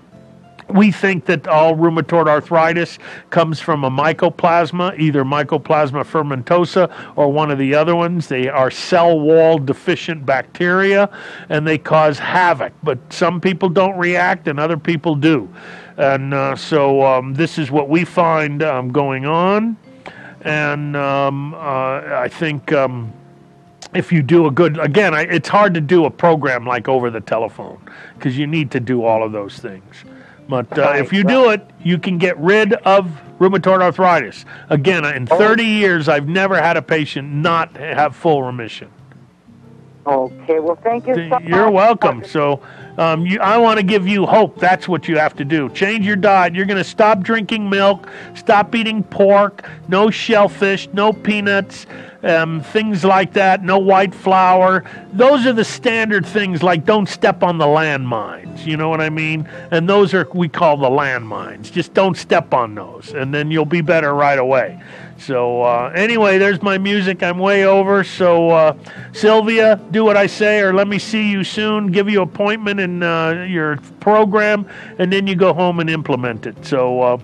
We 0.68 0.90
think 0.90 1.26
that 1.26 1.46
all 1.46 1.76
rheumatoid 1.76 2.26
arthritis 2.26 2.98
comes 3.30 3.60
from 3.60 3.84
a 3.84 3.90
mycoplasma, 3.90 4.98
either 4.98 5.24
Mycoplasma 5.24 6.04
fermentosa 6.04 6.92
or 7.14 7.32
one 7.32 7.52
of 7.52 7.58
the 7.58 7.74
other 7.74 7.94
ones. 7.94 8.26
They 8.26 8.48
are 8.48 8.70
cell 8.70 9.20
wall 9.20 9.58
deficient 9.58 10.26
bacteria 10.26 11.08
and 11.48 11.66
they 11.66 11.78
cause 11.78 12.18
havoc. 12.18 12.72
But 12.82 12.98
some 13.12 13.40
people 13.40 13.68
don't 13.68 13.96
react 13.96 14.48
and 14.48 14.58
other 14.58 14.76
people 14.76 15.14
do. 15.14 15.48
And 15.98 16.34
uh, 16.34 16.56
so 16.56 17.02
um, 17.02 17.34
this 17.34 17.58
is 17.58 17.70
what 17.70 17.88
we 17.88 18.04
find 18.04 18.62
um, 18.62 18.90
going 18.90 19.24
on. 19.24 19.76
And 20.42 20.96
um, 20.96 21.54
uh, 21.54 21.58
I 21.58 22.28
think. 22.28 22.72
Um, 22.72 23.12
if 23.94 24.12
you 24.12 24.20
do 24.20 24.46
a 24.46 24.50
good 24.50 24.78
again 24.78 25.14
I, 25.14 25.22
it's 25.22 25.48
hard 25.48 25.72
to 25.74 25.80
do 25.80 26.06
a 26.06 26.10
program 26.10 26.66
like 26.66 26.88
over 26.88 27.08
the 27.08 27.20
telephone 27.20 27.80
because 28.14 28.36
you 28.36 28.46
need 28.46 28.70
to 28.72 28.80
do 28.80 29.04
all 29.04 29.22
of 29.22 29.30
those 29.30 29.58
things 29.58 30.04
but 30.48 30.78
uh, 30.78 30.94
if 30.96 31.12
you 31.12 31.24
do 31.24 31.50
it 31.50 31.68
you 31.82 31.98
can 31.98 32.18
get 32.18 32.38
rid 32.38 32.72
of 32.72 33.20
rheumatoid 33.38 33.82
arthritis. 33.82 34.44
Again 34.70 35.04
in 35.04 35.26
30 35.26 35.64
years 35.64 36.08
i've 36.08 36.28
never 36.28 36.60
had 36.60 36.76
a 36.76 36.82
patient 36.82 37.32
not 37.32 37.76
have 37.76 38.16
full 38.16 38.42
remission 38.42 38.90
Okay, 40.06 40.60
well, 40.60 40.78
thank 40.84 41.08
you 41.08 41.14
so 41.14 41.38
you're 41.40 41.70
welcome. 41.70 42.24
So 42.24 42.60
um, 42.96 43.26
you, 43.26 43.40
i 43.40 43.58
want 43.58 43.80
to 43.80 43.84
give 43.84 44.06
you 44.06 44.24
hope. 44.24 44.58
That's 44.58 44.86
what 44.86 45.08
you 45.08 45.18
have 45.18 45.34
to 45.36 45.44
do. 45.44 45.68
Change 45.70 46.06
your 46.06 46.14
diet. 46.14 46.54
You're 46.54 46.66
going 46.66 46.78
to 46.78 46.84
stop 46.84 47.20
drinking 47.20 47.68
milk 47.68 48.08
stop 48.34 48.74
eating 48.74 49.02
pork 49.02 49.68
no 49.88 50.10
shellfish 50.10 50.88
no 50.92 51.12
peanuts 51.12 51.86
um, 52.22 52.60
things 52.60 53.04
like 53.04 53.32
that 53.32 53.64
no 53.64 53.78
white 53.78 54.14
flour. 54.14 54.84
Those 55.12 55.44
are 55.44 55.52
the 55.52 55.64
standard 55.64 56.24
things 56.24 56.62
like 56.62 56.84
don't 56.84 57.08
step 57.08 57.42
on 57.42 57.58
the 57.58 57.66
landmines. 57.66 58.64
You 58.64 58.76
know 58.76 58.88
what 58.88 59.00
i 59.00 59.10
mean? 59.10 59.48
And 59.72 59.88
those 59.88 60.14
are 60.14 60.28
we 60.32 60.48
call 60.48 60.76
the 60.76 60.88
landmines. 60.88 61.72
Just 61.72 61.94
don't 61.94 62.16
step 62.16 62.54
on 62.54 62.76
those 62.76 63.12
and 63.12 63.34
then 63.34 63.50
you'll 63.50 63.64
be 63.64 63.80
better 63.80 64.14
right 64.14 64.38
away 64.38 64.80
so 65.18 65.62
uh, 65.62 65.92
anyway, 65.94 66.38
there's 66.38 66.62
my 66.62 66.78
music. 66.78 67.22
I'm 67.22 67.38
way 67.38 67.64
over. 67.64 68.04
So 68.04 68.50
uh, 68.50 68.76
Sylvia, 69.12 69.80
do 69.90 70.04
what 70.04 70.16
I 70.16 70.26
say, 70.26 70.60
or 70.60 70.72
let 70.72 70.88
me 70.88 70.98
see 70.98 71.30
you 71.30 71.44
soon. 71.44 71.90
Give 71.92 72.08
you 72.08 72.22
appointment 72.22 72.80
in 72.80 73.02
uh, 73.02 73.46
your 73.48 73.78
program, 74.00 74.68
and 74.98 75.12
then 75.12 75.26
you 75.26 75.34
go 75.34 75.52
home 75.52 75.80
and 75.80 75.88
implement 75.88 76.46
it. 76.46 76.64
So 76.64 77.00
uh, 77.00 77.18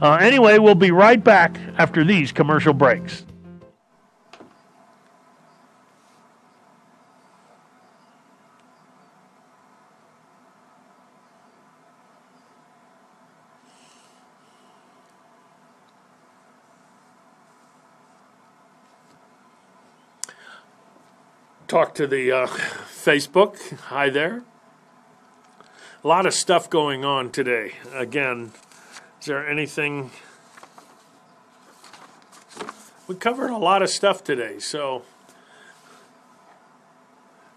uh, 0.00 0.14
anyway, 0.14 0.58
we'll 0.58 0.74
be 0.74 0.90
right 0.90 1.22
back 1.22 1.56
after 1.78 2.04
these 2.04 2.32
commercial 2.32 2.74
breaks. 2.74 3.24
Talk 21.72 21.94
to 21.94 22.06
the 22.06 22.30
uh, 22.30 22.46
Facebook. 22.46 23.78
Hi 23.84 24.10
there. 24.10 24.42
A 26.04 26.06
lot 26.06 26.26
of 26.26 26.34
stuff 26.34 26.68
going 26.68 27.02
on 27.02 27.30
today. 27.32 27.72
Again, 27.94 28.52
is 29.18 29.26
there 29.28 29.48
anything? 29.48 30.10
We 33.08 33.14
covered 33.14 33.48
a 33.48 33.56
lot 33.56 33.80
of 33.80 33.88
stuff 33.88 34.22
today, 34.22 34.58
so 34.58 35.04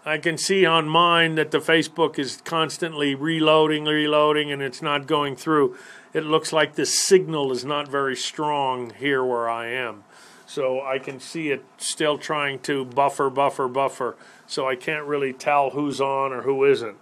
I 0.06 0.16
can 0.16 0.38
see 0.38 0.64
on 0.64 0.88
mine 0.88 1.34
that 1.34 1.50
the 1.50 1.58
Facebook 1.58 2.18
is 2.18 2.40
constantly 2.42 3.14
reloading, 3.14 3.84
reloading, 3.84 4.50
and 4.50 4.62
it's 4.62 4.80
not 4.80 5.06
going 5.06 5.36
through. 5.36 5.76
It 6.14 6.24
looks 6.24 6.54
like 6.54 6.76
the 6.76 6.86
signal 6.86 7.52
is 7.52 7.66
not 7.66 7.86
very 7.86 8.16
strong 8.16 8.94
here 8.98 9.22
where 9.22 9.46
I 9.46 9.66
am. 9.66 10.04
So 10.46 10.80
I 10.80 10.98
can 11.00 11.18
see 11.18 11.50
it 11.50 11.64
still 11.76 12.18
trying 12.18 12.60
to 12.60 12.84
buffer, 12.84 13.28
buffer, 13.28 13.66
buffer. 13.66 14.16
So 14.46 14.68
I 14.68 14.76
can't 14.76 15.04
really 15.04 15.32
tell 15.32 15.70
who's 15.70 16.00
on 16.00 16.32
or 16.32 16.42
who 16.42 16.64
isn't. 16.64 16.96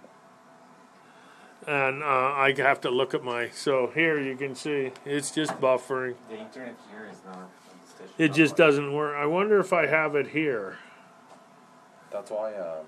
And 1.67 2.03
uh, 2.03 2.05
I 2.05 2.53
have 2.57 2.81
to 2.81 2.89
look 2.89 3.13
at 3.13 3.23
my. 3.23 3.49
So 3.49 3.91
here 3.93 4.19
you 4.19 4.35
can 4.35 4.55
see 4.55 4.91
it's 5.05 5.31
just 5.31 5.53
buffering. 5.61 6.15
The 6.29 6.39
internet 6.39 6.75
here 6.91 7.07
is 7.11 7.19
not. 7.25 7.37
on 7.37 7.47
the 7.83 7.89
station. 7.89 8.13
It 8.17 8.33
just 8.33 8.55
doesn't 8.55 8.93
work. 8.93 9.15
I 9.15 9.25
wonder 9.25 9.59
if 9.59 9.73
I 9.73 9.85
have 9.87 10.15
it 10.15 10.27
here. 10.27 10.77
That's 12.11 12.31
why. 12.31 12.53
Um, 12.55 12.85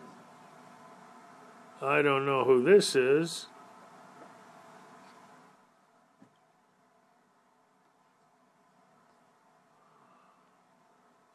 I 1.82 2.02
don't 2.02 2.26
know 2.26 2.44
who 2.44 2.64
this 2.64 2.96
is. 2.96 3.48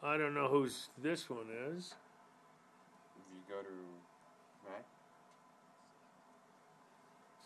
I 0.05 0.17
don't 0.17 0.35
know 0.35 0.49
who's 0.49 0.89
this 1.01 1.31
one 1.31 1.47
is. 1.77 1.95
if 3.17 3.23
you 3.33 3.41
go 3.49 3.63
to 3.63 3.69
Mac, 4.69 4.85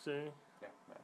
See? 0.03 0.31
yeah, 0.63 0.69
Mac. 0.89 1.03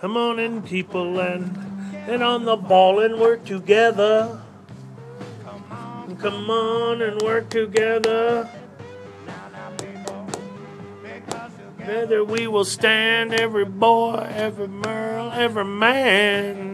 Come 0.00 0.16
on 0.16 0.38
in, 0.40 0.62
people, 0.62 1.20
and 1.20 1.71
and 2.06 2.22
on 2.22 2.44
the 2.44 2.56
ball 2.56 3.00
and 3.00 3.18
work 3.18 3.44
together. 3.44 4.40
Come 6.18 6.50
on 6.50 7.02
and 7.02 7.20
work 7.22 7.48
together. 7.50 8.48
Together 11.78 12.24
we 12.24 12.46
will 12.46 12.64
stand, 12.64 13.34
every 13.34 13.64
boy, 13.64 14.26
every 14.34 14.68
girl, 14.68 15.32
every 15.32 15.64
man. 15.64 16.71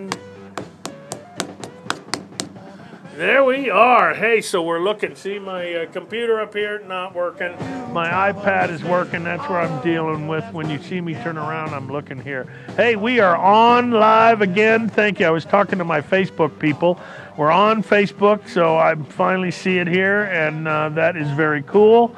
There 3.18 3.42
we 3.42 3.68
are. 3.68 4.14
Hey, 4.14 4.40
so 4.40 4.62
we're 4.62 4.78
looking. 4.78 5.16
See, 5.16 5.40
my 5.40 5.74
uh, 5.74 5.90
computer 5.90 6.40
up 6.40 6.54
here 6.54 6.78
not 6.86 7.16
working. 7.16 7.50
My 7.92 8.32
iPad 8.32 8.70
is 8.70 8.84
working. 8.84 9.24
That's 9.24 9.42
where 9.48 9.58
I'm 9.58 9.82
dealing 9.82 10.28
with. 10.28 10.44
When 10.52 10.70
you 10.70 10.80
see 10.80 11.00
me 11.00 11.14
turn 11.14 11.36
around, 11.36 11.74
I'm 11.74 11.90
looking 11.90 12.20
here. 12.20 12.46
Hey, 12.76 12.94
we 12.94 13.18
are 13.18 13.36
on 13.36 13.90
live 13.90 14.40
again. 14.40 14.88
Thank 14.88 15.18
you. 15.18 15.26
I 15.26 15.30
was 15.30 15.44
talking 15.44 15.80
to 15.80 15.84
my 15.84 16.00
Facebook 16.00 16.60
people. 16.60 17.00
We're 17.36 17.50
on 17.50 17.82
Facebook, 17.82 18.48
so 18.48 18.76
I 18.76 18.94
finally 18.94 19.50
see 19.50 19.78
it 19.78 19.88
here, 19.88 20.22
and 20.26 20.68
uh, 20.68 20.90
that 20.90 21.16
is 21.16 21.28
very 21.32 21.64
cool. 21.64 22.14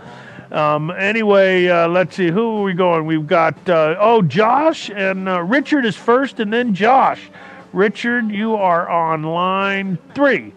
Um, 0.53 0.91
anyway, 0.91 1.67
uh, 1.67 1.89
let's 1.89 2.15
see. 2.15 2.29
Who 2.29 2.59
are 2.59 2.63
we 2.63 2.75
going? 2.75 3.07
We've 3.07 3.27
got, 3.27 3.57
uh, 3.71 3.97
oh, 3.99 4.21
Josh, 4.21 4.91
and 4.91 5.31
uh, 5.31 5.41
Richard 5.45 5.87
is 5.87 5.97
first, 5.97 6.41
and 6.41 6.53
then 6.53 6.75
Josh. 6.75 7.31
Richard, 7.73 8.29
you 8.31 8.55
are 8.55 8.87
on 8.87 9.23
line 9.23 9.97
three. 10.15 10.53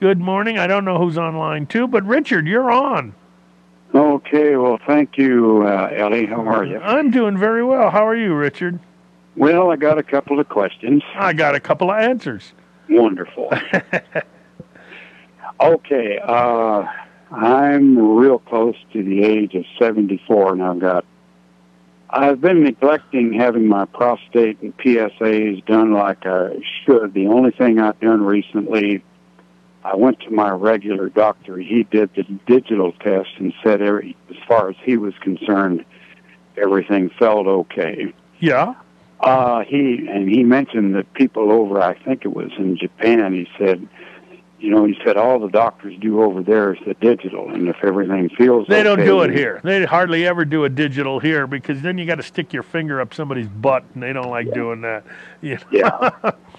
Good 0.00 0.20
morning. 0.20 0.58
I 0.58 0.68
don't 0.68 0.84
know 0.84 0.98
who's 0.98 1.18
on 1.18 1.36
line 1.36 1.66
two, 1.66 1.88
but 1.88 2.04
Richard, 2.04 2.46
you're 2.46 2.70
on. 2.70 3.14
Okay, 3.94 4.56
well, 4.56 4.78
thank 4.86 5.18
you, 5.18 5.66
uh, 5.66 5.90
Ellie. 5.92 6.26
How 6.26 6.46
are 6.46 6.64
you? 6.64 6.78
I'm 6.78 7.10
doing 7.10 7.36
very 7.36 7.64
well. 7.64 7.90
How 7.90 8.06
are 8.06 8.14
you, 8.14 8.34
Richard? 8.34 8.78
Well, 9.34 9.70
I 9.70 9.76
got 9.76 9.98
a 9.98 10.02
couple 10.02 10.38
of 10.38 10.48
questions. 10.48 11.02
I 11.14 11.32
got 11.32 11.54
a 11.54 11.60
couple 11.60 11.90
of 11.90 11.98
answers. 11.98 12.52
Wonderful. 12.88 13.50
okay, 15.60 16.18
uh, 16.22 16.86
I'm 17.32 17.98
real 17.98 18.38
close 18.38 18.76
to 18.92 19.02
the 19.02 19.24
age 19.24 19.54
of 19.54 19.64
74 19.78 20.52
and 20.52 20.62
I've 20.62 20.78
Got 20.78 21.04
I've 22.10 22.40
been 22.40 22.62
neglecting 22.62 23.34
having 23.34 23.68
my 23.68 23.84
prostate 23.84 24.62
and 24.62 24.74
PSAs 24.78 25.64
done 25.66 25.92
like 25.92 26.24
I 26.24 26.56
should. 26.84 27.12
The 27.12 27.26
only 27.26 27.50
thing 27.50 27.78
I've 27.78 28.00
done 28.00 28.22
recently, 28.22 29.04
I 29.84 29.94
went 29.96 30.20
to 30.20 30.30
my 30.30 30.50
regular 30.50 31.08
doctor. 31.08 31.56
He 31.56 31.84
did 31.84 32.10
the 32.14 32.24
digital 32.46 32.92
test 32.92 33.30
and 33.38 33.54
said, 33.62 33.80
every, 33.80 34.16
as 34.30 34.36
far 34.46 34.68
as 34.70 34.76
he 34.82 34.96
was 34.96 35.14
concerned, 35.20 35.84
everything 36.56 37.10
felt 37.10 37.46
okay. 37.46 38.12
Yeah. 38.40 38.74
Uh, 39.20 39.64
he 39.64 40.06
and 40.08 40.28
he 40.28 40.44
mentioned 40.44 40.94
that 40.94 41.12
people 41.14 41.50
over, 41.50 41.82
I 41.82 41.94
think 41.94 42.24
it 42.24 42.34
was 42.34 42.52
in 42.56 42.76
Japan. 42.76 43.32
He 43.32 43.48
said, 43.58 43.88
you 44.60 44.70
know, 44.70 44.84
he 44.84 44.96
said 45.04 45.16
all 45.16 45.38
the 45.38 45.48
doctors 45.48 45.96
do 46.00 46.22
over 46.22 46.42
there 46.42 46.74
is 46.74 46.80
the 46.86 46.94
digital, 46.94 47.50
and 47.52 47.68
if 47.68 47.76
everything 47.82 48.28
feels 48.30 48.66
They 48.68 48.82
don't 48.82 49.04
do 49.04 49.22
it 49.22 49.30
here. 49.30 49.60
They 49.62 49.84
hardly 49.84 50.26
ever 50.26 50.44
do 50.44 50.64
a 50.64 50.68
digital 50.68 51.20
here 51.20 51.46
because 51.46 51.82
then 51.82 51.98
you 51.98 52.06
got 52.06 52.16
to 52.16 52.22
stick 52.22 52.52
your 52.52 52.62
finger 52.62 53.00
up 53.00 53.14
somebody's 53.14 53.48
butt, 53.48 53.84
and 53.94 54.02
they 54.02 54.12
don't 54.12 54.30
like 54.30 54.52
doing 54.52 54.80
that. 54.82 55.04
You 55.42 55.56
know? 55.56 55.62
Yeah. 55.70 56.32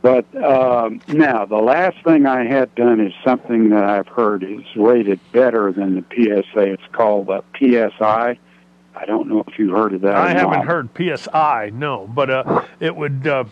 But 0.00 0.26
um, 0.36 1.00
now 1.08 1.44
the 1.44 1.56
last 1.56 2.02
thing 2.04 2.26
I 2.26 2.44
had 2.44 2.72
done 2.74 3.00
is 3.00 3.12
something 3.24 3.70
that 3.70 3.84
I've 3.84 4.06
heard 4.06 4.44
is 4.44 4.64
rated 4.76 5.18
better 5.32 5.72
than 5.72 5.96
the 5.96 6.04
PSA. 6.14 6.72
It's 6.72 6.82
called 6.92 7.26
the 7.26 7.42
PSI. 7.58 8.38
I 8.94 9.06
don't 9.06 9.28
know 9.28 9.44
if 9.46 9.58
you've 9.58 9.72
heard 9.72 9.94
of 9.94 10.02
that. 10.02 10.14
I 10.14 10.30
haven't 10.30 10.50
not. 10.50 10.66
heard 10.66 10.88
PSI, 10.96 11.70
no, 11.74 12.06
but 12.06 12.30
uh, 12.30 12.64
it 12.80 12.94
would. 12.94 13.26
Uh, 13.26 13.44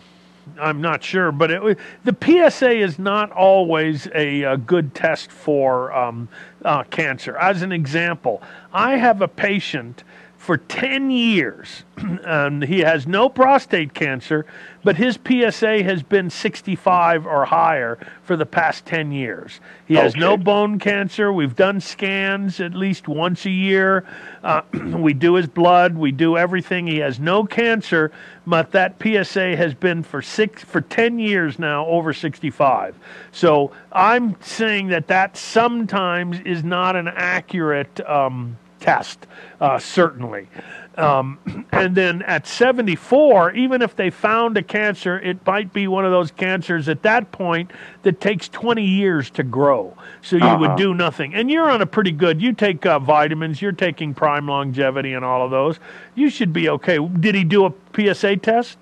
I'm 0.59 0.79
not 0.79 1.03
sure, 1.03 1.33
but 1.33 1.51
it, 1.51 1.77
the 2.05 2.49
PSA 2.49 2.71
is 2.71 2.97
not 2.97 3.31
always 3.31 4.07
a, 4.15 4.45
uh 4.45 4.55
good 4.55 4.95
test 4.95 5.29
for 5.29 5.91
um, 5.93 6.29
uh, 6.63 6.83
cancer. 6.83 7.35
As 7.37 7.61
an 7.61 7.73
example, 7.73 8.41
I 8.71 8.95
have 8.95 9.21
a 9.21 9.27
patient 9.27 10.05
for 10.47 10.55
10 10.55 11.11
years, 11.11 11.83
and 11.97 12.63
he 12.63 12.79
has 12.79 13.05
no 13.05 13.27
prostate 13.27 13.93
cancer, 13.93 14.45
but 14.81 14.95
his 14.95 15.19
PSA 15.27 15.83
has 15.83 16.01
been 16.01 16.29
65 16.29 17.27
or 17.27 17.43
higher 17.43 17.99
for 18.23 18.37
the 18.37 18.45
past 18.45 18.85
10 18.85 19.11
years. 19.11 19.59
He 19.89 19.95
has 19.95 20.15
no 20.15 20.37
bone 20.37 20.79
cancer. 20.79 21.33
We've 21.33 21.57
done 21.57 21.81
scans 21.81 22.61
at 22.61 22.73
least 22.73 23.09
once 23.09 23.45
a 23.45 23.49
year. 23.49 24.05
Uh, 24.41 24.61
we 24.73 25.13
do 25.13 25.33
his 25.33 25.47
blood. 25.47 25.97
We 25.97 26.13
do 26.13 26.37
everything. 26.37 26.87
He 26.87 26.99
has 26.99 27.19
no 27.19 27.43
cancer, 27.43 28.13
but 28.45 28.71
that 28.71 28.95
PSA 29.03 29.57
has 29.57 29.73
been 29.73 30.01
for 30.01 30.21
six 30.21 30.63
for 30.63 30.79
10 30.79 31.19
years 31.19 31.59
now 31.59 31.85
over 31.87 32.13
65. 32.13 32.95
So 33.33 33.73
I'm 33.91 34.41
saying 34.41 34.87
that 34.87 35.07
that 35.07 35.35
sometimes 35.35 36.39
is 36.39 36.63
not 36.63 36.95
an 36.95 37.09
accurate 37.09 37.99
um, 38.09 38.57
test, 38.87 39.27
uh, 39.59 39.77
certainly. 39.77 40.47
Um, 40.95 41.37
and 41.73 41.93
then 41.93 42.21
at 42.23 42.47
74, 42.47 43.51
even 43.51 43.81
if 43.81 43.95
they 43.97 44.09
found 44.09 44.57
a 44.57 44.63
cancer, 44.63 45.19
it 45.19 45.45
might 45.45 45.73
be 45.73 45.87
one 45.89 46.05
of 46.05 46.11
those 46.11 46.31
cancers 46.31 46.87
at 46.87 47.03
that 47.03 47.31
point 47.33 47.69
that 48.03 48.21
takes 48.21 48.47
20 48.49 48.81
years 48.83 49.29
to 49.31 49.43
grow. 49.43 49.93
So 50.21 50.37
you 50.37 50.57
would 50.57 50.69
Uh-huh. 50.69 50.75
do 50.77 50.93
nothing. 50.93 51.35
And 51.35 51.51
you're 51.51 51.69
on 51.69 51.81
a 51.81 51.85
pretty 51.85 52.11
good, 52.13 52.41
you 52.41 52.53
take 52.53 52.85
uh, 52.85 52.97
vitamins, 52.97 53.61
you're 53.61 53.73
taking 53.73 54.13
prime 54.13 54.47
longevity 54.47 55.13
and 55.13 55.23
all 55.25 55.43
of 55.43 55.51
those. 55.51 55.79
You 56.15 56.29
should 56.29 56.53
be 56.53 56.69
okay. 56.69 56.97
Did 56.97 57.35
he 57.35 57.43
do 57.43 57.65
a 57.65 57.73
PSA 57.93 58.37
test? 58.37 58.77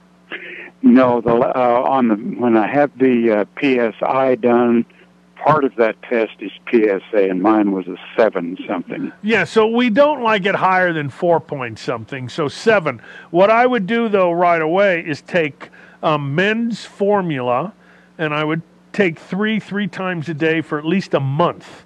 No, 0.84 1.20
the 1.20 1.34
uh, 1.34 1.82
on 1.84 2.08
the 2.10 2.16
when 2.16 2.56
I 2.56 2.68
had 2.68 2.92
the 2.98 3.32
uh, 3.40 3.46
PSI 3.60 4.36
done, 4.36 4.86
part 5.46 5.64
of 5.64 5.76
that 5.76 6.02
test 6.02 6.34
is 6.40 6.52
PSA, 6.72 7.30
and 7.30 7.42
mine 7.42 7.72
was 7.72 7.88
a 7.88 7.98
seven 8.18 8.58
something. 8.68 9.12
Yeah, 9.22 9.44
so 9.44 9.68
we 9.68 9.90
don't 9.92 10.24
like 10.24 10.46
it 10.46 10.56
higher 10.56 10.92
than 10.92 11.10
four 11.10 11.40
point 11.40 11.78
something. 11.78 12.30
So 12.30 12.48
seven. 12.48 13.02
What 13.30 13.52
I 13.52 13.66
would 13.66 13.86
do 13.86 14.10
though 14.10 14.32
right 14.32 14.62
away 14.62 15.06
is 15.06 15.22
take 15.22 15.70
um, 16.02 16.34
men's 16.34 16.84
formula, 16.84 17.74
and 18.18 18.34
I 18.34 18.44
would 18.44 18.64
take 18.92 19.20
three 19.20 19.60
three 19.60 19.88
times 19.88 20.28
a 20.30 20.34
day 20.34 20.62
for 20.62 20.80
at 20.80 20.86
least 20.86 21.14
a 21.14 21.20
month. 21.20 21.85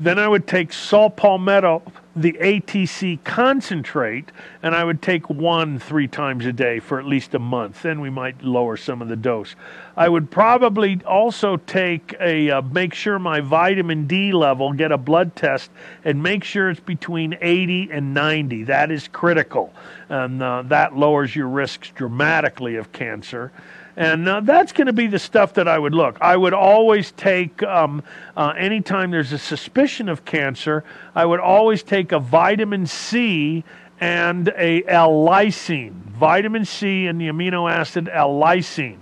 Then 0.00 0.18
I 0.18 0.26
would 0.26 0.46
take 0.46 0.72
saw 0.72 1.10
palmetto, 1.10 1.82
the 2.16 2.32
ATC 2.32 3.22
concentrate, 3.22 4.32
and 4.62 4.74
I 4.74 4.82
would 4.82 5.02
take 5.02 5.28
one 5.28 5.78
three 5.78 6.08
times 6.08 6.46
a 6.46 6.54
day 6.54 6.80
for 6.80 6.98
at 6.98 7.04
least 7.04 7.34
a 7.34 7.38
month. 7.38 7.82
Then 7.82 8.00
we 8.00 8.08
might 8.08 8.42
lower 8.42 8.78
some 8.78 9.02
of 9.02 9.08
the 9.08 9.16
dose. 9.16 9.54
I 9.98 10.08
would 10.08 10.30
probably 10.30 11.02
also 11.04 11.58
take 11.58 12.16
a 12.18 12.50
uh, 12.50 12.62
make 12.62 12.94
sure 12.94 13.18
my 13.18 13.40
vitamin 13.40 14.06
D 14.06 14.32
level, 14.32 14.72
get 14.72 14.90
a 14.90 14.96
blood 14.96 15.36
test, 15.36 15.70
and 16.02 16.22
make 16.22 16.44
sure 16.44 16.70
it's 16.70 16.80
between 16.80 17.36
80 17.38 17.90
and 17.92 18.14
90. 18.14 18.64
That 18.64 18.90
is 18.90 19.06
critical, 19.06 19.74
and 20.08 20.42
uh, 20.42 20.62
that 20.68 20.96
lowers 20.96 21.36
your 21.36 21.48
risks 21.48 21.90
dramatically 21.94 22.76
of 22.76 22.90
cancer. 22.92 23.52
And 24.00 24.26
uh, 24.26 24.40
that's 24.40 24.72
going 24.72 24.86
to 24.86 24.94
be 24.94 25.08
the 25.08 25.18
stuff 25.18 25.52
that 25.54 25.68
I 25.68 25.78
would 25.78 25.92
look. 25.92 26.16
I 26.22 26.34
would 26.34 26.54
always 26.54 27.12
take, 27.12 27.62
um, 27.62 28.02
uh, 28.34 28.54
anytime 28.56 29.10
there's 29.10 29.32
a 29.32 29.38
suspicion 29.38 30.08
of 30.08 30.24
cancer, 30.24 30.84
I 31.14 31.26
would 31.26 31.38
always 31.38 31.82
take 31.82 32.10
a 32.10 32.18
vitamin 32.18 32.86
C 32.86 33.62
and 34.00 34.48
a 34.56 34.82
L-lysine. 34.84 35.92
Vitamin 35.92 36.64
C 36.64 37.08
and 37.08 37.20
the 37.20 37.26
amino 37.28 37.70
acid 37.70 38.08
L-lysine. 38.10 39.00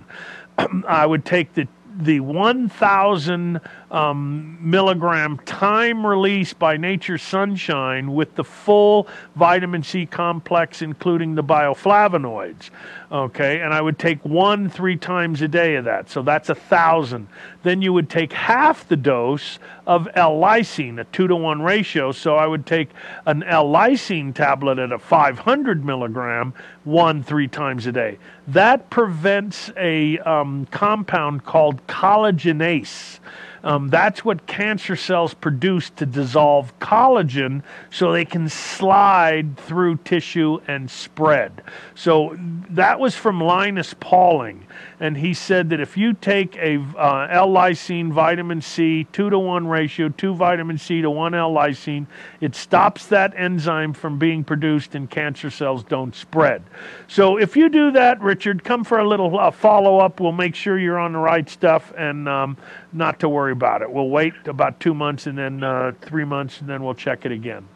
I 0.85 1.05
would 1.05 1.23
take 1.23 1.53
the 1.53 1.69
the 2.01 2.19
1,000 2.21 3.59
um, 3.91 4.57
milligram 4.61 5.37
time 5.39 6.05
release 6.05 6.53
by 6.53 6.77
Nature 6.77 7.17
Sunshine 7.17 8.13
with 8.13 8.35
the 8.35 8.43
full 8.43 9.07
vitamin 9.35 9.83
C 9.83 10.05
complex, 10.05 10.81
including 10.81 11.35
the 11.35 11.43
bioflavonoids. 11.43 12.69
Okay, 13.11 13.61
and 13.61 13.73
I 13.73 13.81
would 13.81 13.97
take 13.97 14.23
one 14.23 14.69
three 14.69 14.95
times 14.95 15.41
a 15.41 15.47
day 15.47 15.75
of 15.75 15.85
that. 15.85 16.11
So 16.11 16.21
that's 16.21 16.49
a 16.49 16.55
thousand. 16.55 17.27
Then 17.63 17.81
you 17.81 17.91
would 17.91 18.09
take 18.09 18.31
half 18.31 18.87
the 18.87 18.95
dose 18.95 19.57
of 19.87 20.07
L-lysine, 20.13 20.99
a 20.99 21.05
two 21.05 21.27
to 21.27 21.35
one 21.35 21.63
ratio. 21.63 22.11
So 22.11 22.35
I 22.35 22.45
would 22.45 22.67
take 22.67 22.89
an 23.25 23.41
L-lysine 23.41 24.35
tablet 24.35 24.77
at 24.77 24.91
a 24.91 24.99
500 24.99 25.83
milligram, 25.83 26.53
one 26.83 27.23
three 27.23 27.47
times 27.47 27.87
a 27.87 27.91
day. 27.91 28.19
That 28.47 28.91
prevents 28.91 29.71
a 29.75 30.19
um, 30.19 30.67
compound 30.67 31.45
called 31.45 31.85
collagenase. 31.87 33.19
Um, 33.63 33.89
that's 33.89 34.23
what 34.23 34.47
cancer 34.47 34.95
cells 34.95 35.33
produce 35.33 35.89
to 35.91 36.05
dissolve 36.05 36.77
collagen 36.79 37.63
so 37.91 38.11
they 38.11 38.25
can 38.25 38.49
slide 38.49 39.57
through 39.57 39.97
tissue 39.97 40.59
and 40.67 40.89
spread. 40.89 41.61
So 41.95 42.37
that 42.69 42.99
was 42.99 43.15
from 43.15 43.41
Linus 43.41 43.93
Pauling. 43.99 44.65
And 44.99 45.17
he 45.17 45.33
said 45.33 45.69
that 45.69 45.79
if 45.79 45.95
you 45.95 46.13
take 46.13 46.55
a 46.57 46.77
uh, 46.97 47.27
L-lysine 47.29 48.11
vitamin 48.11 48.61
C, 48.61 49.05
two 49.11 49.29
to 49.29 49.39
one 49.39 49.67
ratio, 49.67 50.09
two 50.09 50.33
vitamin 50.33 50.77
C 50.77 51.01
to 51.01 51.09
one 51.09 51.33
L-lysine, 51.33 52.07
it 52.41 52.55
stops 52.55 53.05
that 53.07 53.33
enzyme 53.37 53.93
from 53.93 54.19
being 54.19 54.43
produced 54.43 54.95
and 54.95 55.09
cancer 55.09 55.49
cells 55.49 55.83
don't 55.83 56.15
spread. 56.15 56.63
So 57.07 57.37
if 57.37 57.55
you 57.55 57.69
do 57.69 57.91
that, 57.91 58.21
Richard, 58.21 58.63
come 58.63 58.83
for 58.83 58.99
a 58.99 59.07
little 59.07 59.39
uh, 59.39 59.51
follow 59.51 59.99
up. 59.99 60.19
We'll 60.19 60.31
make 60.31 60.55
sure 60.55 60.77
you're 60.77 60.99
on 60.99 61.13
the 61.13 61.19
right 61.19 61.49
stuff 61.49 61.93
and 61.97 62.27
um, 62.27 62.57
not 62.91 63.19
to 63.21 63.29
worry 63.29 63.51
about 63.51 63.81
it. 63.81 63.91
We'll 63.91 64.09
wait 64.09 64.33
about 64.45 64.79
two 64.79 64.93
months 64.93 65.27
and 65.27 65.37
then 65.37 65.63
uh, 65.63 65.93
three 66.01 66.25
months 66.25 66.59
and 66.59 66.69
then 66.69 66.83
we'll 66.83 66.95
check 66.95 67.25
it 67.25 67.31
again. 67.31 67.67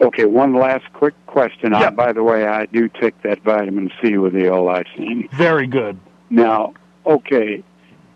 Okay, 0.00 0.24
one 0.24 0.54
last 0.54 0.92
quick 0.92 1.14
question. 1.26 1.72
I, 1.72 1.90
by 1.90 2.12
the 2.12 2.22
way, 2.22 2.46
I 2.46 2.66
do 2.66 2.88
take 2.88 3.20
that 3.22 3.42
vitamin 3.42 3.92
C 4.02 4.18
with 4.18 4.32
the 4.32 4.46
L-lysine. 4.48 5.30
Very 5.30 5.68
good. 5.68 5.98
Now, 6.34 6.74
okay, 7.06 7.62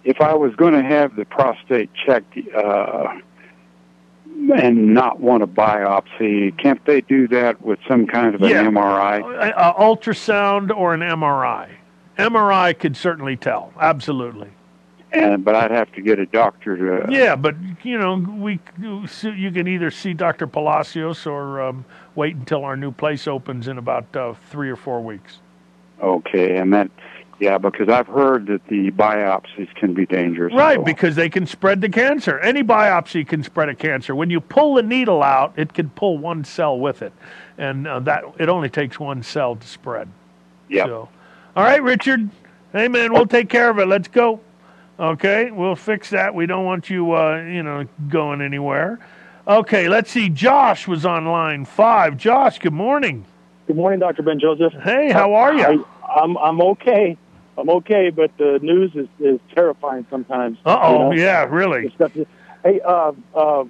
if 0.04 0.20
I 0.20 0.34
was 0.34 0.54
going 0.56 0.74
to 0.74 0.82
have 0.82 1.14
the 1.14 1.24
prostate 1.24 1.90
checked 1.94 2.36
uh, 2.56 3.14
and 4.56 4.92
not 4.92 5.20
want 5.20 5.42
a 5.42 5.46
biopsy, 5.46 6.56
can't 6.58 6.84
they 6.84 7.00
do 7.02 7.28
that 7.28 7.62
with 7.62 7.78
some 7.86 8.06
kind 8.06 8.34
of 8.34 8.42
an 8.42 8.48
Yeah. 8.50 8.64
MRI? 8.64 9.22
Uh, 9.22 9.26
uh, 9.26 9.74
ultrasound 9.80 10.76
or 10.76 10.94
an 10.94 11.00
MRI. 11.00 11.68
MRI 12.18 12.76
could 12.76 12.96
certainly 12.96 13.36
tell. 13.36 13.72
Absolutely. 13.80 14.48
And 15.12 15.42
but 15.42 15.54
I'd 15.54 15.70
have 15.70 15.90
to 15.92 16.02
get 16.02 16.18
a 16.18 16.26
doctor 16.26 16.76
to. 16.76 17.10
Yeah, 17.10 17.34
but 17.34 17.54
you 17.82 17.96
know, 17.98 18.16
we 18.16 18.58
you 18.78 19.50
can 19.50 19.66
either 19.66 19.90
see 19.90 20.12
Dr. 20.12 20.46
Palacios 20.46 21.24
or 21.24 21.62
um, 21.62 21.86
wait 22.14 22.36
until 22.36 22.64
our 22.64 22.76
new 22.76 22.90
place 22.92 23.26
opens 23.26 23.68
in 23.68 23.78
about 23.78 24.14
uh, 24.14 24.34
three 24.50 24.68
or 24.68 24.76
four 24.76 25.00
weeks. 25.00 25.38
Okay, 26.02 26.58
and 26.58 26.74
that, 26.74 26.90
yeah, 27.40 27.58
because 27.58 27.88
I've 27.88 28.08
heard 28.08 28.46
that 28.46 28.66
the 28.66 28.90
biopsies 28.90 29.72
can 29.76 29.94
be 29.94 30.06
dangerous. 30.06 30.52
Right, 30.52 30.84
because 30.84 31.14
they 31.14 31.28
can 31.28 31.46
spread 31.46 31.80
the 31.80 31.88
cancer. 31.88 32.38
Any 32.40 32.62
biopsy 32.62 33.26
can 33.26 33.44
spread 33.44 33.68
a 33.68 33.74
cancer. 33.74 34.14
When 34.14 34.28
you 34.28 34.40
pull 34.40 34.74
the 34.74 34.82
needle 34.82 35.22
out, 35.22 35.52
it 35.56 35.72
can 35.72 35.90
pull 35.90 36.18
one 36.18 36.44
cell 36.44 36.78
with 36.78 37.02
it, 37.02 37.12
and 37.56 37.86
uh, 37.86 38.00
that 38.00 38.24
it 38.38 38.48
only 38.48 38.68
takes 38.68 38.98
one 38.98 39.22
cell 39.22 39.54
to 39.54 39.66
spread. 39.66 40.08
Yeah. 40.68 40.86
So, 40.86 41.08
all 41.54 41.64
right, 41.64 41.82
Richard. 41.82 42.28
Hey, 42.72 42.88
man, 42.88 43.12
we'll 43.12 43.26
take 43.26 43.48
care 43.48 43.70
of 43.70 43.78
it. 43.78 43.86
Let's 43.86 44.08
go. 44.08 44.40
Okay, 44.98 45.52
we'll 45.52 45.76
fix 45.76 46.10
that. 46.10 46.34
We 46.34 46.46
don't 46.46 46.64
want 46.64 46.90
you, 46.90 47.12
uh, 47.12 47.40
you 47.42 47.62
know, 47.62 47.86
going 48.08 48.42
anywhere. 48.42 48.98
Okay, 49.46 49.88
let's 49.88 50.10
see. 50.10 50.28
Josh 50.28 50.88
was 50.88 51.06
on 51.06 51.24
line 51.24 51.64
five. 51.64 52.16
Josh, 52.16 52.58
good 52.58 52.72
morning. 52.72 53.24
Good 53.68 53.76
morning, 53.76 54.00
Dr. 54.00 54.22
Ben 54.22 54.40
Joseph. 54.40 54.72
Hey, 54.82 55.12
how 55.12 55.34
are 55.34 55.54
you? 55.54 55.86
I, 56.02 56.20
I'm 56.20 56.36
I'm 56.38 56.60
okay. 56.60 57.16
I'm 57.58 57.68
okay, 57.70 58.10
but 58.10 58.30
the 58.38 58.58
news 58.62 58.92
is, 58.94 59.08
is 59.18 59.40
terrifying 59.54 60.06
sometimes. 60.10 60.58
Uh 60.64 60.78
oh, 60.80 60.92
you 60.92 60.98
know? 60.98 61.12
yeah, 61.12 61.44
really. 61.44 61.88
The 61.88 61.94
stuff 61.94 62.16
is- 62.16 62.26
Hey, 62.64 62.80
uh, 62.80 63.12
uh, 63.34 63.64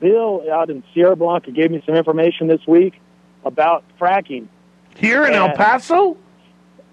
Bill 0.00 0.44
out 0.52 0.68
in 0.70 0.82
Sierra 0.92 1.16
Blanca 1.16 1.50
gave 1.50 1.70
me 1.70 1.82
some 1.86 1.94
information 1.94 2.46
this 2.46 2.66
week 2.66 3.00
about 3.44 3.84
fracking. 4.00 4.48
Here 4.96 5.24
in 5.24 5.32
El 5.34 5.52
Paso? 5.56 6.16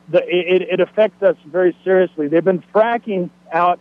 The, 0.10 0.20
it, 0.28 0.62
it 0.64 0.80
affects 0.80 1.22
us 1.24 1.36
very 1.46 1.76
seriously. 1.84 2.28
They've 2.28 2.44
been 2.44 2.64
fracking 2.74 3.30
out 3.52 3.80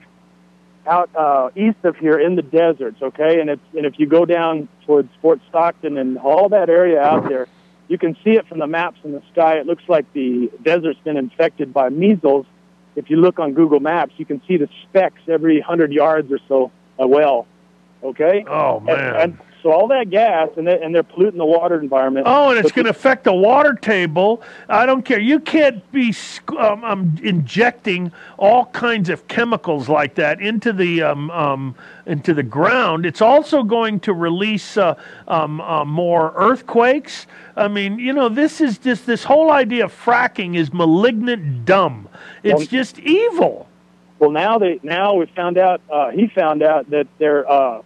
out 0.86 1.10
uh, 1.14 1.50
east 1.54 1.76
of 1.84 1.96
here 1.96 2.18
in 2.18 2.36
the 2.36 2.42
deserts, 2.42 3.00
okay? 3.02 3.40
And 3.40 3.50
it's 3.50 3.62
and 3.76 3.84
if 3.86 3.98
you 3.98 4.06
go 4.06 4.24
down 4.24 4.68
towards 4.86 5.08
Fort 5.22 5.40
Stockton 5.48 5.96
and 5.98 6.18
all 6.18 6.48
that 6.50 6.68
area 6.70 7.00
out 7.00 7.28
there, 7.28 7.46
you 7.88 7.98
can 7.98 8.16
see 8.24 8.30
it 8.30 8.46
from 8.48 8.58
the 8.58 8.66
maps 8.66 8.98
in 9.04 9.12
the 9.12 9.22
sky. 9.32 9.58
It 9.58 9.66
looks 9.66 9.84
like 9.88 10.12
the 10.12 10.50
desert's 10.62 11.00
been 11.04 11.16
infected 11.16 11.72
by 11.72 11.88
measles. 11.90 12.46
If 13.00 13.08
you 13.08 13.16
look 13.16 13.38
on 13.38 13.54
Google 13.54 13.80
Maps, 13.80 14.12
you 14.18 14.26
can 14.26 14.42
see 14.46 14.58
the 14.58 14.68
specks 14.82 15.22
every 15.26 15.58
hundred 15.58 15.90
yards 15.90 16.30
or 16.30 16.38
so 16.46 16.70
a 16.98 17.08
well. 17.08 17.46
Okay. 18.04 18.44
Oh 18.46 18.78
man. 18.80 18.98
And, 18.98 19.16
and 19.16 19.38
so 19.62 19.70
all 19.72 19.88
that 19.88 20.10
gas, 20.10 20.48
and 20.56 20.66
they, 20.66 20.80
and 20.80 20.94
they're 20.94 21.02
polluting 21.02 21.38
the 21.38 21.44
water 21.44 21.80
environment. 21.80 22.26
Oh, 22.28 22.50
and 22.50 22.58
it's 22.58 22.72
going 22.72 22.84
to 22.84 22.90
affect 22.90 23.24
the 23.24 23.32
water 23.32 23.74
table. 23.74 24.42
I 24.68 24.86
don't 24.86 25.04
care. 25.04 25.18
You 25.18 25.40
can't 25.40 25.90
be 25.92 26.14
um, 26.58 26.84
um, 26.84 27.16
injecting 27.22 28.12
all 28.38 28.66
kinds 28.66 29.08
of 29.08 29.28
chemicals 29.28 29.88
like 29.88 30.14
that 30.14 30.40
into 30.40 30.72
the 30.72 31.02
um, 31.02 31.30
um, 31.30 31.74
into 32.06 32.32
the 32.32 32.42
ground. 32.42 33.04
It's 33.04 33.20
also 33.20 33.62
going 33.62 34.00
to 34.00 34.12
release 34.12 34.76
uh, 34.76 34.94
um, 35.28 35.60
uh, 35.60 35.84
more 35.84 36.32
earthquakes. 36.36 37.26
I 37.56 37.68
mean, 37.68 37.98
you 37.98 38.12
know, 38.12 38.28
this 38.28 38.60
is 38.60 38.78
just 38.78 39.06
this 39.06 39.24
whole 39.24 39.50
idea 39.50 39.84
of 39.84 39.92
fracking 39.92 40.56
is 40.56 40.72
malignant, 40.72 41.64
dumb. 41.64 42.08
It's 42.42 42.58
Well- 42.58 42.66
just 42.66 42.98
evil. 42.98 43.66
Well, 44.18 44.30
now 44.30 44.58
they 44.58 44.78
now 44.82 45.14
we 45.14 45.26
found 45.34 45.56
out. 45.56 45.80
Uh, 45.90 46.10
he 46.10 46.28
found 46.28 46.62
out 46.62 46.90
that 46.90 47.06
they're 47.18 47.50
uh, 47.50 47.80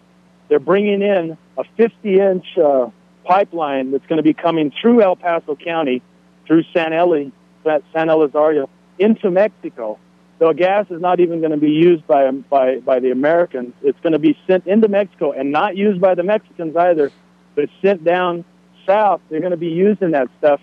they're 0.49 0.61
bringing 0.61 1.03
in 1.03 1.37
a 1.57 1.65
50-inch 1.79 2.59
uh, 2.59 2.91
pipeline 3.25 3.91
that's 3.91 4.07
going 4.07 4.19
to 4.19 4.23
be 4.23 4.35
coming 4.35 4.73
through 4.81 5.03
El 5.03 5.17
Paso 5.17 5.57
County, 5.57 6.03
through 6.47 6.65
San 6.75 6.93
Eli, 6.93 7.31
San 7.65 8.09
Elizario, 8.09 8.69
into 8.99 9.31
Mexico. 9.31 9.99
So 10.39 10.53
gas 10.53 10.87
is 10.91 11.01
not 11.01 11.21
even 11.21 11.41
going 11.41 11.53
to 11.53 11.57
be 11.57 11.71
used 11.71 12.07
by 12.07 12.31
by 12.31 12.81
by 12.81 12.99
the 13.01 13.11
Americans. 13.13 13.73
It's 13.83 13.99
going 14.01 14.13
to 14.13 14.19
be 14.19 14.37
sent 14.47 14.67
into 14.67 14.89
Mexico 14.89 15.33
and 15.33 15.53
not 15.53 15.77
used 15.77 16.01
by 16.01 16.15
the 16.15 16.23
Mexicans 16.23 16.77
either, 16.77 17.13
but 17.55 17.69
sent 17.81 18.05
down 18.05 18.45
south. 18.87 19.21
They're 19.31 19.41
going 19.41 19.53
to 19.53 19.57
be 19.57 19.69
using 19.69 20.11
that 20.11 20.29
stuff. 20.39 20.61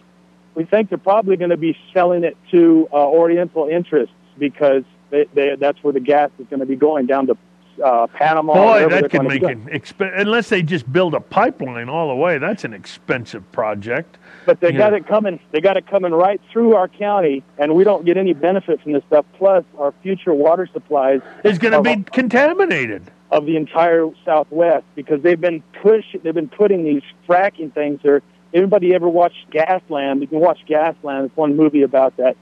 We 0.56 0.66
think 0.66 0.90
they're 0.90 0.98
probably 0.98 1.38
going 1.38 1.52
to 1.52 1.58
be 1.58 1.78
selling 1.94 2.26
it 2.26 2.38
to 2.52 2.90
uh, 2.92 3.08
Oriental 3.08 3.70
interests 3.70 4.14
because 4.38 4.84
they, 5.10 5.26
they, 5.34 5.56
that's 5.58 5.82
where 5.84 5.94
the 5.94 6.02
gas 6.02 6.30
is 6.40 6.48
going 6.50 6.60
to 6.60 6.66
be 6.66 6.76
going 6.76 7.06
down 7.06 7.28
to 7.28 7.38
uh, 7.84 8.08
Panama. 8.08 8.54
Boy, 8.54 8.90
that 8.90 9.10
can 9.10 9.28
make 9.28 9.44
it 9.44 9.64
exp- 9.66 10.20
unless 10.20 10.50
they 10.50 10.62
just 10.62 10.92
build 10.92 11.14
a 11.14 11.20
pipeline 11.20 11.90
all 11.90 12.08
the 12.10 12.16
way. 12.16 12.38
That's 12.38 12.64
an 12.64 12.74
expensive 12.74 13.50
project. 13.52 14.18
But 14.46 14.60
they 14.60 14.72
got 14.72 14.94
it 14.94 15.08
coming. 15.08 15.40
They 15.52 15.62
got 15.62 15.78
it 15.78 15.88
coming 15.88 16.12
right 16.14 16.42
through 16.52 16.76
our 16.76 16.88
county, 16.88 17.44
and 17.58 17.76
we 17.76 17.84
don't 17.84 18.06
get 18.06 18.18
any 18.18 18.34
benefit 18.34 18.82
from 18.82 18.94
this 18.94 19.04
stuff. 19.08 19.26
Plus, 19.38 19.64
our 19.78 19.94
future 20.02 20.34
water 20.34 20.68
supplies 20.72 21.22
Is 21.44 21.58
going 21.60 21.74
to 21.74 21.82
be 21.82 22.04
contaminated. 22.12 23.12
of 23.32 23.46
the 23.46 23.56
entire 23.56 24.10
Southwest 24.26 24.86
because 24.96 25.22
they've 25.22 25.40
been 25.40 25.62
push. 25.82 26.06
They've 26.24 26.34
been 26.34 26.50
putting 26.50 26.84
these 26.84 27.04
fracking 27.28 27.74
things 27.74 28.00
there. 28.04 28.22
Anybody 28.54 28.94
ever 28.94 29.08
watched 29.08 29.50
Gasland? 29.52 30.20
You 30.22 30.28
can 30.28 30.40
watch 30.40 30.60
Gasland. 30.68 31.28
It's 31.28 31.38
one 31.38 31.56
movie 31.56 31.84
about 31.84 32.18
that, 32.18 32.36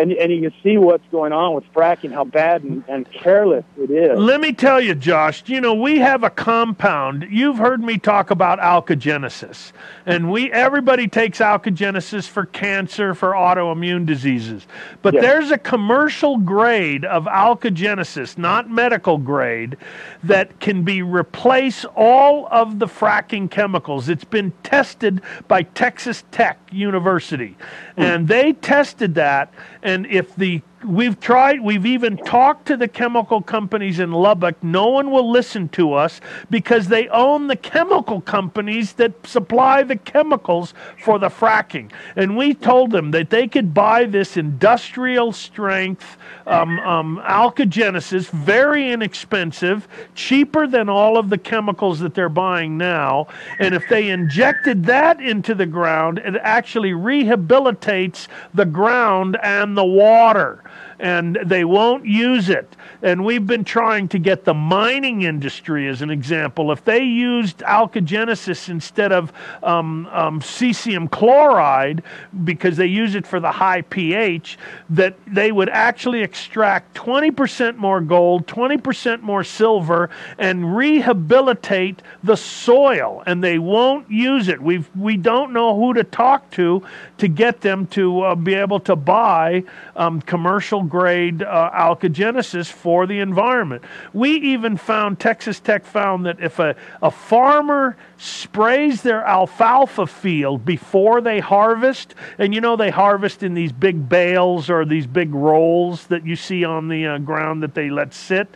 and 0.00 0.12
and 0.12 0.32
you 0.32 0.50
can 0.50 0.60
see 0.62 0.78
what's 0.78 1.06
going 1.10 1.32
on 1.32 1.54
with 1.54 1.64
fracking, 1.72 2.12
how 2.12 2.24
bad 2.24 2.62
and, 2.62 2.82
and 2.88 3.10
careless 3.12 3.64
it 3.78 3.90
is. 3.90 4.18
Let 4.18 4.40
me 4.40 4.52
tell 4.52 4.80
you, 4.80 4.94
Josh, 4.94 5.42
you 5.46 5.60
know, 5.60 5.74
we 5.74 5.98
have 5.98 6.24
a 6.24 6.30
compound. 6.30 7.26
You've 7.30 7.58
heard 7.58 7.82
me 7.82 7.98
talk 7.98 8.30
about 8.30 8.58
alkagenesis. 8.58 9.72
And 10.06 10.30
we 10.30 10.50
everybody 10.52 11.06
takes 11.08 11.38
alkagenesis 11.38 12.26
for 12.26 12.46
cancer, 12.46 13.14
for 13.14 13.32
autoimmune 13.32 14.06
diseases. 14.06 14.66
But 15.02 15.14
Yes. 15.14 15.22
there's 15.22 15.50
a 15.50 15.58
commercial 15.58 16.38
grade 16.38 17.04
of 17.04 17.24
alkagenesis, 17.24 18.38
not 18.38 18.70
medical 18.70 19.18
grade, 19.18 19.76
that 20.24 20.60
can 20.60 20.82
be 20.82 21.02
replace 21.02 21.84
all 21.96 22.48
of 22.50 22.78
the 22.78 22.86
fracking 22.86 23.50
chemicals. 23.50 24.08
It's 24.08 24.24
been 24.24 24.52
tested 24.62 25.20
by 25.48 25.62
Texas 25.62 26.24
Tech 26.30 26.58
University. 26.72 27.56
And 28.00 28.28
they 28.28 28.52
tested 28.54 29.14
that 29.14 29.52
and 29.82 30.06
if 30.06 30.34
the 30.36 30.62
we've 30.84 31.20
tried 31.20 31.60
we've 31.60 31.84
even 31.84 32.16
talked 32.16 32.66
to 32.66 32.76
the 32.76 32.88
chemical 32.88 33.42
companies 33.42 33.98
in 33.98 34.12
Lubbock. 34.12 34.62
No 34.62 34.88
one 34.88 35.10
will 35.10 35.30
listen 35.30 35.68
to 35.70 35.92
us 35.92 36.20
because 36.48 36.88
they 36.88 37.08
own 37.08 37.46
the 37.48 37.56
chemical 37.56 38.20
companies 38.20 38.94
that 38.94 39.26
supply 39.26 39.82
the 39.82 39.96
chemicals 39.96 40.74
for 41.02 41.18
the 41.18 41.28
fracking. 41.28 41.90
And 42.16 42.36
we 42.36 42.54
told 42.54 42.90
them 42.90 43.10
that 43.10 43.30
they 43.30 43.46
could 43.46 43.74
buy 43.74 44.04
this 44.04 44.36
industrial 44.36 45.32
strength 45.32 46.16
um, 46.46 46.78
um, 46.80 47.22
alkagenesis 47.24 48.30
very 48.30 48.90
inexpensive 48.90 49.86
cheaper 50.14 50.66
than 50.66 50.88
all 50.88 51.18
of 51.18 51.30
the 51.30 51.38
chemicals 51.38 52.00
that 52.00 52.14
they're 52.14 52.28
buying 52.28 52.78
now. 52.78 53.26
And 53.58 53.74
if 53.74 53.86
they 53.88 54.08
injected 54.08 54.84
that 54.84 55.20
into 55.20 55.54
the 55.54 55.66
ground 55.66 56.18
it 56.18 56.36
actually 56.42 56.92
rehabilitates 56.92 58.28
the 58.54 58.64
ground 58.64 59.36
and 59.42 59.76
the 59.76 59.84
water 59.84 60.62
and 61.00 61.38
they 61.44 61.64
won't 61.64 62.04
use 62.04 62.50
it. 62.50 62.76
And 63.02 63.24
we've 63.24 63.46
been 63.46 63.64
trying 63.64 64.08
to 64.08 64.18
get 64.18 64.44
the 64.44 64.52
mining 64.52 65.22
industry, 65.22 65.88
as 65.88 66.02
an 66.02 66.10
example, 66.10 66.70
if 66.70 66.84
they 66.84 67.02
used 67.02 67.58
alkagenesis 67.60 68.68
instead 68.68 69.10
of 69.10 69.32
um, 69.62 70.06
um, 70.12 70.40
cesium 70.40 71.10
chloride, 71.10 72.02
because 72.44 72.76
they 72.76 72.86
use 72.86 73.14
it 73.14 73.26
for 73.26 73.40
the 73.40 73.50
high 73.50 73.80
pH, 73.82 74.58
that 74.90 75.16
they 75.26 75.50
would 75.50 75.70
actually 75.70 76.20
extract 76.20 76.94
20% 76.94 77.76
more 77.76 78.02
gold, 78.02 78.46
20% 78.46 79.22
more 79.22 79.42
silver, 79.42 80.10
and 80.38 80.76
rehabilitate 80.76 82.02
the 82.22 82.36
soil. 82.36 83.22
And 83.26 83.42
they 83.42 83.58
won't 83.58 84.10
use 84.10 84.48
it. 84.48 84.60
We've, 84.60 84.88
we 84.94 85.16
don't 85.16 85.54
know 85.54 85.74
who 85.74 85.94
to 85.94 86.04
talk 86.04 86.50
to 86.52 86.82
to 87.16 87.28
get 87.28 87.62
them 87.62 87.86
to 87.86 88.20
uh, 88.22 88.34
be 88.34 88.54
able 88.54 88.80
to 88.80 88.96
buy 88.96 89.64
um, 89.96 90.20
commercial 90.20 90.82
grade 90.90 91.42
uh, 91.42 91.70
alkagenesis 91.72 92.70
for 92.70 93.06
the 93.06 93.20
environment. 93.20 93.82
We 94.12 94.32
even 94.32 94.76
found, 94.76 95.18
Texas 95.18 95.60
Tech 95.60 95.86
found 95.86 96.26
that 96.26 96.40
if 96.40 96.58
a, 96.58 96.76
a 97.00 97.10
farmer 97.10 97.96
sprays 98.18 99.00
their 99.00 99.24
alfalfa 99.24 100.06
field 100.06 100.64
before 100.64 101.22
they 101.22 101.40
harvest, 101.40 102.14
and 102.38 102.54
you 102.54 102.60
know 102.60 102.76
they 102.76 102.90
harvest 102.90 103.42
in 103.42 103.54
these 103.54 103.72
big 103.72 104.08
bales 104.08 104.68
or 104.68 104.84
these 104.84 105.06
big 105.06 105.34
rolls 105.34 106.06
that 106.08 106.26
you 106.26 106.36
see 106.36 106.64
on 106.64 106.88
the 106.88 107.06
uh, 107.06 107.18
ground 107.18 107.62
that 107.62 107.74
they 107.74 107.88
let 107.88 108.12
sit, 108.12 108.48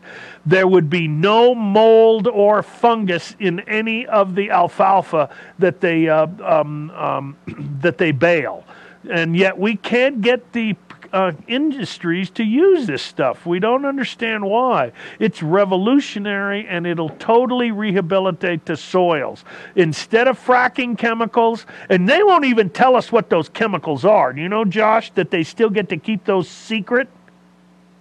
there 0.45 0.68
would 0.68 0.91
be 0.91 1.09
no 1.09 1.55
mold 1.55 2.26
or 2.28 2.62
fungus 2.62 3.35
in 3.39 3.61
any 3.61 4.07
of 4.07 4.35
the 4.35 4.51
alfalfa 4.51 5.30
that 5.59 5.80
they 5.80 6.09
uh, 6.09 6.26
um, 6.43 6.91
um, 6.91 7.37
that 7.80 7.97
they 7.97 8.12
bale, 8.12 8.64
and 9.11 9.37
yet 9.37 9.59
we 9.59 9.76
can't 9.76 10.20
get 10.20 10.53
the 10.53 10.76
uh, 11.15 11.33
industries 11.47 12.29
to 12.29 12.43
use 12.43 12.89
this 12.89 13.01
stuff. 13.01 13.47
We 13.47 13.61
don't 13.61 13.85
understand 13.85 14.45
why. 14.45 14.91
It's 15.21 15.43
revolutionary 15.43 16.67
and 16.67 16.87
it'll 16.87 17.11
totally 17.11 17.71
rehabilitate 17.71 18.67
the 18.67 18.77
soils. 18.77 19.45
Instead 19.77 20.27
of 20.27 20.45
fracking 20.45 20.99
chemicals, 20.99 21.67
and 21.89 22.09
they 22.09 22.25
won't 22.25 22.45
even 22.45 22.69
tell 22.69 22.97
us 22.97 23.12
what 23.12 23.31
those 23.31 23.49
chemicals 23.49 24.05
are. 24.05 24.37
You 24.37 24.49
know, 24.49 24.65
Josh, 24.65 25.12
that 25.12 25.31
they 25.31 25.45
still 25.45 25.71
get 25.71 25.89
to 25.91 25.97
keep 25.97 26.25
those 26.25 26.49
secret? 26.49 27.09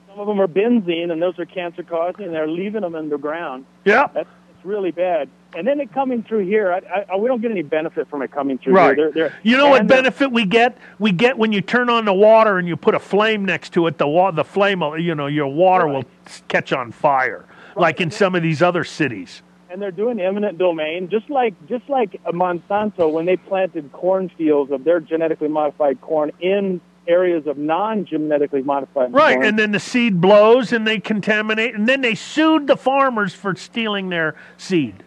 Some 0.09 0.19
of 0.19 0.25
them 0.25 0.41
are 0.41 0.47
benzene, 0.47 1.11
and 1.11 1.21
those 1.21 1.37
are 1.37 1.45
cancer 1.45 1.83
causing, 1.83 2.25
and 2.25 2.33
they're 2.33 2.47
leaving 2.47 2.81
them 2.81 2.95
underground. 2.95 3.65
Yeah. 3.85 4.07
That's 4.11 4.29
it's 4.49 4.65
really 4.65 4.91
bad. 4.91 5.29
And 5.55 5.67
then 5.67 5.79
it 5.79 5.93
coming 5.93 6.23
through 6.23 6.45
here, 6.45 6.73
I, 6.73 7.05
I, 7.11 7.15
we 7.15 7.27
don't 7.27 7.41
get 7.41 7.51
any 7.51 7.61
benefit 7.61 8.09
from 8.09 8.21
it 8.21 8.31
coming 8.31 8.57
through 8.57 8.73
Right. 8.73 8.95
here. 8.97 9.11
They're, 9.13 9.29
they're, 9.29 9.37
You 9.43 9.57
know 9.57 9.69
what 9.69 9.87
benefit 9.87 10.31
we 10.31 10.45
get? 10.45 10.77
We 10.99 11.11
get 11.11 11.37
when 11.37 11.51
you 11.51 11.61
turn 11.61 11.89
on 11.89 12.05
the 12.05 12.13
water 12.13 12.57
and 12.57 12.67
you 12.67 12.75
put 12.75 12.95
a 12.95 12.99
flame 12.99 13.45
next 13.45 13.73
to 13.73 13.87
it. 13.87 13.97
The 13.97 14.07
wa- 14.07 14.31
the 14.31 14.43
flame, 14.43 14.81
you 14.99 15.15
know, 15.15 15.27
your 15.27 15.47
water 15.47 15.87
will 15.87 16.05
catch 16.47 16.73
on 16.73 16.91
fire, 16.91 17.45
like 17.75 18.01
in 18.01 18.09
some 18.11 18.35
of 18.35 18.41
these 18.43 18.61
other 18.61 18.83
cities. 18.83 19.41
and 19.69 19.81
they're 19.81 19.91
doing 19.91 20.19
eminent 20.19 20.57
domain, 20.59 21.09
just 21.09 21.29
like 21.29 21.53
just 21.67 21.87
like 21.89 22.19
uh, 22.25 22.31
Monsanto 22.31 23.11
when 23.11 23.25
they 23.25 23.37
planted 23.37 23.91
cornfields 23.91 24.71
of 24.71 24.83
their 24.83 24.99
genetically 24.99 25.47
modified 25.47 25.99
corn 26.01 26.31
in 26.39 26.79
areas 27.07 27.47
of 27.47 27.57
non-genetically 27.57 28.61
modified 28.61 29.11
Right, 29.13 29.33
corn. 29.33 29.45
and 29.45 29.59
then 29.59 29.71
the 29.71 29.79
seed 29.79 30.21
blows 30.21 30.71
and 30.71 30.87
they 30.87 30.99
contaminate, 30.99 31.75
and 31.75 31.87
then 31.89 32.01
they 32.01 32.15
sued 32.15 32.67
the 32.67 32.77
farmers 32.77 33.33
for 33.33 33.55
stealing 33.55 34.09
their 34.09 34.35
seed. 34.57 35.03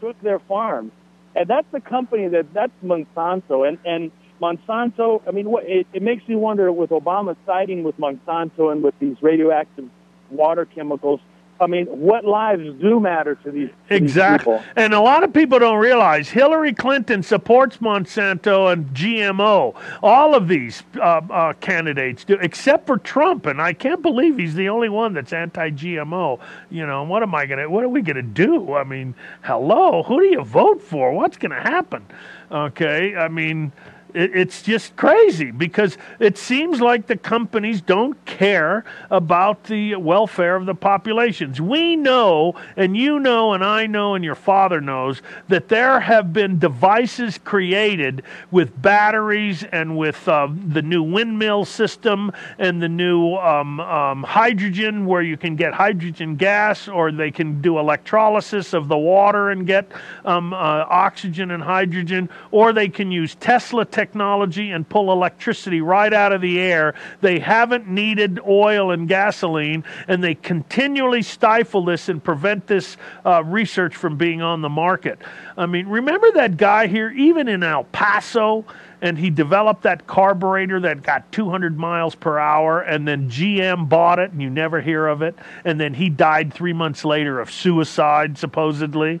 Took 0.00 0.20
their 0.22 0.38
farms, 0.38 0.92
and 1.34 1.48
that's 1.48 1.66
the 1.72 1.80
company 1.80 2.28
that 2.28 2.52
that's 2.52 2.72
Monsanto, 2.84 3.66
and 3.66 3.78
and 3.84 4.10
Monsanto. 4.40 5.22
I 5.26 5.30
mean, 5.30 5.50
what 5.50 5.64
it, 5.64 5.86
it 5.92 6.02
makes 6.02 6.26
me 6.28 6.36
wonder 6.36 6.72
with 6.72 6.90
Obama 6.90 7.36
siding 7.46 7.84
with 7.84 7.96
Monsanto 7.98 8.72
and 8.72 8.82
with 8.82 8.94
these 8.98 9.16
radioactive 9.22 9.88
water 10.30 10.64
chemicals. 10.64 11.20
I 11.60 11.66
mean, 11.66 11.86
what 11.86 12.24
lives 12.24 12.62
do 12.80 12.98
matter 13.00 13.34
to 13.36 13.50
these, 13.50 13.68
to 13.68 13.74
these 13.90 14.00
Exactly. 14.00 14.54
people? 14.56 14.64
And 14.76 14.94
a 14.94 15.00
lot 15.00 15.22
of 15.22 15.32
people 15.32 15.58
don't 15.58 15.78
realize 15.78 16.28
Hillary 16.30 16.72
Clinton 16.72 17.22
supports 17.22 17.76
Monsanto 17.78 18.72
and 18.72 18.86
GMO. 18.94 19.74
All 20.02 20.34
of 20.34 20.48
these 20.48 20.82
uh, 20.96 21.20
uh, 21.30 21.52
candidates 21.54 22.24
do, 22.24 22.38
except 22.40 22.86
for 22.86 22.96
Trump. 22.98 23.46
And 23.46 23.60
I 23.60 23.72
can't 23.74 24.00
believe 24.00 24.38
he's 24.38 24.54
the 24.54 24.68
only 24.70 24.88
one 24.88 25.12
that's 25.12 25.32
anti-GMO. 25.32 26.40
You 26.70 26.86
know, 26.86 27.04
what 27.04 27.22
am 27.22 27.34
I 27.34 27.46
gonna? 27.46 27.68
What 27.68 27.84
are 27.84 27.88
we 27.88 28.00
gonna 28.02 28.22
do? 28.22 28.74
I 28.74 28.84
mean, 28.84 29.14
hello, 29.42 30.02
who 30.02 30.20
do 30.20 30.26
you 30.26 30.42
vote 30.42 30.80
for? 30.80 31.12
What's 31.12 31.36
gonna 31.36 31.60
happen? 31.60 32.04
Okay, 32.50 33.14
I 33.16 33.28
mean. 33.28 33.72
It, 34.14 34.34
it's 34.34 34.62
just 34.62 34.96
crazy 34.96 35.50
because 35.50 35.96
it 36.18 36.38
seems 36.38 36.80
like 36.80 37.06
the 37.06 37.16
companies 37.16 37.80
don't 37.80 38.22
care 38.24 38.84
about 39.10 39.64
the 39.64 39.96
welfare 39.96 40.56
of 40.56 40.66
the 40.66 40.74
populations. 40.74 41.60
We 41.60 41.96
know, 41.96 42.54
and 42.76 42.96
you 42.96 43.18
know, 43.18 43.52
and 43.52 43.64
I 43.64 43.86
know, 43.86 44.14
and 44.14 44.24
your 44.24 44.34
father 44.34 44.80
knows, 44.80 45.22
that 45.48 45.68
there 45.68 46.00
have 46.00 46.32
been 46.32 46.58
devices 46.58 47.38
created 47.38 48.22
with 48.50 48.80
batteries 48.80 49.64
and 49.64 49.96
with 49.96 50.28
uh, 50.28 50.48
the 50.68 50.82
new 50.82 51.02
windmill 51.02 51.64
system 51.64 52.32
and 52.58 52.82
the 52.82 52.88
new 52.88 53.34
um, 53.36 53.80
um, 53.80 54.22
hydrogen, 54.22 55.06
where 55.06 55.22
you 55.22 55.36
can 55.36 55.56
get 55.56 55.72
hydrogen 55.72 56.36
gas, 56.36 56.88
or 56.88 57.12
they 57.12 57.30
can 57.30 57.60
do 57.60 57.78
electrolysis 57.78 58.72
of 58.72 58.88
the 58.88 58.98
water 58.98 59.50
and 59.50 59.66
get 59.66 59.90
um, 60.24 60.52
uh, 60.52 60.84
oxygen 60.88 61.50
and 61.50 61.62
hydrogen, 61.62 62.28
or 62.50 62.72
they 62.72 62.88
can 62.88 63.10
use 63.10 63.34
Tesla 63.36 63.84
technology 64.00 64.70
and 64.70 64.88
pull 64.88 65.12
electricity 65.12 65.82
right 65.82 66.12
out 66.12 66.32
of 66.32 66.40
the 66.40 66.58
air. 66.58 66.94
They 67.20 67.38
haven't 67.38 67.86
needed 67.86 68.40
oil 68.48 68.92
and 68.92 69.06
gasoline, 69.06 69.84
and 70.08 70.24
they 70.24 70.34
continually 70.34 71.20
stifle 71.20 71.84
this 71.84 72.08
and 72.08 72.24
prevent 72.24 72.66
this 72.66 72.96
uh, 73.26 73.44
research 73.44 73.94
from 73.94 74.16
being 74.16 74.40
on 74.40 74.62
the 74.62 74.70
market. 74.70 75.18
I 75.58 75.66
mean, 75.66 75.86
remember 75.86 76.30
that 76.32 76.56
guy 76.56 76.86
here, 76.86 77.10
even 77.10 77.46
in 77.48 77.62
El 77.62 77.84
Paso? 77.84 78.64
and 79.02 79.16
he 79.16 79.30
developed 79.30 79.84
that 79.84 80.06
carburetor 80.06 80.78
that 80.78 81.02
got 81.02 81.32
200 81.32 81.78
miles 81.78 82.14
per 82.14 82.38
hour 82.38 82.82
and 82.82 83.08
then 83.08 83.30
GM 83.30 83.88
bought 83.88 84.18
it 84.18 84.30
and 84.30 84.42
you 84.42 84.50
never 84.50 84.82
hear 84.82 85.06
of 85.06 85.22
it 85.22 85.34
and 85.64 85.80
then 85.80 85.94
he 85.94 86.10
died 86.10 86.52
3 86.52 86.74
months 86.74 87.02
later 87.02 87.40
of 87.40 87.50
suicide 87.50 88.36
supposedly 88.36 89.18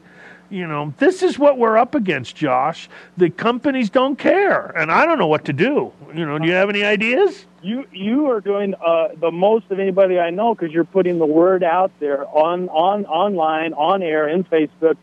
you 0.50 0.66
know 0.66 0.92
this 0.98 1.22
is 1.22 1.38
what 1.38 1.58
we're 1.58 1.78
up 1.78 1.94
against 1.94 2.36
Josh 2.36 2.88
the 3.16 3.30
companies 3.30 3.88
don't 3.90 4.16
care 4.16 4.66
and 4.76 4.90
I 4.90 5.06
don't 5.06 5.18
know 5.18 5.28
what 5.28 5.44
to 5.46 5.52
do 5.52 5.92
you 6.14 6.26
know 6.26 6.38
do 6.38 6.46
you 6.46 6.54
have 6.54 6.68
any 6.68 6.82
ideas 6.84 7.46
You 7.62 7.86
you 7.92 8.30
are 8.30 8.40
doing 8.40 8.74
uh, 8.74 9.08
the 9.20 9.30
most 9.30 9.70
of 9.70 9.78
anybody 9.78 10.18
I 10.18 10.30
know 10.30 10.54
because 10.54 10.72
you're 10.72 10.84
putting 10.84 11.18
the 11.18 11.26
word 11.26 11.62
out 11.62 11.92
there 12.00 12.26
on 12.26 12.68
on 12.70 13.04
online, 13.04 13.74
on 13.74 14.02
air, 14.02 14.26
in 14.28 14.44
Facebook 14.44 14.96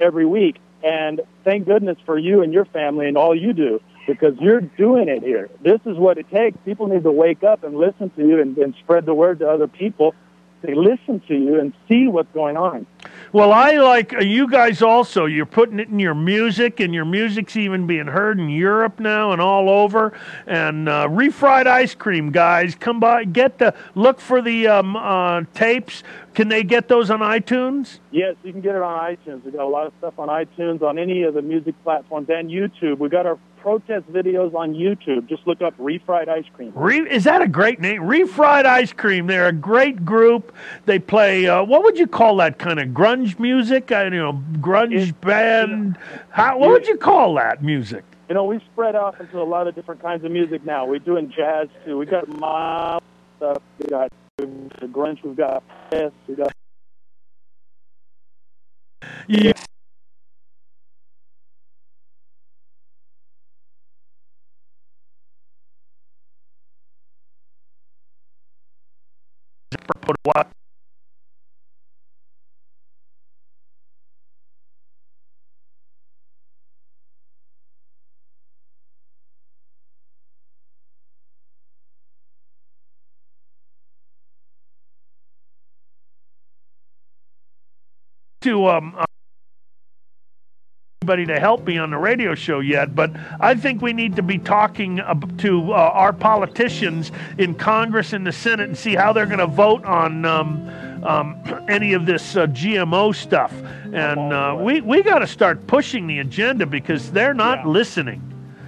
every 0.00 0.24
week. 0.24 0.56
And 0.82 1.20
thank 1.44 1.66
goodness 1.66 1.98
for 2.06 2.16
you 2.18 2.42
and 2.42 2.52
your 2.52 2.64
family 2.64 3.08
and 3.08 3.18
all 3.18 3.34
you 3.34 3.52
do 3.52 3.80
because 4.06 4.34
you're 4.40 4.62
doing 4.62 5.08
it 5.08 5.22
here. 5.22 5.50
This 5.60 5.80
is 5.84 5.98
what 5.98 6.16
it 6.16 6.30
takes. 6.30 6.56
People 6.64 6.86
need 6.86 7.02
to 7.02 7.12
wake 7.12 7.44
up 7.44 7.62
and 7.62 7.76
listen 7.76 8.08
to 8.10 8.26
you 8.26 8.40
and, 8.40 8.56
and 8.56 8.74
spread 8.76 9.04
the 9.04 9.12
word 9.12 9.40
to 9.40 9.48
other 9.50 9.68
people. 9.68 10.14
They 10.62 10.74
listen 10.74 11.20
to 11.28 11.34
you 11.34 11.60
and 11.60 11.74
see 11.88 12.08
what's 12.08 12.32
going 12.32 12.56
on. 12.56 12.86
Well, 13.30 13.52
I 13.52 13.72
like 13.72 14.14
uh, 14.14 14.20
you 14.20 14.48
guys 14.48 14.80
also. 14.80 15.26
You're 15.26 15.44
putting 15.44 15.78
it 15.80 15.88
in 15.88 15.98
your 15.98 16.14
music, 16.14 16.80
and 16.80 16.94
your 16.94 17.04
music's 17.04 17.56
even 17.56 17.86
being 17.86 18.06
heard 18.06 18.38
in 18.38 18.48
Europe 18.48 19.00
now 19.00 19.32
and 19.32 19.40
all 19.40 19.68
over. 19.68 20.18
And 20.46 20.88
uh, 20.88 21.08
refried 21.08 21.66
ice 21.66 21.94
cream, 21.94 22.30
guys, 22.30 22.74
come 22.74 23.00
by, 23.00 23.24
get 23.24 23.58
the 23.58 23.74
look 23.94 24.18
for 24.18 24.40
the 24.40 24.68
um, 24.68 24.96
uh, 24.96 25.42
tapes. 25.52 26.02
Can 26.38 26.46
they 26.46 26.62
get 26.62 26.86
those 26.86 27.10
on 27.10 27.18
iTunes? 27.18 27.98
Yes, 28.12 28.36
you 28.44 28.52
can 28.52 28.60
get 28.60 28.76
it 28.76 28.80
on 28.80 28.96
iTunes. 28.96 29.42
We 29.42 29.50
got 29.50 29.64
a 29.64 29.66
lot 29.66 29.88
of 29.88 29.92
stuff 29.98 30.20
on 30.20 30.28
iTunes, 30.28 30.82
on 30.82 30.96
any 30.96 31.24
of 31.24 31.34
the 31.34 31.42
music 31.42 31.74
platforms, 31.82 32.28
and 32.30 32.48
YouTube. 32.48 32.98
We 32.98 33.08
got 33.08 33.26
our 33.26 33.40
protest 33.56 34.06
videos 34.12 34.54
on 34.54 34.72
YouTube. 34.72 35.28
Just 35.28 35.48
look 35.48 35.62
up 35.62 35.76
refried 35.78 36.28
ice 36.28 36.44
cream. 36.54 36.70
Re- 36.76 37.10
is 37.10 37.24
that 37.24 37.42
a 37.42 37.48
great 37.48 37.80
name? 37.80 38.02
Refried 38.02 38.66
Ice 38.66 38.92
Cream. 38.92 39.26
They're 39.26 39.48
a 39.48 39.52
great 39.52 40.04
group. 40.04 40.54
They 40.86 41.00
play 41.00 41.48
uh, 41.48 41.64
what 41.64 41.82
would 41.82 41.98
you 41.98 42.06
call 42.06 42.36
that 42.36 42.60
kind 42.60 42.78
of 42.78 42.90
grunge 42.90 43.40
music? 43.40 43.90
I, 43.90 44.04
you 44.04 44.10
know, 44.10 44.40
grunge 44.60 45.20
band. 45.20 45.98
How, 46.30 46.56
what 46.56 46.70
would 46.70 46.86
you 46.86 46.98
call 46.98 47.34
that 47.34 47.64
music? 47.64 48.04
You 48.28 48.36
know, 48.36 48.44
we 48.44 48.60
spread 48.72 48.94
off 48.94 49.18
into 49.18 49.42
a 49.42 49.42
lot 49.42 49.66
of 49.66 49.74
different 49.74 50.00
kinds 50.00 50.22
of 50.22 50.30
music 50.30 50.64
now. 50.64 50.86
We're 50.86 51.00
doing 51.00 51.32
jazz 51.36 51.66
too. 51.84 51.98
We 51.98 52.06
got 52.06 52.28
mild 52.28 53.02
stuff. 53.38 53.60
We 53.80 53.88
got 53.88 54.12
the 54.38 54.86
grunge. 54.86 55.22
We've 55.22 55.36
got 55.36 55.62
press. 55.90 56.12
We 56.28 56.36
got 56.36 56.52
Yeah. 59.28 59.52
What? 70.24 70.48
To 88.42 88.68
um. 88.68 88.94
uh, 88.96 89.04
anybody 91.02 91.26
to 91.26 91.40
help 91.40 91.64
me 91.64 91.78
on 91.78 91.90
the 91.90 91.96
radio 91.96 92.34
show 92.34 92.60
yet, 92.60 92.94
but 92.94 93.10
I 93.40 93.54
think 93.54 93.80
we 93.80 93.92
need 93.92 94.16
to 94.16 94.22
be 94.22 94.36
talking 94.36 95.00
to 95.38 95.72
uh, 95.72 95.74
our 95.74 96.12
politicians 96.12 97.12
in 97.38 97.54
Congress 97.54 98.12
and 98.12 98.26
the 98.26 98.32
Senate 98.32 98.68
and 98.68 98.76
see 98.76 98.94
how 98.94 99.12
they're 99.12 99.26
going 99.26 99.38
to 99.38 99.46
vote 99.46 99.84
on 99.84 100.24
um, 100.26 100.68
um, 101.04 101.64
any 101.68 101.94
of 101.94 102.04
this 102.04 102.36
uh, 102.36 102.46
GMO 102.48 103.14
stuff. 103.14 103.54
And 103.92 104.32
uh, 104.32 104.56
we 104.60 104.82
we 104.82 105.02
got 105.02 105.20
to 105.20 105.26
start 105.26 105.66
pushing 105.66 106.06
the 106.06 106.18
agenda 106.18 106.66
because 106.66 107.10
they're 107.10 107.34
not 107.34 107.66
listening. 107.66 108.20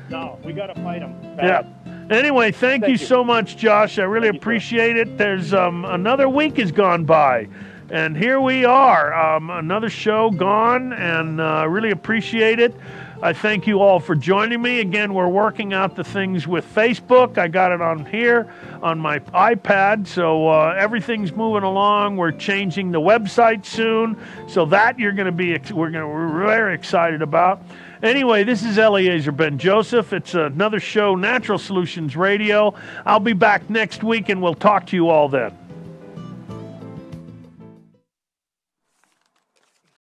no. 0.09 0.39
We 0.45 0.53
got 0.53 0.69
to 0.69 0.83
fight 0.83 1.01
them. 1.01 1.15
Yeah. 1.37 1.65
Anyway, 2.11 2.51
thank, 2.51 2.85
you, 2.87 2.93
you. 2.93 2.97
so 2.97 3.23
much, 3.23 3.57
Josh. 3.57 3.99
I 3.99 4.03
really 4.03 4.29
appreciate 4.29 4.97
it. 4.97 5.17
There's 5.17 5.55
um, 5.55 5.85
another 5.85 6.29
week 6.29 6.57
has 6.57 6.73
gone 6.73 7.05
by, 7.05 7.47
and 7.91 8.17
here 8.17 8.41
we 8.41 8.65
are. 8.65 9.13
Um, 9.13 9.51
another 9.51 9.91
show 9.91 10.31
gone, 10.31 10.93
and 10.93 11.41
uh, 11.41 11.67
really 11.69 11.91
appreciate 11.91 12.61
it. 12.61 12.75
I 13.23 13.35
thank 13.35 13.67
you 13.67 13.81
all 13.81 14.01
for 14.01 14.15
joining 14.15 14.63
me. 14.63 14.81
Again, 14.81 15.13
we're 15.13 15.29
working 15.29 15.75
out 15.75 15.95
the 15.95 16.05
things 16.05 16.47
with 16.47 16.65
Facebook. 16.75 17.37
I 17.37 17.49
got 17.49 17.71
it 17.71 17.83
on 17.83 18.07
here 18.07 18.51
on 18.83 18.99
my 18.99 19.19
iPad, 19.19 20.07
so 20.07 20.49
uh, 20.49 20.75
everything's 20.79 21.33
moving 21.33 21.63
along. 21.63 22.17
We're 22.17 22.33
changing 22.33 22.93
the 22.93 23.01
website 23.01 23.67
soon, 23.67 24.17
so 24.49 24.65
that 24.67 24.99
you're 24.99 25.13
going 25.13 25.27
to 25.27 25.33
be 25.33 25.53
we're 25.73 25.91
going 25.91 26.05
to 26.05 26.09
we're 26.09 26.47
very 26.47 26.75
excited 26.75 27.21
about. 27.21 27.63
Anyway, 28.03 28.45
this 28.45 28.65
is 28.65 28.79
Eliezer 28.79 29.33
Ben 29.33 29.59
Joseph. 29.59 30.15
It's 30.15 30.33
another 30.33 30.81
show, 30.81 31.15
Natural 31.15 31.59
Solutions 31.59 32.17
Radio. 32.17 32.73
I'll 33.05 33.21
be 33.21 33.35
back 33.35 33.69
next 33.69 34.03
week 34.03 34.31
and 34.31 34.41
we'll 34.41 34.55
talk 34.55 34.87
to 34.87 34.97
you 34.97 35.11
all 35.11 35.29
then. 35.29 35.60